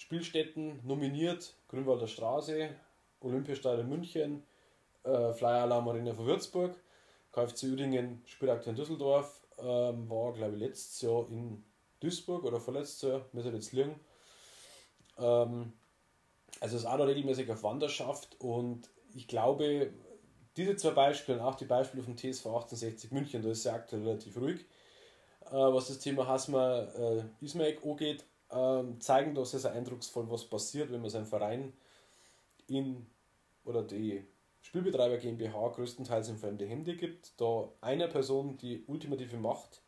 Spielstätten 0.00 0.80
nominiert, 0.82 1.52
Grünwalder 1.68 2.06
Straße, 2.06 2.70
Olympiastadion 3.20 3.86
München, 3.86 4.42
äh, 5.04 5.34
Flyer 5.34 5.64
Alarm 5.64 5.88
Arena 5.88 6.14
von 6.14 6.24
Würzburg, 6.24 6.74
KFC 7.32 7.64
Uerdingen 7.64 8.22
spielt 8.24 8.50
aktuell 8.50 8.70
in 8.70 8.80
Düsseldorf, 8.80 9.46
ähm, 9.58 10.08
war 10.08 10.32
glaube 10.32 10.54
ich 10.54 10.60
letztes 10.60 11.02
Jahr 11.02 11.28
in 11.28 11.62
Duisburg 12.00 12.44
oder 12.44 12.58
vorletztes 12.60 13.02
Jahr, 13.02 13.26
müsste 13.32 13.50
jetzt 13.50 13.72
liegen. 13.72 14.00
Ähm, 15.18 15.74
also 16.60 16.78
ist 16.78 16.86
auch 16.86 16.96
noch 16.96 17.06
regelmäßig 17.06 17.50
auf 17.50 17.62
Wanderschaft 17.62 18.40
und 18.40 18.88
ich 19.14 19.28
glaube, 19.28 19.92
diese 20.56 20.76
zwei 20.76 20.92
Beispiele 20.92 21.38
und 21.38 21.44
auch 21.44 21.56
die 21.56 21.66
Beispiele 21.66 22.02
vom 22.02 22.16
TSV 22.16 22.46
1860 22.46 23.10
München, 23.10 23.42
da 23.42 23.50
ist 23.50 23.58
es 23.58 23.66
aktuell 23.66 24.02
relativ 24.02 24.38
ruhig, 24.38 24.60
äh, 25.44 25.52
was 25.52 25.88
das 25.88 25.98
Thema 25.98 26.26
Hasma 26.26 26.84
äh, 26.84 27.22
Ismaik 27.42 27.84
angeht, 27.84 28.24
äh, 28.50 28.98
zeigen 28.98 29.34
doch 29.34 29.46
sehr, 29.46 29.60
sehr 29.60 29.72
eindrucksvoll, 29.72 30.30
was 30.30 30.44
passiert, 30.44 30.90
wenn 30.92 31.00
man 31.00 31.10
seinen 31.10 31.26
Verein 31.26 31.72
in 32.66 33.06
oder 33.64 33.82
die 33.82 34.24
Spielbetreiber 34.62 35.16
GmbH 35.16 35.68
größtenteils 35.68 36.28
in 36.28 36.36
fremde 36.36 36.66
Hände 36.66 36.96
gibt, 36.96 37.40
da 37.40 37.68
einer 37.80 38.08
Person 38.08 38.58
die 38.58 38.84
ultimative 38.86 39.36
Macht 39.36 39.82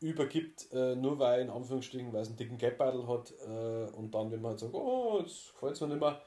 übergibt, 0.00 0.72
äh, 0.72 0.96
nur 0.96 1.18
weil 1.18 1.42
in 1.42 1.50
Anführungsstrichen, 1.50 2.12
weil 2.12 2.22
es 2.22 2.28
einen 2.28 2.36
dicken 2.36 2.58
Geldbeutel 2.58 3.06
hat 3.06 3.32
äh, 3.46 3.90
und 3.96 4.14
dann, 4.14 4.30
wenn 4.30 4.40
man 4.40 4.52
halt 4.52 4.60
sagt, 4.60 4.74
oh, 4.74 5.18
jetzt 5.20 5.52
gefällt 5.52 5.74
es 5.74 5.80
mir 5.80 5.88
nicht 5.88 6.00
mehr, 6.00 6.20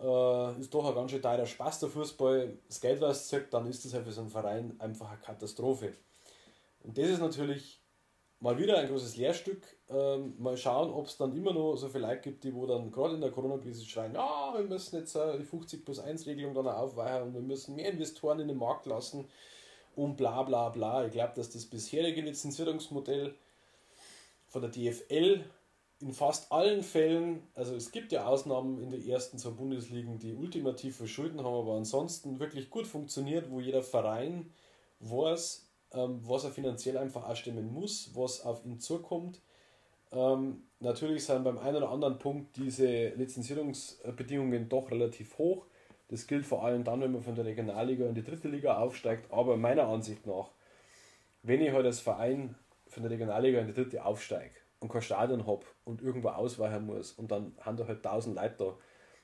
äh, 0.00 0.60
ist 0.60 0.72
doch 0.72 0.88
ein 0.88 0.94
ganz 0.94 1.10
schön 1.10 1.22
teurer 1.22 1.46
Spaß 1.46 1.80
der 1.80 1.88
Fußball, 1.88 2.58
das 2.66 2.80
Geld 2.80 3.00
was 3.00 3.28
zirkt, 3.28 3.52
dann 3.52 3.66
ist 3.66 3.84
das 3.84 3.94
halt 3.94 4.04
für 4.04 4.12
so 4.12 4.20
einen 4.20 4.30
Verein 4.30 4.80
einfach 4.80 5.10
eine 5.10 5.20
Katastrophe. 5.20 5.94
Und 6.82 6.96
das 6.96 7.08
ist 7.08 7.20
natürlich 7.20 7.79
mal 8.40 8.58
wieder 8.58 8.78
ein 8.78 8.88
großes 8.88 9.16
Lehrstück. 9.16 9.62
Ähm, 9.88 10.34
mal 10.38 10.56
schauen, 10.56 10.90
ob 10.90 11.06
es 11.06 11.16
dann 11.16 11.36
immer 11.36 11.52
noch 11.52 11.76
so 11.76 11.88
viele 11.88 12.06
Leute 12.06 12.22
gibt, 12.22 12.44
die 12.44 12.54
wo 12.54 12.66
dann 12.66 12.90
gerade 12.90 13.14
in 13.14 13.20
der 13.20 13.30
Corona-Krise 13.30 13.84
schreien, 13.84 14.14
ja, 14.14 14.52
wir 14.54 14.64
müssen 14.64 14.96
jetzt 14.96 15.14
äh, 15.14 15.38
die 15.38 15.44
50 15.44 15.84
plus 15.84 15.98
1 15.98 16.26
Regelung 16.26 16.54
dann 16.54 16.66
aufweichen 16.66 17.28
und 17.28 17.34
wir 17.34 17.40
müssen 17.40 17.76
mehr 17.76 17.90
Investoren 17.90 18.40
in 18.40 18.48
den 18.48 18.56
Markt 18.56 18.86
lassen 18.86 19.28
und 19.96 20.16
bla 20.16 20.42
bla 20.42 20.70
bla. 20.70 21.06
Ich 21.06 21.12
glaube, 21.12 21.32
dass 21.36 21.50
das 21.50 21.66
bisherige 21.66 22.22
Lizenzierungsmodell 22.22 23.34
von 24.48 24.62
der 24.62 24.70
DFL 24.70 25.44
in 26.00 26.12
fast 26.14 26.50
allen 26.50 26.82
Fällen, 26.82 27.42
also 27.54 27.74
es 27.74 27.90
gibt 27.90 28.10
ja 28.10 28.24
Ausnahmen 28.24 28.82
in 28.82 28.90
den 28.90 29.06
ersten 29.06 29.38
zwei 29.38 29.50
Bundesligen, 29.50 30.18
die 30.18 30.34
ultimativ 30.34 31.06
Schulden 31.06 31.44
haben, 31.44 31.54
aber 31.54 31.74
ansonsten 31.74 32.40
wirklich 32.40 32.70
gut 32.70 32.86
funktioniert, 32.86 33.50
wo 33.50 33.60
jeder 33.60 33.82
Verein 33.82 34.50
weiß, 35.00 35.69
ähm, 35.92 36.20
was 36.22 36.44
er 36.44 36.50
finanziell 36.50 36.98
einfach 36.98 37.28
auch 37.28 37.36
stimmen 37.36 37.72
muss, 37.72 38.10
was 38.14 38.44
auf 38.44 38.64
ihn 38.64 38.80
zukommt. 38.80 39.40
Ähm, 40.12 40.62
natürlich 40.80 41.24
sind 41.24 41.44
beim 41.44 41.58
einen 41.58 41.76
oder 41.76 41.90
anderen 41.90 42.18
Punkt 42.18 42.56
diese 42.56 43.10
Lizenzierungsbedingungen 43.10 44.68
doch 44.68 44.90
relativ 44.90 45.38
hoch. 45.38 45.66
Das 46.08 46.26
gilt 46.26 46.44
vor 46.44 46.64
allem 46.64 46.82
dann, 46.82 47.00
wenn 47.00 47.12
man 47.12 47.22
von 47.22 47.36
der 47.36 47.44
Regionalliga 47.44 48.06
in 48.06 48.14
die 48.14 48.24
dritte 48.24 48.48
Liga 48.48 48.78
aufsteigt. 48.78 49.32
Aber 49.32 49.56
meiner 49.56 49.86
Ansicht 49.86 50.26
nach, 50.26 50.50
wenn 51.42 51.60
ich 51.60 51.72
halt 51.72 51.86
als 51.86 52.00
Verein 52.00 52.56
von 52.88 53.04
der 53.04 53.12
Regionalliga 53.12 53.60
in 53.60 53.68
die 53.68 53.74
dritte 53.74 54.04
aufsteige 54.04 54.54
und 54.80 54.90
kein 54.90 55.02
Stadion 55.02 55.46
habe 55.46 55.64
und 55.84 56.02
irgendwo 56.02 56.30
ausweichen 56.30 56.86
muss 56.86 57.12
und 57.12 57.30
dann 57.30 57.54
haben 57.60 57.76
da 57.76 57.86
halt 57.86 58.04
1000 58.04 58.36
Leute 58.36 58.54
da, 58.58 58.76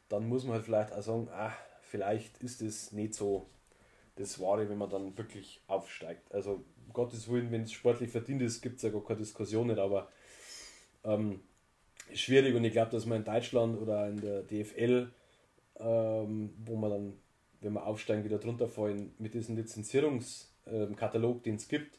dann 0.09 0.29
muss 0.29 0.45
man 0.45 0.55
halt 0.55 0.65
vielleicht 0.65 0.93
auch 0.93 1.03
sagen, 1.03 1.29
ach, 1.33 1.57
vielleicht 1.81 2.39
ist 2.39 2.63
das 2.63 2.93
nicht 2.93 3.15
so 3.15 3.49
das 4.17 4.41
Wahre, 4.41 4.69
wenn 4.69 4.79
man 4.79 4.91
dann 4.91 5.17
wirklich 5.17 5.61
aufsteigt. 5.67 6.33
Also, 6.33 6.65
um 6.87 6.93
Gottes 6.93 7.29
Willen, 7.31 7.51
wenn 7.51 7.63
es 7.63 7.73
sportlich 7.73 8.11
verdient 8.11 8.43
ist, 8.43 8.61
gibt 8.61 8.77
es 8.77 8.83
ja 8.83 8.91
gar 8.91 9.05
keine 9.05 9.19
Diskussion 9.19 9.69
nicht, 9.69 9.79
aber 9.79 10.09
ähm, 11.05 11.41
schwierig 12.15 12.55
und 12.55 12.65
ich 12.65 12.73
glaube, 12.73 12.91
dass 12.91 13.07
man 13.07 13.19
in 13.19 13.25
Deutschland 13.25 13.81
oder 13.81 14.09
in 14.09 14.21
der 14.21 14.43
DFL 14.43 15.11
ähm, 15.81 16.51
wo 16.65 16.77
man 16.77 16.91
dann, 16.91 17.13
wenn 17.61 17.75
wir 17.75 17.87
aufsteigen, 17.87 18.25
wieder 18.25 18.39
drunter 18.39 18.69
fallen, 18.69 19.15
mit 19.19 19.35
diesem 19.35 19.57
Lizenzierungskatalog, 19.57 21.43
den 21.43 21.57
es 21.57 21.69
gibt. 21.69 21.99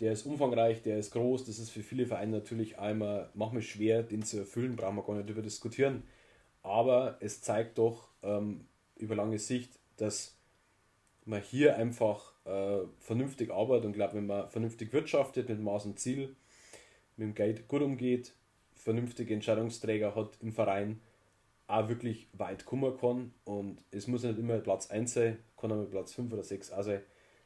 Der 0.00 0.12
ist 0.12 0.26
umfangreich, 0.26 0.82
der 0.82 0.98
ist 0.98 1.12
groß, 1.12 1.44
das 1.44 1.58
ist 1.58 1.70
für 1.70 1.82
viele 1.82 2.06
Vereine 2.06 2.32
natürlich 2.32 2.78
einmal 2.78 3.30
manchmal 3.34 3.62
schwer, 3.62 4.02
den 4.02 4.22
zu 4.22 4.38
erfüllen, 4.38 4.76
brauchen 4.76 4.96
wir 4.96 5.04
gar 5.04 5.14
nicht 5.14 5.28
darüber 5.28 5.42
diskutieren. 5.42 6.02
Aber 6.62 7.16
es 7.20 7.40
zeigt 7.40 7.78
doch 7.78 8.08
ähm, 8.22 8.66
über 8.96 9.14
lange 9.14 9.38
Sicht, 9.38 9.78
dass 9.96 10.36
man 11.26 11.42
hier 11.42 11.76
einfach 11.76 12.32
äh, 12.44 12.80
vernünftig 12.98 13.50
arbeitet 13.50 13.86
und 13.86 13.92
glaube, 13.92 14.14
wenn 14.14 14.26
man 14.26 14.48
vernünftig 14.48 14.92
wirtschaftet, 14.92 15.48
mit 15.48 15.60
Maß 15.60 15.86
und 15.86 15.98
Ziel, 15.98 16.36
mit 17.16 17.28
dem 17.28 17.34
Geld 17.34 17.68
gut 17.68 17.82
umgeht, 17.82 18.34
vernünftige 18.74 19.34
Entscheidungsträger 19.34 20.14
hat 20.14 20.36
im 20.40 20.52
Verein, 20.52 21.00
auch 21.66 21.88
wirklich 21.88 22.28
weit 22.34 22.66
kommen 22.66 22.96
kann. 22.98 23.32
Und 23.44 23.82
es 23.90 24.06
muss 24.06 24.22
nicht 24.22 24.38
immer 24.38 24.58
Platz 24.58 24.90
1 24.90 25.14
sein, 25.14 25.38
kann 25.56 25.72
auch 25.72 25.76
mal 25.76 25.86
Platz 25.86 26.12
5 26.12 26.32
oder 26.32 26.42
6 26.42 26.72
auch 26.72 26.82
sein, 26.82 27.00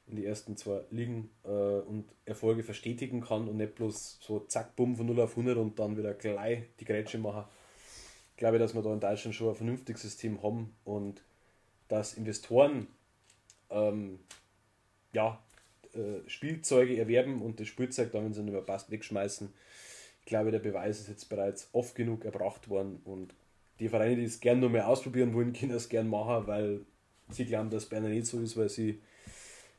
in 0.09 0.17
die 0.17 0.25
ersten 0.25 0.57
zwei 0.57 0.81
Ligen 0.91 1.31
äh, 1.45 1.49
und 1.49 2.07
Erfolge 2.25 2.63
verstetigen 2.63 3.21
kann 3.21 3.47
und 3.47 3.59
nicht 3.59 3.75
bloß 3.75 4.19
so 4.21 4.41
zack, 4.41 4.75
bumm, 4.75 4.97
von 4.97 5.07
0 5.07 5.21
auf 5.21 5.31
100 5.31 5.57
und 5.59 5.79
dann 5.79 5.97
wieder 5.97 6.15
gleich 6.15 6.65
die 6.81 6.85
Grätsche 6.85 7.19
machen. 7.19 7.45
Ich 8.31 8.39
glaube, 8.39 8.59
dass 8.59 8.75
wir 8.75 8.83
da 8.83 8.93
in 8.93 9.01
Deutschland 9.01 9.35
schon 9.35 9.51
ein 9.51 9.55
vernünftiges 9.55 10.03
System 10.03 10.43
haben 10.43 10.75
und 10.85 11.23
dass 11.89 12.15
Investoren 12.15 12.87
ähm, 13.71 14.19
ja, 15.13 15.43
äh, 15.95 16.29
Spielzeuge 16.29 16.99
erwerben 16.99 17.43
und 17.43 17.61
das 17.61 17.69
Spielzeug 17.69 18.13
dann, 18.13 18.25
wenn 18.25 18.35
sie 18.35 18.43
nicht 18.43 18.53
mehr 18.53 18.63
passt, 18.63 18.91
wegschmeißen. 18.91 19.53
Ich 20.21 20.27
glaube, 20.27 20.51
der 20.51 20.59
Beweis 20.59 21.01
ist 21.01 21.09
jetzt 21.09 21.29
bereits 21.29 21.69
oft 21.73 21.95
genug 21.95 22.25
erbracht 22.25 22.69
worden 22.69 23.01
und 23.05 23.35
die 23.81 23.89
Vereine, 23.89 24.17
die 24.17 24.25
es 24.25 24.41
gerne 24.41 24.61
noch 24.61 24.69
mehr 24.69 24.89
ausprobieren 24.89 25.35
wollen, 25.35 25.53
können 25.59 25.73
das 25.73 25.89
gerne 25.89 26.09
machen, 26.09 26.47
weil 26.47 26.81
sie 27.31 27.47
glauben, 27.47 27.71
dass 27.71 27.87
Berner 27.87 28.09
nicht 28.09 28.27
so 28.27 28.41
ist, 28.41 28.57
weil 28.57 28.69
sie 28.69 29.01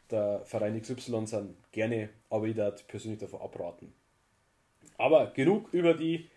der 0.09 0.41
Verein 0.45 0.81
XY 0.81 1.27
sind, 1.27 1.55
gerne, 1.71 2.09
aber 2.29 2.47
ich 2.47 2.55
würde 2.55 2.81
persönlich 2.87 3.19
davon 3.19 3.41
abraten. 3.41 3.93
Aber 4.97 5.27
genug 5.27 5.71
über 5.71 5.93
die 5.93 6.27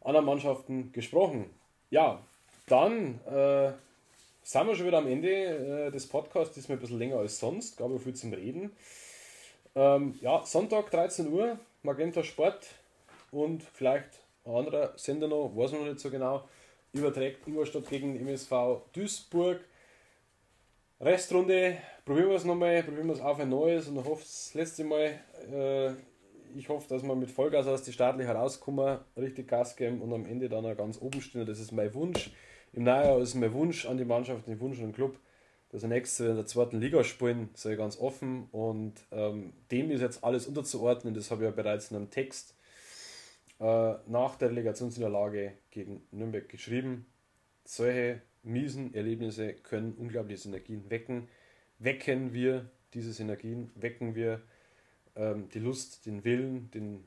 anderen 0.00 0.26
Mannschaften 0.26 0.92
gesprochen. 0.92 1.46
Ja, 1.90 2.20
dann 2.66 3.20
äh, 3.26 3.72
sind 4.42 4.66
wir 4.66 4.74
schon 4.74 4.86
wieder 4.86 4.98
am 4.98 5.06
Ende 5.06 5.28
äh, 5.28 5.90
des 5.90 6.06
Podcasts, 6.06 6.68
mir 6.68 6.74
ein 6.74 6.80
bisschen 6.80 6.98
länger 6.98 7.16
als 7.16 7.38
sonst, 7.38 7.76
gab 7.76 7.86
aber 7.86 8.00
viel 8.00 8.14
zum 8.14 8.32
Reden. 8.32 8.72
Ähm, 9.74 10.18
ja, 10.20 10.44
Sonntag 10.44 10.90
13 10.90 11.32
Uhr, 11.32 11.58
Magenta 11.82 12.22
Sport 12.22 12.66
und 13.30 13.62
vielleicht 13.62 14.08
ein 14.44 14.54
anderer 14.54 14.92
Sender 14.96 15.28
noch, 15.28 15.52
weiß 15.54 15.72
man 15.72 15.82
noch 15.82 15.88
nicht 15.88 16.00
so 16.00 16.10
genau 16.10 16.44
überträgt 16.92 17.46
Ingolstadt 17.46 17.88
gegen 17.88 18.16
MSV 18.16 18.82
Duisburg. 18.92 19.60
Restrunde, 21.00 21.78
probieren 22.04 22.28
wir 22.28 22.36
es 22.36 22.44
nochmal, 22.44 22.82
probieren 22.82 23.06
wir 23.06 23.14
es 23.14 23.20
auf 23.20 23.40
ein 23.40 23.48
neues 23.48 23.88
und 23.88 24.04
hoffe, 24.04 24.22
das 24.22 24.54
letzte 24.54 24.84
Mal, 24.84 25.18
äh, 25.52 25.92
ich 26.56 26.68
hoffe, 26.68 26.88
dass 26.88 27.02
wir 27.02 27.14
mit 27.16 27.30
Vollgas 27.30 27.66
aus 27.66 27.82
die 27.82 27.92
Startlich 27.92 28.26
herauskommen, 28.26 28.98
richtig 29.16 29.48
Gas 29.48 29.74
geben 29.74 30.00
und 30.00 30.12
am 30.12 30.26
Ende 30.26 30.48
dann 30.48 30.66
auch 30.66 30.76
ganz 30.76 31.00
oben 31.00 31.20
stehen. 31.20 31.46
Das 31.46 31.58
ist 31.58 31.72
mein 31.72 31.92
Wunsch. 31.94 32.30
Im 32.74 32.84
Neujahr 32.84 33.20
ist 33.20 33.34
mein 33.34 33.52
Wunsch 33.52 33.84
an 33.84 33.98
die 33.98 34.04
Mannschaft, 34.04 34.48
mein 34.48 34.58
Wunsch 34.60 34.78
an 34.78 34.86
den 34.86 34.94
Club, 34.94 35.18
dass 35.68 35.82
wir 35.82 35.90
nächstes 35.90 36.20
Jahr 36.20 36.30
in 36.30 36.36
der 36.36 36.46
zweiten 36.46 36.80
Liga 36.80 37.04
spielen, 37.04 37.50
sei 37.54 37.74
ganz 37.74 37.98
offen. 37.98 38.48
Und 38.50 38.94
ähm, 39.10 39.52
dem 39.70 39.90
ist 39.90 40.00
jetzt 40.00 40.24
alles 40.24 40.46
unterzuordnen, 40.46 41.12
das 41.12 41.30
habe 41.30 41.42
ich 41.42 41.50
ja 41.50 41.54
bereits 41.54 41.90
in 41.90 41.98
einem 41.98 42.10
Text 42.10 42.54
äh, 43.60 43.94
nach 44.06 44.36
der 44.36 44.50
Relegationsniederlage 44.50 45.52
gegen 45.70 46.02
Nürnberg 46.12 46.48
geschrieben. 46.48 47.04
Solche 47.64 48.22
miesen 48.42 48.94
Erlebnisse 48.94 49.52
können 49.52 49.92
unglaubliche 49.92 50.48
Energien 50.48 50.90
wecken. 50.90 51.28
Wecken 51.78 52.32
wir 52.32 52.70
diese 52.94 53.22
Energien, 53.22 53.70
wecken 53.74 54.14
wir 54.14 54.40
ähm, 55.14 55.48
die 55.50 55.58
Lust, 55.58 56.06
den 56.06 56.24
Willen, 56.24 56.70
den, 56.70 57.04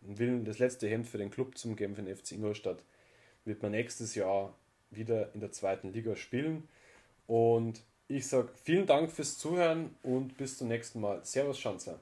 den, 0.00 0.18
Willen, 0.18 0.44
das 0.44 0.60
letzte 0.60 0.88
Hemd 0.88 1.08
für 1.08 1.18
den 1.18 1.30
Club 1.30 1.58
zum 1.58 1.76
den 1.76 2.16
FC 2.16 2.32
Ingolstadt, 2.32 2.82
wird 3.44 3.62
man 3.62 3.72
nächstes 3.72 4.14
Jahr 4.14 4.56
wieder 4.90 5.34
in 5.34 5.40
der 5.40 5.52
zweiten 5.52 5.92
Liga 5.92 6.16
spielen. 6.16 6.68
Und 7.26 7.82
ich 8.08 8.26
sage 8.26 8.48
vielen 8.62 8.86
Dank 8.86 9.10
fürs 9.10 9.38
Zuhören 9.38 9.94
und 10.02 10.36
bis 10.36 10.58
zum 10.58 10.68
nächsten 10.68 11.00
Mal. 11.00 11.24
Servus, 11.24 11.58
Schanzer. 11.58 12.00